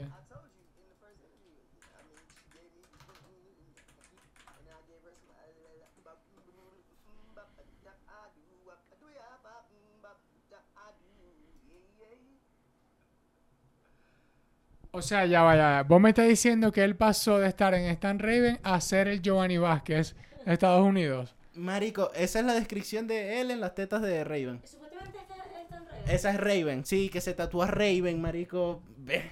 O 14.92 15.02
sea, 15.02 15.24
ya 15.26 15.42
vaya. 15.42 15.82
Vos 15.84 16.00
me 16.00 16.08
estás 16.10 16.26
diciendo 16.28 16.72
que 16.72 16.82
él 16.82 16.96
pasó 16.96 17.38
de 17.38 17.48
estar 17.48 17.74
en 17.74 17.84
Stan 17.86 18.18
Raven 18.18 18.58
a 18.62 18.80
ser 18.80 19.06
el 19.08 19.22
Giovanni 19.22 19.56
Vázquez 19.58 20.16
de 20.44 20.52
Estados 20.52 20.84
Unidos. 20.84 21.34
Marico, 21.54 22.10
esa 22.14 22.40
es 22.40 22.44
la 22.44 22.54
descripción 22.54 23.06
de 23.06 23.40
él 23.40 23.50
en 23.50 23.60
las 23.60 23.74
tetas 23.74 24.02
de 24.02 24.24
Raven. 24.24 24.60
Supuestamente 24.64 25.18
está, 25.18 25.34
está 25.36 25.76
en 25.76 25.86
redes. 25.86 26.10
Esa 26.10 26.30
es 26.30 26.36
Raven, 26.40 26.84
sí, 26.84 27.08
que 27.08 27.20
se 27.20 27.34
tatúa 27.34 27.66
Raven, 27.68 28.20
marico. 28.20 28.82
Ve. 28.96 29.30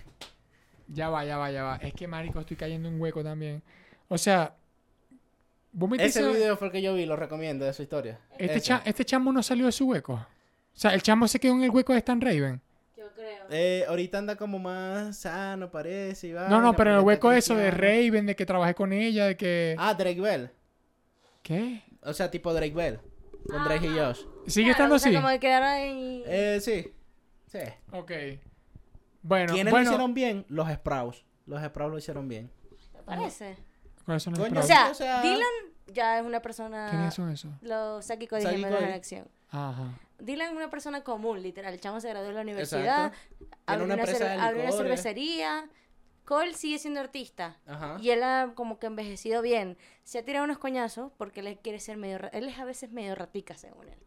Ya 0.88 1.08
va, 1.10 1.24
ya 1.24 1.36
va, 1.38 1.50
ya 1.50 1.64
va. 1.64 1.76
Es 1.76 1.92
que, 1.92 2.06
marico, 2.06 2.40
estoy 2.40 2.56
cayendo 2.56 2.88
en 2.88 2.94
un 2.94 3.00
hueco 3.00 3.22
también. 3.24 3.62
O 4.08 4.16
sea, 4.18 4.54
vos 5.72 5.88
me 5.90 5.96
estás 5.96 6.10
Ese 6.10 6.20
diciendo- 6.20 6.38
video 6.38 6.56
fue 6.56 6.68
el 6.68 6.72
que 6.72 6.82
yo 6.82 6.94
vi, 6.94 7.04
lo 7.04 7.16
recomiendo, 7.16 7.64
de 7.64 7.72
su 7.72 7.82
historia. 7.82 8.20
Este, 8.32 8.44
Ese. 8.56 8.60
cha- 8.60 8.82
este 8.84 9.04
chamo 9.04 9.32
no 9.32 9.42
salió 9.42 9.66
de 9.66 9.72
su 9.72 9.86
hueco. 9.88 10.14
O 10.14 10.26
sea, 10.80 10.94
el 10.94 11.02
chamo 11.02 11.26
se 11.28 11.40
quedó 11.40 11.54
en 11.54 11.64
el 11.64 11.70
hueco 11.70 11.92
de 11.92 11.98
Stan 11.98 12.20
Raven. 12.20 12.60
Creo. 13.18 13.46
Eh, 13.50 13.84
ahorita 13.88 14.18
anda 14.18 14.36
como 14.36 14.58
más 14.60 15.16
sano, 15.18 15.70
parece. 15.70 16.28
y 16.28 16.30
No, 16.30 16.40
vaina, 16.40 16.60
no, 16.60 16.76
pero 16.76 16.90
en 16.92 16.96
el 16.98 17.02
hueco 17.02 17.32
eso 17.32 17.56
de. 17.56 17.70
Raven, 17.72 18.26
de 18.26 18.36
que 18.36 18.46
trabajé 18.46 18.74
con 18.76 18.92
ella, 18.92 19.26
de 19.26 19.36
que... 19.36 19.74
Ah, 19.78 19.92
Drake 19.94 20.20
Bell. 20.20 20.50
¿Qué? 21.42 21.82
O 22.02 22.12
sea, 22.12 22.30
tipo 22.30 22.52
Drake 22.54 22.74
Bell. 22.74 23.00
Con. 23.48 23.64
Drake 23.64 23.86
y 23.86 23.98
Josh. 23.98 24.20
¿Sigue 24.46 24.66
Claro, 24.66 24.70
estando 24.72 24.94
o 24.94 24.98
sea, 24.98 25.08
así? 25.10 25.16
como 25.16 25.28
que 25.30 25.40
quedaron 25.40 25.68
ahí. 25.68 26.22
Eh, 26.26 26.58
sí. 26.62 26.92
Sí. 27.46 27.58
Ok. 27.92 28.12
Bueno, 29.22 29.52
¿Quiénes 29.52 29.72
bueno. 29.72 29.84
lo 29.84 29.90
hicieron 29.90 30.14
bien? 30.14 30.44
Los 30.48 30.68
Sprouts. 30.72 31.24
Los 31.46 31.62
Sprouts 31.64 31.92
lo 31.92 31.98
hicieron 31.98 32.28
bien. 32.28 32.50
¿Te 32.94 33.02
parece? 33.02 33.56
¿Cuáles 34.04 34.22
son 34.22 34.34
los 34.34 34.40
Coño, 34.46 34.60
O 34.60 34.62
Sprouts? 34.62 34.66
sea, 34.68 34.90
o 34.90 34.94
sea- 34.94 35.22
Dylan 35.22 35.48
ya 35.92 36.18
es 36.20 36.24
una 36.24 36.40
persona. 36.40 36.88
¿Quiénes 36.90 37.14
son 37.14 37.30
esos? 37.30 37.50
Los 37.62 38.04
Saki 38.04 38.26
Cody 38.26 38.42
Saki 38.42 38.56
gemelos 38.56 38.78
Cody. 38.78 38.88
en 38.88 38.94
acción. 38.94 39.28
Ajá. 39.50 39.98
Dylan 40.18 40.48
es 40.48 40.56
una 40.56 40.70
persona 40.70 41.02
común, 41.04 41.42
literal. 41.42 41.72
El 41.74 41.80
chamo 41.80 42.00
se 42.00 42.08
graduó 42.08 42.28
de 42.28 42.34
la 42.34 42.40
universidad. 42.42 43.12
Abrió 43.66 43.84
una 43.84 43.94
una, 43.94 44.04
cerve- 44.04 44.72
cervecería. 44.72 45.68
Cole 46.24 46.52
sigue 46.54 46.78
siendo 46.78 47.00
artista. 47.00 47.58
Ajá. 47.66 47.96
Y 48.00 48.10
él 48.10 48.22
ha 48.22 48.52
como 48.54 48.78
que 48.78 48.86
envejecido 48.86 49.40
bien. 49.40 49.78
Se 50.04 50.18
ha 50.18 50.24
tirado 50.24 50.44
unos 50.44 50.58
coñazos 50.58 51.10
porque 51.16 51.40
él 51.40 51.58
quiere 51.62 51.80
ser 51.80 51.96
medio... 51.96 52.18
Él 52.32 52.48
es 52.48 52.58
a 52.58 52.64
veces 52.64 52.90
medio 52.90 53.14
ratica, 53.14 53.56
según 53.56 53.88
él. 53.88 53.98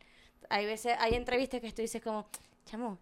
Hay 0.50 0.66
veces, 0.66 0.96
hay 1.00 1.14
entrevistas 1.16 1.62
que 1.62 1.72
tú 1.72 1.82
dices 1.82 2.02
como, 2.02 2.30
chamo, 2.66 3.00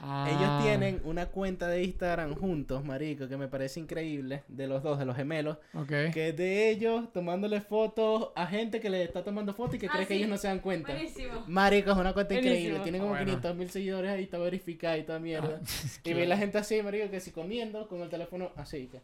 Ellos 0.00 0.42
Ah. 0.44 0.60
tienen 0.62 1.00
una 1.04 1.26
cuenta 1.26 1.66
de 1.66 1.82
Instagram 1.82 2.36
juntos, 2.36 2.84
marico, 2.84 3.26
que 3.26 3.36
me 3.36 3.48
parece 3.48 3.80
increíble, 3.80 4.44
de 4.46 4.68
los 4.68 4.82
dos, 4.84 4.96
de 4.96 5.04
los 5.04 5.16
gemelos, 5.16 5.58
Ok. 5.74 5.88
que 6.12 6.28
es 6.28 6.36
de 6.36 6.70
ellos 6.70 7.12
tomándole 7.12 7.60
fotos 7.60 8.28
a 8.36 8.46
gente 8.46 8.78
que 8.80 8.90
le 8.90 9.02
está 9.02 9.24
tomando 9.24 9.54
fotos 9.54 9.74
y 9.74 9.78
que 9.80 9.86
Ah, 9.86 9.90
cree 9.94 10.06
que 10.06 10.14
ellos 10.14 10.28
no 10.28 10.36
se 10.36 10.46
dan 10.46 10.60
cuenta. 10.60 10.92
Buenísimo. 10.92 11.42
Marico, 11.48 11.90
es 11.90 11.96
una 11.96 12.12
cuenta 12.12 12.34
Buenísimo. 12.34 12.54
increíble, 12.58 12.80
tienen 12.84 13.00
como 13.00 13.10
Bueno. 13.14 13.24
500 13.26 13.56
mil 13.56 13.70
seguidores 13.70 14.10
ahí, 14.12 14.22
está 14.22 14.38
verificada 14.38 14.96
y 14.98 15.02
toda 15.02 15.18
mierda. 15.18 15.60
y 16.04 16.12
ve 16.14 16.26
la 16.26 16.36
gente 16.36 16.58
así, 16.58 16.80
marico, 16.80 17.10
que 17.10 17.18
si 17.18 17.32
comiendo 17.32 17.88
con 17.88 18.00
el 18.00 18.08
teléfono 18.08 18.52
así, 18.54 18.86
que... 18.86 19.00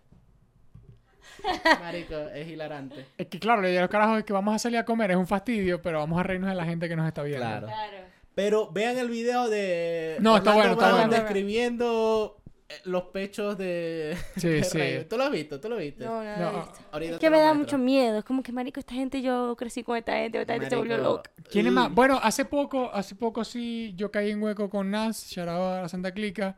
Marico, 1.80 2.14
es 2.34 2.46
hilarante. 2.48 3.06
Es 3.18 3.26
que 3.26 3.38
claro, 3.40 3.62
la 3.62 3.68
idea 3.68 3.78
de 3.78 3.84
los 3.86 3.90
carajos 3.90 4.18
es 4.18 4.24
que 4.24 4.32
vamos 4.32 4.54
a 4.54 4.58
salir 4.58 4.78
a 4.78 4.84
comer, 4.84 5.10
es 5.10 5.16
un 5.16 5.26
fastidio, 5.26 5.82
pero 5.82 5.98
vamos 5.98 6.20
a 6.20 6.22
reírnos 6.22 6.50
de 6.50 6.54
la 6.56 6.64
gente 6.64 6.88
que 6.88 6.94
nos 6.96 7.06
está 7.08 7.22
viendo. 7.22 7.44
Claro. 7.44 7.66
Claro. 7.66 8.03
Pero 8.34 8.70
vean 8.72 8.98
el 8.98 9.08
video 9.08 9.48
de 9.48 10.16
No, 10.20 10.36
está 10.36 10.54
bueno, 10.54 10.72
está 10.72 10.88
Brown 10.88 11.08
bueno. 11.08 11.22
describiendo 11.22 12.36
eh, 12.68 12.74
los 12.84 13.04
pechos 13.04 13.56
de, 13.58 14.16
Sí, 14.36 14.48
de 14.48 14.64
sí. 14.64 15.06
¿Tú 15.08 15.16
lo 15.16 15.24
has 15.24 15.30
visto? 15.30 15.60
¿Tú 15.60 15.68
lo 15.68 15.76
viste? 15.76 16.04
No, 16.04 16.22
no, 16.24 16.36
No, 16.36 16.52
lo 16.52 16.58
he 16.58 16.60
visto. 16.62 16.78
Ahorita 16.92 17.12
Es 17.14 17.18
que 17.20 17.30
me 17.30 17.38
da 17.38 17.54
muestro. 17.54 17.78
mucho 17.78 17.84
miedo. 17.84 18.18
Es 18.18 18.24
como 18.24 18.42
que, 18.42 18.50
marico, 18.52 18.80
esta 18.80 18.94
gente, 18.94 19.22
yo 19.22 19.54
crecí 19.56 19.82
con 19.84 19.96
esta 19.96 20.14
gente, 20.14 20.40
esta 20.40 20.54
gente 20.54 20.70
se 20.70 20.76
volvió 20.76 20.96
loca. 20.98 21.30
¿Quién 21.50 21.66
es 21.66 21.72
más? 21.72 21.92
Bueno, 21.94 22.18
hace 22.22 22.44
poco, 22.44 22.90
hace 22.92 23.14
poco 23.14 23.44
sí, 23.44 23.92
yo 23.96 24.10
caí 24.10 24.30
en 24.30 24.42
hueco 24.42 24.68
con 24.68 24.90
Nas, 24.90 25.36
out 25.38 25.48
a 25.48 25.82
la 25.82 25.88
Santa 25.88 26.12
Clica, 26.12 26.56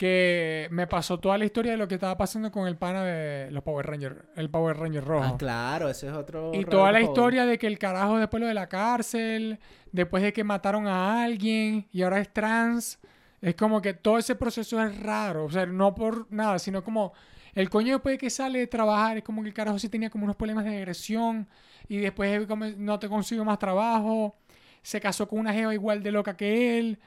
que 0.00 0.66
me 0.70 0.86
pasó 0.86 1.20
toda 1.20 1.36
la 1.36 1.44
historia 1.44 1.72
de 1.72 1.76
lo 1.76 1.86
que 1.86 1.96
estaba 1.96 2.16
pasando 2.16 2.50
con 2.50 2.66
el 2.66 2.78
pana 2.78 3.04
de 3.04 3.50
los 3.50 3.62
Power 3.62 3.84
Rangers, 3.84 4.16
el 4.34 4.48
Power 4.48 4.78
Ranger 4.78 5.04
rojo. 5.04 5.34
Ah, 5.34 5.36
claro, 5.36 5.90
ese 5.90 6.06
es 6.06 6.14
otro. 6.14 6.52
Y 6.54 6.64
toda 6.64 6.90
la 6.90 7.02
historia 7.02 7.44
de 7.44 7.58
que 7.58 7.66
el 7.66 7.78
carajo 7.78 8.16
después 8.16 8.40
lo 8.40 8.46
de 8.46 8.54
la 8.54 8.66
cárcel, 8.66 9.58
después 9.92 10.22
de 10.22 10.32
que 10.32 10.42
mataron 10.42 10.86
a 10.86 11.22
alguien 11.22 11.86
y 11.92 12.00
ahora 12.00 12.18
es 12.18 12.32
trans, 12.32 12.98
es 13.42 13.54
como 13.56 13.82
que 13.82 13.92
todo 13.92 14.16
ese 14.16 14.34
proceso 14.36 14.82
es 14.82 14.98
raro, 15.02 15.44
o 15.44 15.50
sea, 15.50 15.66
no 15.66 15.94
por 15.94 16.32
nada, 16.32 16.58
sino 16.58 16.82
como 16.82 17.12
el 17.52 17.68
coño 17.68 17.92
después 17.92 18.14
de 18.14 18.18
que 18.20 18.30
sale 18.30 18.58
de 18.60 18.66
trabajar, 18.68 19.18
es 19.18 19.22
como 19.22 19.42
que 19.42 19.48
el 19.48 19.54
carajo 19.54 19.78
sí 19.78 19.90
tenía 19.90 20.08
como 20.08 20.24
unos 20.24 20.36
problemas 20.36 20.64
de 20.64 20.78
agresión 20.78 21.46
y 21.90 21.98
después 21.98 22.46
como 22.46 22.64
no 22.64 22.98
te 22.98 23.06
consiguió 23.06 23.44
más 23.44 23.58
trabajo, 23.58 24.34
se 24.80 24.98
casó 24.98 25.28
con 25.28 25.40
una 25.40 25.52
jeva 25.52 25.74
igual 25.74 26.02
de 26.02 26.10
loca 26.10 26.38
que 26.38 26.78
él, 26.78 26.98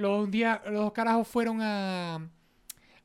los 0.00 0.30
días, 0.30 0.60
los 0.68 0.92
carajos 0.92 1.28
fueron 1.28 1.58
a, 1.60 2.28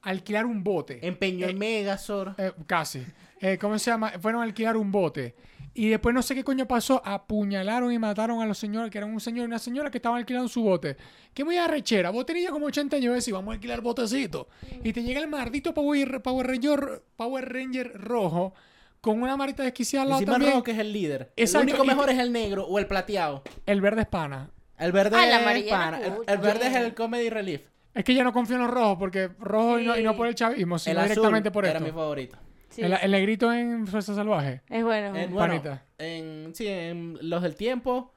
alquilar 0.02 0.46
un 0.46 0.64
bote. 0.64 1.06
Empeñó 1.06 1.48
Eh, 1.48 1.52
en 1.52 1.58
Megazord. 1.58 2.40
Eh, 2.40 2.52
casi. 2.68 3.04
Eh, 3.42 3.58
¿Cómo 3.60 3.78
se 3.80 3.92
llama? 3.92 4.12
Fueron 4.22 4.42
a 4.42 4.44
alquilar 4.46 4.78
un 4.78 4.92
bote. 4.92 5.36
Y 5.74 5.90
después 5.90 6.16
no 6.16 6.22
sé 6.22 6.36
qué 6.36 6.44
coño 6.44 6.68
pasó. 6.68 7.02
Apuñalaron 7.06 7.92
y 7.92 8.00
mataron 8.00 8.42
a 8.42 8.46
los 8.46 8.58
señores, 8.58 8.90
que 8.92 8.98
eran 8.98 9.12
un 9.12 9.20
señor 9.20 9.44
y 9.44 9.48
una 9.48 9.60
señora 9.60 9.92
que 9.92 9.98
estaban 9.98 10.18
alquilando 10.20 10.48
su 10.48 10.62
bote. 10.64 10.96
Qué 11.34 11.44
muy 11.44 11.58
arrechera. 11.58 12.12
Vos 12.12 12.26
tenías 12.26 12.52
como 12.52 12.68
80 12.68 12.96
años 12.96 13.12
y 13.12 13.16
decís, 13.20 13.34
vamos 13.34 13.52
a 13.52 13.56
alquilar 13.56 13.82
botecito. 13.82 14.48
Y 14.84 14.94
te 14.94 15.04
llega 15.04 15.20
el 15.20 15.28
maldito 15.28 15.74
Power, 15.74 16.22
Power, 16.22 16.48
Ranger, 16.48 17.04
Power 17.18 17.52
Ranger 17.52 17.92
rojo 18.00 18.54
con 19.02 19.22
una 19.22 19.36
marita 19.38 19.64
desquiciada 19.64 20.04
al 20.04 20.10
lado 20.10 20.22
Encima 20.22 20.34
también. 20.34 20.52
rojo 20.54 20.64
que 20.64 20.72
es 20.72 20.80
el 20.80 20.94
líder. 20.94 21.34
Exacto, 21.36 21.64
El 21.68 21.70
único 21.74 21.84
y- 21.84 21.88
mejor 21.88 22.10
es 22.10 22.20
el 22.20 22.32
negro 22.32 22.66
o 22.66 22.80
el 22.80 22.88
plateado. 22.88 23.44
El 23.66 23.82
verde 23.82 24.02
es 24.04 24.08
pana. 24.08 24.50
El 24.78 24.92
verde 24.92 25.16
Ah, 25.18 25.24
el 25.52 25.58
es 25.58 25.70
pana. 25.72 26.00
era 26.00 26.16
El, 26.28 26.38
verde 26.40 26.68
es 26.68 26.76
el 26.76 26.94
comedy 26.94 27.30
relief. 27.30 27.62
Es 27.94 28.04
que 28.04 28.14
ya 28.14 28.24
no 28.24 28.34
confío 28.34 28.58
en 28.58 28.64
los 28.64 28.72
rojos 28.72 28.98
porque 29.00 29.30
rojo 29.40 29.80
y, 29.80 29.86
no, 29.86 29.98
y 29.98 30.04
no 30.04 30.12
Sí. 30.12 30.18
por 30.18 30.28
el 30.28 30.36
chavismo, 30.36 30.78
sino 30.80 30.94
el 30.94 30.98
azul 31.00 31.10
directamente 31.16 31.52
por 31.52 31.66
era 31.66 31.74
esto. 31.78 31.86
mi 31.86 31.92
favorito. 31.92 32.38
Sí, 32.70 32.82
el, 32.82 32.92
el 32.94 33.12
negrito 33.12 33.54
en 33.54 33.88
Fuerza 33.88 34.14
Salvaje. 34.16 34.62
es 34.70 34.84
bueno. 34.84 35.16
En, 35.16 35.32
bueno, 35.34 35.54
Panita. 35.54 35.84
en, 35.98 36.54
sí, 36.54 36.68
en 36.68 37.18
Los 37.22 37.42
del 37.42 37.56
Tiempo, 37.56 38.12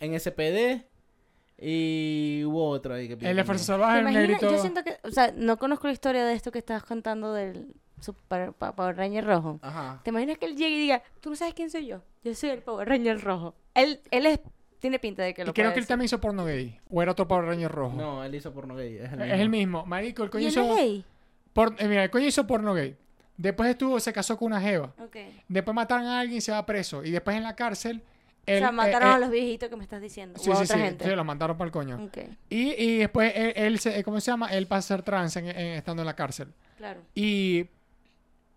en 0.00 0.18
SPD 0.20 0.84
y 1.58 2.42
hubo 2.44 2.68
otro 2.68 2.94
ahí 2.94 3.08
que 3.08 3.14
El 3.26 3.36
de 3.36 3.44
Fuerza. 3.44 3.64
Salvaje, 3.64 4.02
¿Te 4.02 4.08
el 4.08 4.14
negrito. 4.14 4.50
Yo 4.50 4.58
siento 4.58 4.82
que, 4.82 4.98
o 5.04 5.10
sea, 5.10 5.32
no 5.34 5.56
conozco 5.58 5.86
la 5.86 5.92
historia 5.92 6.24
de 6.24 6.34
esto 6.34 6.50
que 6.52 6.58
estás 6.58 6.82
contando 6.84 7.32
del 7.32 7.74
Super 8.00 8.52
Power 8.52 8.96
Ranger 8.96 9.24
rojo. 9.24 9.60
Ajá. 9.62 10.00
¿Te 10.02 10.10
imaginas 10.10 10.38
que 10.38 10.46
él 10.46 10.56
llegue 10.56 10.76
y 10.76 10.80
diga, 10.80 11.02
tú 11.20 11.30
no 11.30 11.36
sabes 11.36 11.54
quién 11.54 11.70
soy 11.70 11.86
yo? 11.86 12.02
Yo 12.24 12.34
soy 12.34 12.50
el 12.50 12.62
Power 12.62 12.88
Ranger 12.88 13.20
rojo. 13.22 13.54
Él, 13.74 14.00
él 14.10 14.26
es, 14.26 14.40
tiene 14.82 14.98
pinta 14.98 15.22
de 15.22 15.32
que 15.32 15.40
Y 15.40 15.44
lo 15.46 15.54
creo 15.54 15.64
puede 15.64 15.72
que 15.74 15.78
él 15.78 15.82
decir. 15.84 15.88
también 15.88 16.04
hizo 16.06 16.20
porno 16.20 16.44
gay. 16.44 16.78
O 16.90 17.00
era 17.00 17.12
otro 17.12 17.26
Power 17.26 17.46
Ranger 17.46 17.70
rojo. 17.72 17.96
No, 17.96 18.22
él 18.24 18.34
hizo 18.34 18.52
porno 18.52 18.74
gay. 18.76 18.96
Es 18.98 19.12
el 19.12 19.20
es 19.22 19.28
mismo. 19.28 19.34
el 19.42 19.48
mismo. 19.48 19.86
Marico, 19.86 20.24
el 20.24 20.30
coño 20.30 20.42
¿Y 20.42 20.46
él 20.46 20.50
hizo. 20.52 20.62
es 20.62 20.76
gay? 20.76 21.04
por- 21.54 21.74
eh, 21.78 21.88
mira, 21.88 22.04
el 22.04 22.10
coño 22.10 22.26
hizo 22.26 22.46
porno 22.46 22.74
gay. 22.74 22.96
Después 23.36 23.70
estuvo, 23.70 23.98
se 24.00 24.12
casó 24.12 24.36
con 24.36 24.46
una 24.46 24.60
jeva. 24.60 24.92
Ok. 24.98 25.16
Después 25.48 25.74
mataron 25.74 26.06
a 26.06 26.20
alguien 26.20 26.38
y 26.38 26.40
se 26.42 26.52
va 26.52 26.66
preso. 26.66 27.02
Y 27.04 27.10
después 27.10 27.34
en 27.36 27.42
la 27.44 27.56
cárcel. 27.56 28.02
o 28.04 28.50
él, 28.50 28.58
sea, 28.58 28.68
eh, 28.68 28.72
mataron 28.72 29.08
eh, 29.10 29.14
a 29.14 29.18
los 29.18 29.30
viejitos 29.30 29.68
que 29.68 29.76
me 29.76 29.84
estás 29.84 30.02
diciendo. 30.02 30.38
Sí, 30.38 30.50
o 30.50 30.52
a 30.52 30.56
sí, 30.56 30.64
otra 30.64 30.76
sí. 30.76 30.82
gente. 30.82 31.04
Sí, 31.08 31.10
lo 31.14 31.24
mataron 31.24 31.56
para 31.56 31.66
el 31.66 31.72
coño. 31.72 32.04
Ok, 32.04 32.18
Y, 32.50 32.72
y 32.72 32.98
después 32.98 33.32
él, 33.36 33.52
él 33.56 33.78
se, 33.78 34.02
¿cómo 34.04 34.20
se 34.20 34.30
llama? 34.32 34.48
Él 34.48 34.66
pasa 34.66 34.94
a 34.94 34.96
ser 34.98 35.04
trans 35.04 35.36
en- 35.36 35.46
en- 35.46 35.56
estando 35.78 36.02
en 36.02 36.06
la 36.06 36.16
cárcel. 36.16 36.48
claro. 36.76 37.00
Y. 37.14 37.66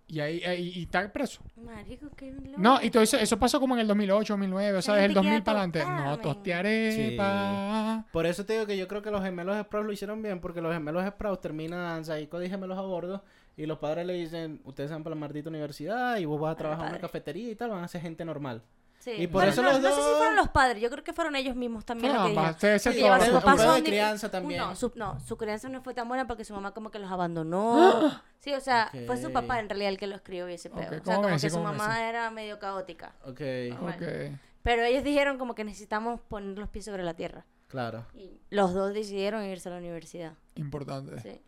Y 0.07 0.19
ahí 0.19 0.43
ahí- 0.43 0.71
y 0.75 0.83
está 0.83 1.11
preso. 1.11 1.41
Marico, 1.55 2.07
qué 2.15 2.31
loco. 2.31 2.53
No, 2.57 2.79
y 2.81 2.91
todo 2.91 3.01
eso, 3.01 3.17
eso 3.17 3.39
pasó 3.39 3.59
como 3.59 3.73
en 3.73 3.81
el 3.81 3.87
2008, 3.87 4.33
2009, 4.33 4.77
o 4.77 4.81
sea, 4.81 4.93
desde 4.95 5.05
el 5.07 5.11
gente 5.13 5.19
2000 5.19 5.33
queda 5.33 5.43
para 5.43 5.59
adelante. 5.63 5.83
No, 5.85 6.19
tostearé, 6.19 6.91
Sí. 7.11 7.17
pa. 7.17 8.05
Por 8.11 8.25
eso 8.27 8.45
te 8.45 8.53
digo 8.53 8.65
que 8.67 8.77
yo 8.77 8.87
creo 8.87 9.01
que 9.01 9.09
los 9.09 9.23
gemelos 9.23 9.57
Sprout 9.63 9.85
lo 9.87 9.91
hicieron 9.91 10.21
bien, 10.21 10.39
porque 10.41 10.61
los 10.61 10.73
gemelos 10.73 11.03
Sprout 11.07 11.41
terminan 11.41 12.03
ahí 12.09 12.27
con 12.27 12.45
gemelos 12.45 12.77
a 12.77 12.81
bordo 12.81 13.23
y 13.57 13.65
los 13.65 13.79
padres 13.79 14.05
le 14.05 14.13
dicen, 14.13 14.61
ustedes 14.65 14.91
van 14.91 15.03
para 15.03 15.15
la 15.15 15.19
maldita 15.21 15.49
universidad 15.49 16.17
y 16.17 16.25
vos 16.25 16.39
vas 16.39 16.53
a 16.53 16.57
trabajar 16.57 16.85
en 16.85 16.91
una 16.91 17.01
cafetería 17.01 17.49
y 17.49 17.55
tal, 17.55 17.71
van 17.71 17.83
a 17.83 17.87
ser 17.87 18.01
gente 18.01 18.23
normal. 18.25 18.61
Sí. 19.05 19.11
Y 19.11 19.27
por 19.27 19.33
Bueno, 19.43 19.51
eso 19.51 19.61
no, 19.61 19.69
los 19.71 19.81
no 19.81 19.89
sé 19.89 19.95
si 20.01 20.17
fueron 20.17 20.35
los 20.35 20.49
padres, 20.49 20.81
yo 20.81 20.89
creo 20.89 21.03
que 21.03 21.13
fueron 21.13 21.35
ellos 21.35 21.55
mismos 21.55 21.85
también 21.85 22.11
que 22.11 22.17
de 22.17 22.79
son 22.79 23.75
di- 23.75 23.83
crianza 23.83 24.31
también. 24.31 24.59
No 24.59 24.75
su, 24.75 24.91
no, 24.95 25.19
su 25.19 25.37
crianza 25.37 25.69
no 25.69 25.83
fue 25.83 25.93
tan 25.93 26.07
buena 26.07 26.25
porque 26.25 26.43
su 26.43 26.55
mamá 26.55 26.71
como 26.73 26.89
que 26.89 26.97
los 26.97 27.11
abandonó. 27.11 28.19
Sí, 28.39 28.53
o 28.53 28.59
sea, 28.59 28.91
fue 29.07 29.17
su 29.17 29.31
papá 29.31 29.59
en 29.59 29.67
realidad 29.69 29.89
el 29.89 29.97
que 29.97 30.05
lo 30.05 30.15
escribió 30.15 30.47
y 30.49 30.53
ese 30.53 30.69
pedo. 30.69 30.81
O 30.85 30.89
sea, 30.89 31.01
¿cómo 31.15 31.21
como 31.23 31.37
que 31.39 31.49
su 31.49 31.59
mamá 31.59 32.07
era 32.07 32.29
medio 32.29 32.59
caótica. 32.59 33.15
Ok, 33.25 33.39
Bueno. 33.81 33.95
Ok. 33.95 34.37
Pero 34.61 34.83
ellos 34.83 35.03
dijeron 35.03 35.37
como 35.39 35.53
que 35.55 35.63
necesitamos 35.63 36.19
poner 36.21 36.57
los 36.57 36.69
pies 36.69 36.85
sobre 36.85 37.03
la 37.03 37.13
tierra. 37.15 37.45
claro. 37.67 38.05
Y 38.15 38.39
los 38.49 38.73
dos 38.73 38.93
decidieron 38.93 39.43
irse 39.45 39.69
a 39.69 39.73
la 39.73 39.77
universidad. 39.79 40.33
Importante. 40.55 41.19
Sí. 41.21 41.41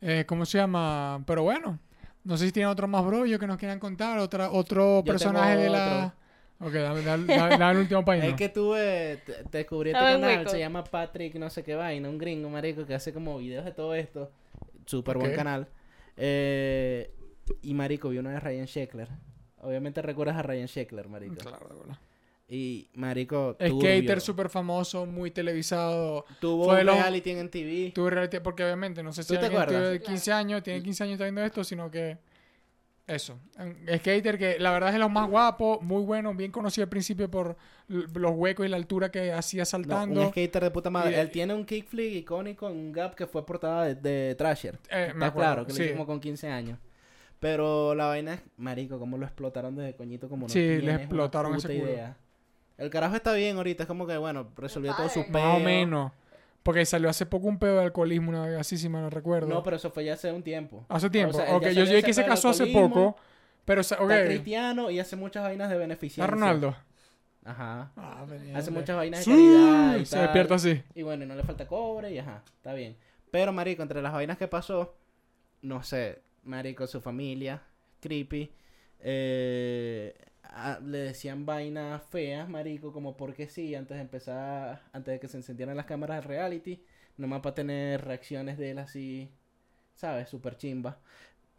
Eh, 0.00 0.24
¿Cómo 0.28 0.44
se 0.46 0.58
llama? 0.58 1.22
Pero 1.26 1.42
bueno, 1.44 1.78
no 2.24 2.36
sé 2.36 2.46
si 2.46 2.52
tienen 2.52 2.70
otro 2.70 2.86
más 2.88 3.04
brollo 3.04 3.38
que 3.38 3.46
nos 3.46 3.56
quieran 3.58 3.78
contar, 3.80 4.18
otra, 4.18 4.50
otro 4.50 4.98
Yo 5.00 5.04
personaje 5.04 5.56
de 5.56 5.70
la... 5.70 6.14
Ok, 6.60 6.72
dame, 6.72 7.02
dame- 7.02 7.26
dame- 7.26 7.58
dame 7.58 7.72
el 7.72 7.78
último 7.78 8.04
país. 8.04 8.24
Es 8.24 8.34
que 8.34 8.48
tuve, 8.48 9.18
te, 9.26 9.32
te 9.44 9.58
descubrí 9.58 9.90
este 9.90 10.00
canal, 10.00 10.38
hueco. 10.38 10.50
se 10.50 10.58
llama 10.58 10.84
Patrick 10.84 11.34
no 11.34 11.50
sé 11.50 11.62
qué 11.62 11.74
vaina, 11.74 12.08
un 12.08 12.16
gringo 12.18 12.48
marico 12.48 12.86
que 12.86 12.94
hace 12.94 13.12
como 13.12 13.38
videos 13.38 13.64
de 13.64 13.72
todo 13.72 13.94
esto. 13.94 14.30
Súper 14.86 15.18
buen 15.18 15.30
Ok. 15.30 15.36
canal. 15.36 15.66
Eh, 16.16 17.10
y 17.62 17.74
marico, 17.74 18.08
vi 18.08 18.18
uno 18.18 18.30
de 18.30 18.40
Ryan 18.40 18.66
Sheckler. 18.66 19.08
Obviamente 19.60 20.00
recuerdas 20.02 20.36
a 20.36 20.42
Ryan 20.42 20.66
Sheckler, 20.66 21.08
marico. 21.08 21.34
Claro, 21.36 21.66
de 21.68 21.74
verdad. 21.74 21.98
Y, 22.48 22.88
marico. 22.94 23.56
Skater 23.60 24.20
súper 24.20 24.48
famoso, 24.50 25.06
muy 25.06 25.30
televisado. 25.30 26.24
Tuvo 26.40 26.66
fue 26.66 26.80
un 26.80 26.86
los- 26.86 26.96
reality 26.96 27.30
en 27.30 27.38
MTV. 27.46 27.92
Tuve 27.94 28.10
reality, 28.10 28.40
porque 28.40 28.62
obviamente 28.64 29.02
no 29.02 29.12
sé 29.12 29.22
si 29.22 29.34
¿Tú 29.34 29.40
te 29.40 29.46
acuerdas? 29.46 29.68
tiene 29.68 30.00
15 30.00 30.32
años, 30.32 30.62
tiene 30.62 30.82
15 30.82 31.02
años 31.04 31.14
está 31.14 31.24
viendo 31.24 31.42
esto, 31.42 31.64
sino 31.64 31.90
que 31.90 32.18
eso. 33.06 33.38
Un 33.58 33.76
Skater 33.98 34.38
que 34.38 34.58
la 34.58 34.70
verdad 34.72 34.88
es 34.90 34.94
de 34.94 34.98
los 34.98 35.10
más 35.10 35.28
guapos, 35.28 35.82
muy 35.82 36.02
bueno, 36.02 36.32
bien 36.34 36.50
conocido 36.50 36.84
al 36.84 36.88
principio 36.88 37.30
por 37.30 37.56
los 37.88 38.32
huecos 38.34 38.64
y 38.64 38.68
la 38.68 38.76
altura 38.76 39.10
que 39.10 39.32
hacía 39.32 39.62
No, 39.62 39.66
saltando. 39.66 40.20
un 40.22 40.28
skater 40.30 40.62
de 40.64 40.70
puta 40.70 40.88
madre. 40.90 41.12
Y- 41.16 41.20
Él 41.20 41.30
tiene 41.30 41.52
un 41.54 41.64
kickflip 41.66 42.14
icónico 42.16 42.68
en 42.70 42.76
un 42.76 42.92
gap 42.92 43.14
que 43.14 43.26
fue 43.26 43.44
portada 43.44 43.84
de, 43.84 43.94
de 43.94 44.34
Thrasher. 44.36 44.78
Eh, 44.90 45.06
me 45.08 45.12
Está 45.12 45.26
acuerdo, 45.26 45.32
claro, 45.52 45.66
que 45.66 45.72
sí. 45.72 45.78
lo 45.80 45.84
hicimos 45.84 46.06
con 46.06 46.18
15 46.20 46.48
años. 46.48 46.78
Pero 47.40 47.94
la 47.94 48.06
vaina 48.06 48.34
es, 48.34 48.40
marico, 48.56 48.98
como 48.98 49.18
lo 49.18 49.26
explotaron 49.26 49.76
desde 49.76 49.94
coñito 49.94 50.28
como 50.28 50.46
no 50.46 50.48
Sí, 50.52 50.60
le 50.60 50.78
tienes 50.80 51.00
explotaron 51.00 51.54
culo. 51.60 51.72
idea. 51.74 52.16
El 52.78 52.90
carajo 52.90 53.14
está 53.16 53.34
bien 53.34 53.56
ahorita, 53.58 53.82
es 53.82 53.86
como 53.86 54.06
que, 54.06 54.16
bueno, 54.16 54.48
resolvió 54.56 54.94
todo 54.96 55.08
su 55.08 55.20
padre. 55.26 55.32
peo. 55.32 55.42
Más 55.42 55.56
o 55.56 55.60
menos. 55.60 56.12
Porque 56.64 56.84
salió 56.86 57.08
hace 57.10 57.26
poco 57.26 57.46
un 57.46 57.58
pedo 57.58 57.76
de 57.76 57.84
alcoholismo, 57.84 58.30
una 58.30 58.46
vez 58.46 58.58
así, 58.58 58.76
si 58.78 58.88
mal 58.88 59.02
no 59.02 59.10
recuerdo. 59.10 59.48
No, 59.48 59.62
pero 59.62 59.76
eso 59.76 59.90
fue 59.90 60.04
ya 60.06 60.14
hace 60.14 60.32
un 60.32 60.42
tiempo. 60.42 60.84
Hace 60.88 61.10
tiempo. 61.10 61.36
O 61.36 61.40
sea, 61.40 61.54
ok, 61.54 61.68
yo 61.68 61.86
sé 61.86 62.02
que 62.02 62.12
se 62.14 62.24
casó 62.24 62.48
hace 62.48 62.66
poco. 62.66 63.16
Pero, 63.66 63.80
ok. 63.82 63.90
Está 63.92 64.24
cristiano 64.24 64.90
y 64.90 64.98
hace 64.98 65.14
muchas 65.14 65.42
vainas 65.44 65.70
de 65.70 65.76
beneficencia. 65.78 66.24
¿Está 66.24 66.34
Ronaldo? 66.34 66.76
Ajá. 67.44 67.92
Ah, 67.96 68.26
Hace 68.54 68.70
muchas 68.70 68.96
vainas 68.96 69.24
de 69.24 69.30
caridad 69.30 69.96
y 69.96 70.06
Se 70.06 70.12
tal. 70.16 70.22
despierta 70.22 70.54
así. 70.54 70.82
Y 70.94 71.02
bueno, 71.02 71.24
y 71.24 71.26
no 71.26 71.34
le 71.34 71.42
falta 71.42 71.66
cobre 71.66 72.10
y 72.10 72.18
ajá, 72.18 72.42
está 72.56 72.72
bien. 72.72 72.96
Pero, 73.30 73.52
marico, 73.52 73.82
entre 73.82 74.00
las 74.00 74.12
vainas 74.14 74.38
que 74.38 74.48
pasó, 74.48 74.96
no 75.60 75.82
sé, 75.82 76.22
marico, 76.44 76.86
su 76.86 77.00
familia, 77.02 77.62
creepy, 78.00 78.50
eh, 79.00 80.14
le 80.84 80.98
decían 80.98 81.46
vainas 81.46 82.02
feas, 82.10 82.48
marico, 82.48 82.92
como 82.92 83.16
porque 83.16 83.48
sí, 83.48 83.74
antes 83.74 83.96
de 83.96 84.02
empezar, 84.02 84.82
antes 84.92 85.14
de 85.14 85.20
que 85.20 85.28
se 85.28 85.36
encendieran 85.38 85.76
las 85.76 85.86
cámaras 85.86 86.22
de 86.22 86.28
reality, 86.28 86.82
nomás 87.16 87.40
para 87.40 87.54
tener 87.54 88.04
reacciones 88.04 88.58
de 88.58 88.70
él 88.72 88.78
así, 88.78 89.30
¿sabes? 89.94 90.28
Super 90.28 90.56
chimba. 90.56 90.98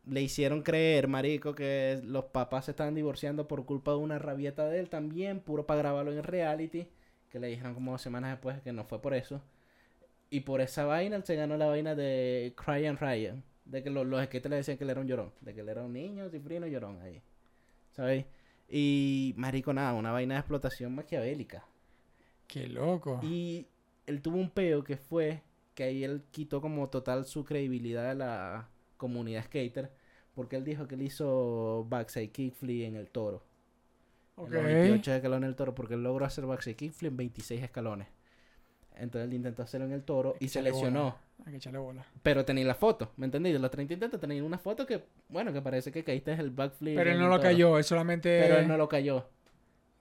Le 0.05 0.21
hicieron 0.21 0.61
creer, 0.61 1.07
marico, 1.07 1.55
que 1.55 1.99
los 2.03 2.25
papás 2.25 2.65
se 2.65 2.71
estaban 2.71 2.95
divorciando 2.95 3.47
por 3.47 3.65
culpa 3.65 3.91
de 3.91 3.97
una 3.97 4.19
rabieta 4.19 4.65
de 4.67 4.79
él 4.79 4.89
también, 4.89 5.39
puro 5.41 5.65
para 5.65 5.79
grabarlo 5.79 6.11
en 6.11 6.23
reality 6.23 6.87
que 7.35 7.39
le 7.41 7.47
dijeron 7.47 7.73
como 7.73 7.91
dos 7.91 8.01
semanas 8.01 8.31
después 8.31 8.61
que 8.61 8.71
no 8.71 8.85
fue 8.85 9.01
por 9.01 9.13
eso. 9.13 9.41
Y 10.29 10.39
por 10.41 10.61
esa 10.61 10.85
vaina 10.85 11.17
él 11.17 11.25
se 11.25 11.35
ganó 11.35 11.57
la 11.57 11.65
vaina 11.65 11.93
de 11.93 12.53
Ryan 12.65 12.95
Ryan. 12.95 13.43
De 13.65 13.83
que 13.83 13.89
los, 13.89 14.07
los 14.07 14.23
skaters 14.23 14.49
le 14.49 14.55
decían 14.55 14.77
que 14.77 14.85
él 14.85 14.91
era 14.91 15.01
un 15.01 15.07
llorón. 15.07 15.33
De 15.41 15.53
que 15.53 15.59
él 15.59 15.67
era 15.67 15.83
un 15.83 15.91
niño 15.91 16.29
cifrino 16.29 16.65
llorón 16.65 17.01
ahí. 17.01 17.21
¿Sabes? 17.91 18.23
Y 18.69 19.33
marico 19.37 19.73
nada, 19.73 19.93
una 19.93 20.11
vaina 20.11 20.35
de 20.35 20.39
explotación 20.39 20.95
maquiavélica. 20.95 21.65
Qué 22.47 22.67
loco. 22.67 23.19
Y 23.23 23.67
él 24.05 24.21
tuvo 24.21 24.37
un 24.37 24.49
peo 24.49 24.83
que 24.83 24.97
fue 24.97 25.41
que 25.73 25.83
ahí 25.83 26.03
él 26.03 26.23
quitó 26.31 26.61
como 26.61 26.89
total 26.89 27.25
su 27.25 27.43
credibilidad 27.43 28.09
de 28.09 28.15
la 28.15 28.69
comunidad 28.97 29.45
skater. 29.45 29.91
Porque 30.33 30.57
él 30.57 30.65
dijo 30.65 30.87
que 30.87 30.95
él 30.95 31.01
hizo 31.03 31.85
backside 31.89 32.31
kickflip 32.31 32.83
en 32.83 32.95
el 32.95 33.09
toro. 33.09 33.43
Ok. 34.35 34.47
En 34.47 34.53
los 34.53 34.63
28 34.65 35.13
escalones 35.13 35.47
del 35.47 35.55
toro, 35.55 35.73
porque 35.73 35.93
él 35.93 36.03
logró 36.03 36.25
hacer 36.25 36.45
backside 36.45 36.75
kickflip 36.75 37.11
en 37.11 37.17
26 37.17 37.63
escalones. 37.63 38.07
Entonces 38.95 39.29
él 39.29 39.33
intentó 39.33 39.63
hacerlo 39.63 39.87
en 39.87 39.93
el 39.93 40.03
toro 40.03 40.35
y 40.39 40.49
se 40.49 40.61
lesionó. 40.61 41.15
Hay 41.45 41.51
que 41.51 41.57
echarle 41.57 41.79
bola. 41.79 42.05
Pero 42.23 42.45
tenía 42.45 42.65
la 42.65 42.75
foto, 42.75 43.11
¿me 43.17 43.25
entendí? 43.25 43.51
De 43.51 43.59
los 43.59 43.69
30 43.69 43.93
intentos 43.93 44.19
tenía 44.19 44.43
una 44.43 44.57
foto 44.57 44.85
que, 44.85 45.03
bueno, 45.29 45.51
que 45.51 45.61
parece 45.61 45.91
que 45.91 46.03
caíste 46.03 46.33
es 46.33 46.39
el 46.39 46.49
backflip. 46.51 46.95
Pero 46.95 47.09
él 47.09 47.17
en 47.17 47.21
no 47.23 47.29
lo 47.29 47.39
cayó, 47.41 47.77
él 47.77 47.83
solamente. 47.83 48.39
Pero 48.41 48.57
él 48.59 48.67
no 48.67 48.77
lo 48.77 48.87
cayó. 48.87 49.27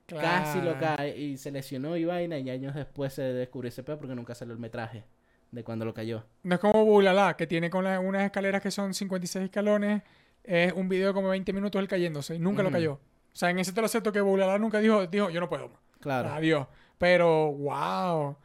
Casi 0.06 0.60
lo 0.60 0.78
cae 0.78 1.16
y 1.18 1.36
se 1.38 1.50
lesionó 1.50 1.96
y 1.96 2.04
vaina. 2.04 2.38
Y 2.38 2.50
años 2.50 2.74
después 2.74 3.12
se 3.14 3.22
descubrió 3.22 3.68
ese 3.70 3.82
peo 3.82 3.98
porque 3.98 4.14
nunca 4.14 4.34
salió 4.34 4.52
el 4.52 4.60
metraje 4.60 5.02
de 5.50 5.64
cuando 5.64 5.84
lo 5.84 5.94
cayó. 5.94 6.24
No 6.42 6.54
es 6.56 6.60
como 6.60 6.84
Bulala, 6.84 7.36
que 7.36 7.46
tiene 7.46 7.70
con 7.70 7.84
la- 7.84 8.00
unas 8.00 8.22
escaleras 8.24 8.60
que 8.62 8.70
son 8.70 8.92
56 8.92 9.46
escalones. 9.46 10.02
Es 10.42 10.72
un 10.74 10.88
video 10.88 11.08
de 11.08 11.14
como 11.14 11.28
20 11.30 11.52
minutos 11.54 11.80
él 11.80 11.88
cayéndose 11.88 12.34
y 12.34 12.38
nunca 12.38 12.62
lo 12.62 12.68
Ujú. 12.68 12.74
cayó. 12.76 12.92
O 12.94 13.00
sea, 13.36 13.50
en 13.50 13.58
ese 13.58 13.72
te 13.72 13.80
lo 13.80 13.86
acepto 13.86 14.12
que 14.12 14.20
Bulala 14.20 14.58
nunca 14.58 14.78
dijo, 14.78 15.06
dijo, 15.06 15.30
yo 15.30 15.40
no 15.40 15.48
puedo. 15.48 15.70
Claro. 16.00 16.28
Adiós. 16.28 16.66
Pero, 16.98 17.52
wow. 17.52 18.36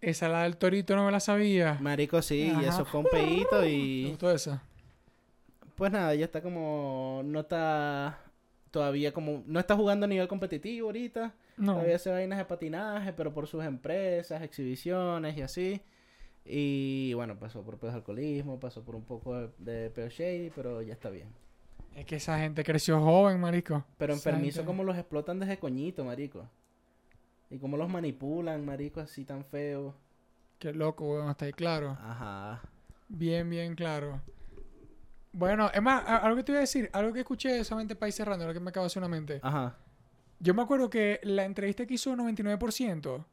Esa 0.00 0.28
la 0.28 0.44
del 0.44 0.56
torito 0.56 0.94
no 0.94 1.04
me 1.04 1.10
la 1.12 1.20
sabía. 1.20 1.76
Marico, 1.80 2.22
sí, 2.22 2.52
y 2.60 2.64
eso 2.64 2.84
fue 2.84 3.00
un 3.00 3.06
peito 3.10 3.60
Me 3.62 3.68
y... 3.70 4.04
gustó 4.10 4.30
esa. 4.30 4.62
Pues 5.74 5.90
nada, 5.92 6.14
ya 6.14 6.24
está 6.24 6.40
como... 6.40 7.22
No 7.24 7.40
está... 7.40 8.20
Todavía 8.70 9.12
como... 9.12 9.42
No 9.46 9.58
está 9.60 9.74
jugando 9.76 10.04
a 10.04 10.08
nivel 10.08 10.28
competitivo 10.28 10.88
ahorita. 10.88 11.34
No. 11.56 11.72
Todavía 11.74 11.96
hace 11.96 12.10
vainas 12.10 12.38
de 12.38 12.44
patinaje, 12.44 13.12
pero 13.12 13.32
por 13.32 13.46
sus 13.48 13.64
empresas, 13.64 14.42
exhibiciones 14.42 15.36
y 15.36 15.42
así. 15.42 15.80
Y 16.44 17.12
bueno, 17.14 17.38
pasó 17.38 17.62
por 17.62 17.78
pedos 17.78 17.94
de 17.94 17.98
alcoholismo, 17.98 18.58
pasó 18.60 18.82
por 18.84 18.94
un 18.94 19.04
poco 19.04 19.36
de, 19.36 19.48
de 19.58 19.90
peo 19.90 20.08
shady, 20.08 20.50
pero 20.54 20.80
ya 20.82 20.92
está 20.94 21.10
bien. 21.10 21.28
Es 21.94 22.06
que 22.06 22.16
esa 22.16 22.38
gente 22.38 22.62
creció 22.62 23.00
joven, 23.00 23.40
marico. 23.40 23.84
Pero 23.98 24.14
Esa 24.14 24.36
gente- 24.36 24.64
como 24.64 24.84
los 24.84 24.96
explotan 24.96 25.40
desde 25.40 25.58
coñito, 25.58 26.04
marico. 26.04 26.46
Y 27.50 27.58
cómo 27.58 27.76
los 27.76 27.88
manipulan, 27.88 28.64
marico, 28.64 29.00
así 29.00 29.24
tan 29.24 29.44
feo. 29.44 29.94
Qué 30.58 30.72
loco, 30.72 31.06
weón, 31.08 31.30
está 31.30 31.46
ahí 31.46 31.52
claro. 31.52 31.96
Ajá. 32.00 32.62
Bien, 33.08 33.48
bien 33.48 33.74
claro. 33.74 34.20
Bueno, 35.32 35.70
es 35.72 35.80
más, 35.80 36.04
algo 36.06 36.36
que 36.36 36.42
te 36.42 36.52
iba 36.52 36.58
a 36.58 36.62
decir, 36.62 36.90
algo 36.92 37.12
que 37.12 37.20
escuché 37.20 37.62
solamente 37.64 37.94
para 37.94 38.08
ir 38.08 38.12
cerrando, 38.12 38.46
lo 38.46 38.52
que 38.52 38.60
me 38.60 38.70
acaba 38.70 38.84
de 38.84 38.88
hacer 38.88 39.00
una 39.00 39.08
mente. 39.08 39.40
Ajá. 39.42 39.76
Yo 40.40 40.54
me 40.54 40.62
acuerdo 40.62 40.90
que 40.90 41.20
la 41.22 41.44
entrevista 41.44 41.86
que 41.86 41.94
hizo 41.94 42.14
99% 42.14 43.24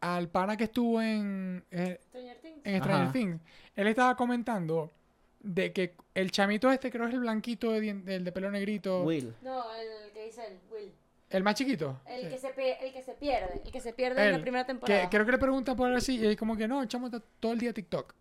al 0.00 0.28
pana 0.28 0.56
que 0.56 0.64
estuvo 0.64 1.00
en, 1.00 1.64
eh, 1.70 2.00
Stranger 2.08 2.38
Things. 2.40 2.60
en 2.64 2.82
Stranger. 2.82 3.12
Things, 3.12 3.40
él 3.74 3.86
estaba 3.88 4.16
comentando 4.16 4.92
de 5.40 5.72
que 5.72 5.94
el 6.14 6.30
chamito 6.30 6.70
este, 6.70 6.90
creo 6.90 7.04
que 7.04 7.10
es 7.10 7.14
el 7.14 7.20
blanquito 7.20 7.72
de, 7.72 7.94
del 7.94 8.24
de 8.24 8.32
pelo 8.32 8.50
negrito, 8.50 9.04
Will. 9.04 9.34
No, 9.42 9.64
el 9.74 10.12
que 10.12 10.26
dice 10.26 10.46
el 10.46 10.58
Will. 10.70 10.92
El 11.30 11.42
más 11.42 11.54
chiquito. 11.54 12.00
El, 12.06 12.22
Sí. 12.22 12.28
que 12.28 12.38
se 12.38 12.48
el 12.86 12.92
que 12.92 13.02
se 13.02 13.12
pierde. 13.14 13.60
El 13.64 13.72
que 13.72 13.80
se 13.80 13.92
pierde 13.92 14.24
en 14.26 14.32
la 14.32 14.40
primera 14.40 14.64
Que 14.64 14.72
temporada. 14.72 15.10
creo 15.10 15.26
que 15.26 15.32
le 15.32 15.38
preguntan 15.38 15.76
por 15.76 15.86
algo 15.86 15.98
así 15.98 16.18
y 16.18 16.24
él 16.26 16.36
como 16.36 16.56
que 16.56 16.66
no, 16.68 16.82
el 16.82 16.88
chamo 16.88 17.06
está 17.06 17.20
todo 17.40 17.52
el 17.52 17.58
día 17.58 17.72
TikTok. 17.72 18.14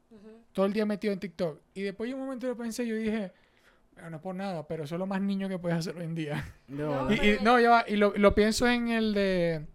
Todo 0.53 0.65
el 0.65 0.73
día 0.73 0.85
metido 0.85 1.11
en 1.13 1.19
TikTok. 1.19 1.59
Y 1.73 1.81
después 1.81 2.09
de 2.09 2.13
un 2.13 2.21
momento 2.21 2.47
lo 2.47 2.55
pensé, 2.55 2.87
yo 2.87 2.95
dije, 2.95 3.33
"Bueno, 3.93 4.09
no 4.11 4.21
por 4.21 4.33
nada, 4.35 4.65
pero 4.67 4.85
eso 4.85 4.95
es 4.95 4.99
lo 4.99 5.05
más 5.05 5.21
niño 5.21 5.49
que 5.49 5.59
puedes 5.59 5.77
hacer 5.77 5.97
hoy 5.97 6.05
en 6.05 6.15
día. 6.15 6.45
No. 6.67 7.05
No, 7.09 7.11
Y, 7.13 7.15
y- 7.15 7.37
no, 7.41 7.59
ya 7.59 7.69
va, 7.69 7.85
y 7.87 7.95
lo, 7.97 8.13
lo 8.15 8.33
pienso 8.33 8.67
en 8.67 8.87
el 8.89 9.13
de... 9.13 9.65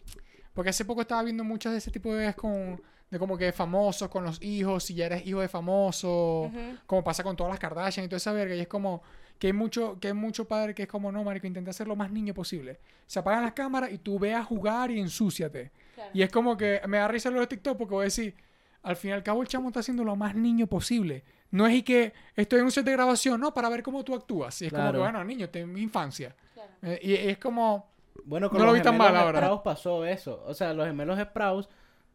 Porque 0.55 0.71
hace 0.71 0.85
poco 0.85 1.03
estaba 1.03 1.23
viendo 1.23 1.45
muchas 1.45 1.73
de 1.73 1.79
ese 1.79 1.91
tipo 1.91 2.11
de 2.13 2.19
videos 2.21 2.35
con... 2.37 2.81
De 3.11 3.19
como 3.19 3.37
que 3.37 3.53
famosos 3.53 4.09
con 4.09 4.23
los 4.25 4.41
hijos, 4.41 4.85
si 4.85 4.95
ya 4.95 5.07
eres 5.07 5.27
hijo 5.27 5.41
de 5.41 5.49
famoso, 5.49 6.51
como 6.87 7.03
pasa 7.03 7.25
con 7.25 7.35
todas 7.37 7.51
las 7.51 7.59
Kardashian 7.59 8.07
y 8.07 8.09
toda 8.09 8.19
esa 8.19 8.33
verga. 8.33 8.55
Y 8.55 8.61
es 8.61 8.69
como 8.69 9.03
que 9.41 9.47
hay 9.49 9.53
mucho, 9.55 9.99
que 9.99 10.09
hay 10.09 10.15
mucho 10.15 10.47
padre 10.47 10.75
que 10.75 10.83
es 10.83 10.89
como, 10.89 11.11
no, 11.11 11.25
marico, 11.25 11.47
intenta 11.47 11.73
ser 11.73 11.89
lo 11.89 11.97
más 11.97 12.13
niño 12.13 12.35
posible. 12.35 12.79
Se 13.07 13.19
apagan 13.19 13.43
las 13.43 13.55
cámaras 13.55 13.91
y 13.91 13.97
tú 13.97 14.19
ve 14.19 14.35
a 14.35 14.45
jugar 14.45 14.91
y 14.91 15.01
ensúciate. 15.01 15.73
Claro. 15.95 16.11
Y 16.13 16.21
es 16.23 16.31
como 16.31 16.59
que 16.59 16.83
me 16.87 16.99
da 16.99 17.09
risa 17.09 17.31
lo 17.31 17.41
de 17.41 17.47
TikTok 17.47 17.79
porque 17.79 17.95
voy 17.95 18.03
a 18.03 18.05
decir, 18.05 18.35
al 18.83 18.97
fin 18.97 19.11
y 19.11 19.13
al 19.15 19.23
cabo 19.23 19.41
el 19.41 19.49
chamo 19.49 19.69
está 19.69 19.81
haciendo 19.81 20.05
lo 20.05 20.15
más 20.15 20.35
niño 20.35 20.67
posible. 20.67 21.25
No 21.53 21.67
es 21.67 21.75
y 21.75 21.83
que 21.83 22.13
estoy 22.37 22.59
en 22.59 22.67
un 22.67 22.71
set 22.71 22.85
de 22.85 22.93
grabación, 22.93 23.41
no, 23.41 23.55
para 23.55 23.71
ver 23.71 23.83
cómo 23.83 24.05
tú 24.05 24.15
actúas. 24.15 24.61
Y 24.61 24.67
es 24.67 24.73
como 24.73 24.83
Claro. 24.83 24.99
que, 24.99 25.03
bueno, 25.05 25.25
niño, 25.25 25.49
te 25.49 25.65
mi 25.65 25.81
infancia. 25.81 26.37
Claro. 26.53 26.71
Eh, 26.83 27.01
y 27.03 27.15
es 27.15 27.39
como, 27.39 27.89
Bueno, 28.27 28.51
con 28.51 28.59
No 28.59 28.67
lo 28.67 28.73
los 28.73 28.79
vi 28.79 28.85
tan 28.85 28.99
mal 28.99 29.17
ahora. 29.17 29.39
Sprouse 29.41 29.63
pasó 29.65 30.05
eso. 30.05 30.45
O 30.47 30.53
sea, 30.53 30.75
los 30.75 30.87
gemelos 30.87 31.19
Sprouse 31.19 31.67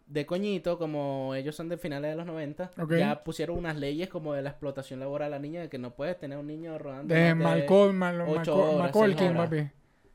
de 0.07 0.25
coñito, 0.25 0.77
como 0.77 1.33
ellos 1.35 1.55
son 1.55 1.67
de 1.69 1.77
finales 1.77 2.11
de 2.11 2.15
los 2.15 2.25
90, 2.25 2.71
Ok. 2.79 2.93
ya 2.97 3.23
pusieron 3.23 3.57
unas 3.57 3.75
leyes 3.75 4.07
como 4.09 4.33
de 4.33 4.41
la 4.43 4.51
explotación 4.51 4.99
laboral 4.99 5.27
a 5.33 5.37
la 5.37 5.39
niña, 5.39 5.61
de 5.61 5.69
que 5.69 5.77
no 5.79 5.91
puedes 5.95 6.17
tener 6.19 6.37
un 6.37 6.47
niño 6.47 6.77
rodando. 6.77 7.13
de 7.13 7.33
Malcolm, 7.33 7.95
Mal, 7.95 8.21
ocho 8.21 8.55
Malcol- 8.55 8.63
horas, 8.75 8.77
Macaulay, 8.87 9.17
seis 9.17 9.29
horas. 9.31 9.43
papi. 9.49 9.69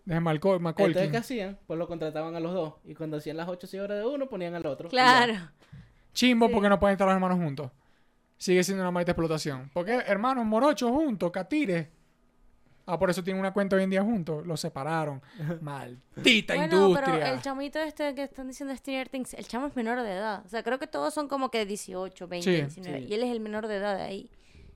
De 0.05 0.21
Malcolm, 0.21 0.67
Entonces, 0.67 0.87
Macaulay. 0.95 1.11
¿qué 1.11 1.17
hacían? 1.19 1.59
Pues 1.67 1.79
lo 1.79 1.87
contrataban 1.89 2.35
a 2.35 2.41
los 2.41 2.53
dos. 2.55 2.75
Y 2.85 2.95
cuando 2.95 3.17
hacían 3.19 3.37
las 3.37 3.49
8 3.49 3.67
horas 3.83 3.99
de 3.99 4.07
uno, 4.07 4.29
ponían 4.29 4.55
al 4.55 4.65
otro. 4.67 4.89
Claro. 4.89 5.35
Chimbo 6.13 6.47
Sí. 6.47 6.53
porque 6.55 6.69
no 6.69 6.81
pueden 6.81 6.95
estar 6.95 7.07
los 7.07 7.15
hermanos 7.15 7.39
juntos. 7.39 7.71
Sigue 8.37 8.65
siendo 8.65 8.83
una 8.83 8.91
maldita 8.91 9.13
explotación. 9.13 9.71
Porque 9.75 9.93
hermanos 10.07 10.47
morochos 10.47 10.91
juntos, 10.91 11.31
catires. 11.31 11.89
Ah, 12.93 12.99
por 12.99 13.11
eso 13.11 13.23
tienen 13.23 13.41
una 13.41 13.53
cuenta 13.53 13.77
hoy 13.77 13.83
en 13.85 13.91
día 13.91 14.03
juntos. 14.03 14.47
Los 14.47 14.61
separaron. 14.61 15.23
Maldita 15.61 16.55
Bueno, 16.55 16.77
industria. 16.89 17.15
pero 17.15 17.27
el 17.35 17.41
chamito 17.43 17.79
este 17.79 18.15
que 18.15 18.25
están 18.25 18.49
diciendo 18.49 18.75
Stranger 18.77 19.09
Things, 19.09 19.35
el 19.35 19.47
chamo 19.47 19.67
es 19.67 19.77
menor 19.77 20.03
de 20.03 20.13
edad. 20.13 20.43
O 20.45 20.49
sea, 20.49 20.63
creo 20.63 20.79
que 20.79 20.87
todos 20.87 21.15
son 21.15 21.29
como 21.29 21.51
que 21.51 21.65
18, 21.67 22.29
20, 22.29 22.45
Sí, 22.45 22.51
19. 22.57 22.99
sí. 23.01 23.07
Y 23.09 23.15
él 23.15 23.23
es 23.23 23.31
el 23.31 23.41
menor 23.41 23.67
de 23.69 23.77
edad 23.77 23.97
de 23.97 24.03
ahí. 24.03 24.31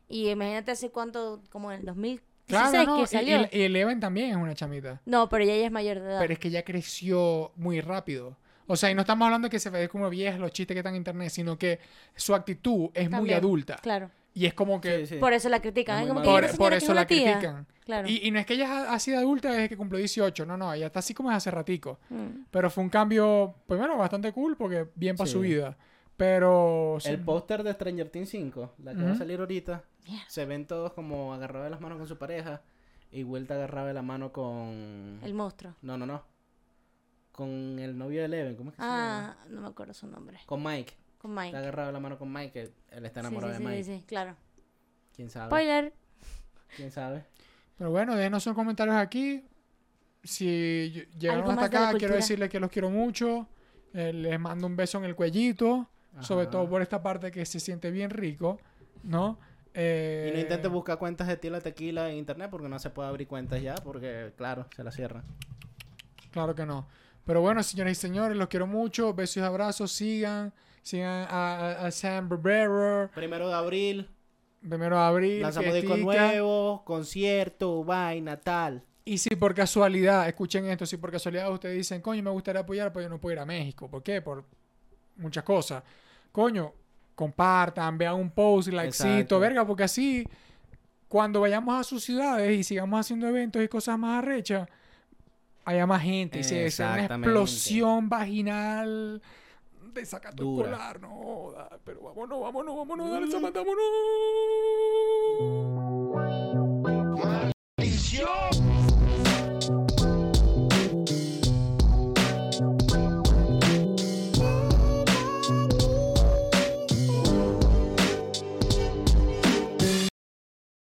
Y 0.09 0.29
imagínate 0.29 0.71
hace 0.73 0.91
cuánto, 0.91 1.43
como 1.51 1.73
en 1.73 1.81
el 1.81 1.87
2016 1.87 2.23
Claro, 2.47 2.85
no, 2.85 2.97
que 2.99 3.03
y- 3.03 3.07
salió. 3.07 3.41
Y, 3.51 3.59
y 3.59 3.63
Eleven 3.63 4.01
también 4.01 4.31
es 4.31 4.37
una 4.37 4.55
chamita. 4.55 5.01
No, 5.07 5.29
pero 5.29 5.45
ya 5.45 5.53
ella 5.55 5.67
es 5.67 5.73
mayor 5.73 6.01
de 6.01 6.07
edad. 6.11 6.21
Pero 6.21 6.33
es 6.35 6.39
que 6.39 6.51
ya 6.51 6.63
creció 6.63 7.53
muy 7.57 7.81
rápido. 7.81 8.37
O 8.67 8.77
sea, 8.77 8.91
y 8.91 8.95
no 8.95 9.03
estamos 9.03 9.27
hablando 9.27 9.47
de 9.47 9.51
que 9.51 9.59
se 9.59 9.69
ve 9.71 9.89
como 9.89 10.09
vieja 10.09 10.39
los 10.39 10.51
chistes 10.53 10.75
que 10.75 10.79
están 10.79 10.95
en 10.95 10.99
internet, 10.99 11.31
sino 11.31 11.59
que 11.59 11.81
su 12.15 12.35
actitud 12.35 12.91
es 12.95 13.11
muy 13.11 13.33
adulta. 13.33 13.77
Claro. 13.83 14.11
Y 14.37 14.47
es 14.47 14.55
como 14.55 14.81
que... 14.81 15.07
Sí, 15.07 15.15
sí. 15.15 15.21
Por 15.21 15.33
eso 15.33 15.49
la 15.49 15.61
critican. 15.61 16.03
Es 16.03 16.09
Como 16.09 16.21
que 16.21 16.27
Por, 16.57 16.73
eso 16.75 16.93
la 16.93 17.07
tía. 17.07 17.35
critican. 17.39 17.67
Claro. 17.85 18.09
Y, 18.09 18.27
y 18.27 18.31
no 18.33 18.41
es 18.41 18.47
que 18.47 18.55
ella 18.55 18.91
ha, 18.91 18.95
ha 18.95 18.99
sido 18.99 19.19
adulta 19.19 19.51
desde 19.53 19.69
que 19.69 19.77
cumplió 19.77 19.99
18, 19.99 20.45
no, 20.45 20.57
no, 20.57 20.73
ella 20.73 20.87
está 20.87 20.99
así 20.99 21.15
como 21.15 21.31
es 21.31 21.37
hace 21.37 21.51
ratico. 21.53 22.01
Mm. 22.11 22.45
Pero 22.51 22.69
fue 22.69 22.83
un 22.83 22.91
cambio, 22.91 23.55
primero, 23.69 23.97
bastante 23.97 24.33
cool 24.33 24.57
porque 24.57 24.89
bien 24.97 25.17
para 25.17 25.27
Sí. 25.29 25.35
su 25.35 25.41
vida. 25.41 25.77
Pero... 26.17 26.97
sí, 27.01 27.11
El 27.11 27.21
póster 27.21 27.63
de 27.63 27.73
Stranger 27.73 28.09
Things 28.09 28.29
5, 28.31 28.75
la 28.83 28.95
que 28.95 29.03
va 29.03 29.13
a 29.13 29.17
salir 29.17 29.39
ahorita, 29.41 29.85
se 30.29 30.45
ven 30.45 30.67
todos 30.67 30.93
como 30.95 31.33
agarrados 31.35 31.65
de 31.67 31.71
las 31.71 31.81
manos 31.81 31.99
con 31.99 32.07
su 32.09 32.19
pareja 32.19 32.63
y 33.13 33.23
vuelta 33.23 33.55
agarrada 33.55 33.89
de 33.89 33.95
la 33.95 34.03
mano 34.03 34.33
con... 34.33 35.21
El 35.23 35.35
monstruo. 35.35 35.75
No, 35.83 35.97
no, 35.97 36.07
no. 36.07 36.23
Con 37.33 37.79
el 37.81 37.99
novio 37.99 38.21
de 38.21 38.27
Eleven, 38.27 38.55
¿cómo 38.57 38.71
es 38.71 38.77
que 38.77 38.83
se 38.83 38.89
llama? 38.89 39.37
Ah, 39.41 39.47
no 39.51 39.61
me 39.63 39.69
acuerdo 39.69 39.93
su 39.95 40.07
nombre. 40.07 40.39
Con 40.47 40.63
Mike. 40.63 40.95
Con 41.25 41.35
Mike. 41.35 41.47
Está 41.49 41.59
agarrado 41.61 41.91
la 41.91 42.01
mano 42.01 42.19
con 42.19 42.31
Mike, 42.31 42.53
que 42.53 42.73
él 42.97 43.07
está 43.07 43.21
enamorado 43.21 43.55
sí, 43.55 43.63
de 43.63 43.67
Mike. 43.67 43.85
sí, 43.85 43.97
sí, 44.01 44.05
claro. 44.07 44.37
¿Quién 45.17 45.31
sabe? 45.31 45.47
Spoiler. 45.47 45.95
¿Quién 46.77 46.91
sabe? 46.91 47.25
Pero 47.79 47.91
bueno, 47.91 48.15
déjenos 48.15 48.43
sus 48.43 48.53
comentarios 48.53 48.95
aquí. 48.97 49.43
Si 50.23 50.45
ll- 50.47 51.09
llegaron 51.19 51.51
hasta 51.51 51.61
de 51.63 51.67
acá, 51.87 51.99
quiero 51.99 52.15
decirles 52.15 52.51
que 52.51 52.61
los 52.61 52.71
quiero 52.71 52.91
mucho. 52.91 53.49
Eh, 53.95 54.13
les 54.13 54.39
mando 54.39 54.67
un 54.67 54.77
beso 54.77 54.99
en 54.99 55.05
el 55.05 55.15
cuellito. 55.15 55.89
Sobre 56.21 56.47
todo 56.47 56.69
por 56.69 56.83
esta 56.83 57.03
parte 57.03 57.31
que 57.33 57.47
se 57.47 57.59
siente 57.59 57.91
bien 57.91 58.11
rico, 58.11 58.61
¿no? 59.03 59.39
Eh, 59.73 60.29
Y 60.31 60.35
no 60.37 60.41
intentes 60.43 60.71
buscar 60.71 60.99
cuentas 60.99 61.27
de 61.27 61.39
Tila 61.39 61.61
Tequila 61.63 62.11
en 62.11 62.19
internet 62.19 62.49
porque 62.51 62.69
no 62.69 62.79
se 62.79 62.91
puede 62.91 63.09
abrir 63.09 63.27
cuentas 63.27 63.63
ya 63.63 63.75
porque, 63.77 64.33
claro, 64.37 64.69
se 64.77 64.85
la 64.85 64.93
cierran. 64.93 65.25
Claro 66.31 66.55
que 66.55 66.67
no. 66.67 66.87
Pero 67.25 67.41
bueno, 67.41 67.63
señoras 67.63 67.93
y 67.93 67.95
señores, 67.97 68.37
los 68.37 68.49
quiero 68.49 68.67
mucho. 68.67 69.15
Besos 69.15 69.39
y 69.39 69.41
abrazos. 69.41 69.91
Sigan. 69.93 70.53
Sigan 70.85 71.27
a, 71.31 71.91
Sam 71.91 72.29
Barbera. 72.29 73.11
Primero 73.15 73.49
de 73.49 73.55
abril, 73.55 74.09
Primero 74.61 74.97
de 74.97 75.03
abril. 75.03 75.41
lanzamos 75.41 75.73
fiestica. 75.73 75.97
nuevo, 75.97 76.83
concierto, 76.85 77.83
vaina, 77.83 78.37
tal. 78.37 78.83
Y 79.07 79.17
si 79.17 79.31
por 79.35 79.55
casualidad, 79.55 80.29
escuchen 80.29 80.67
esto, 80.67 80.85
si 80.85 80.99
por 80.99 81.11
casualidad 81.11 81.51
ustedes 81.51 81.75
dicen, 81.75 82.03
coño, 82.03 82.23
me 82.23 82.31
gustaría 82.31 82.61
apoyar, 82.61 82.93
pero 82.93 83.05
yo 83.05 83.09
no 83.09 83.19
puedo 83.19 83.33
ir 83.33 83.39
a 83.39 83.47
México. 83.47 83.89
¿Por 83.89 84.03
qué? 84.03 84.21
Por 84.21 84.45
muchas 85.17 85.43
cosas. 85.43 85.83
Coño, 86.31 86.75
compartan, 87.15 87.97
vean 87.97 88.17
un 88.17 88.31
post, 88.31 88.69
likecito, 88.69 89.41
verga, 89.41 89.67
porque 89.67 89.85
así, 89.85 90.29
cuando 91.09 91.41
vayamos 91.41 91.81
a 91.81 91.83
sus 91.83 92.05
ciudades 92.05 92.59
y 92.59 92.63
sigamos 92.63 93.01
haciendo 93.01 93.27
eventos 93.27 93.63
y 93.63 93.69
cosas 93.69 93.99
más 93.99 94.23
arrechas, 94.23 94.69
haya 95.65 95.87
más 95.87 96.03
gente. 96.03 96.41
Y 96.41 96.45
se 96.45 96.71
una 96.79 97.07
explosión 97.07 98.11
vaginal 98.11 99.23
desacato 99.95 100.43
Dura. 100.43 100.71
escolar. 100.71 101.01
No, 101.01 101.53
da, 101.53 101.79
pero 101.85 102.03
vámonos, 102.03 102.41
vámonos, 102.41 102.77
vámonos, 102.77 103.11
dale, 103.11 103.27
mm. 103.27 103.31
Samantha, 103.31 103.61
vámonos. 103.61 103.85
¡Maldición! 107.79 108.94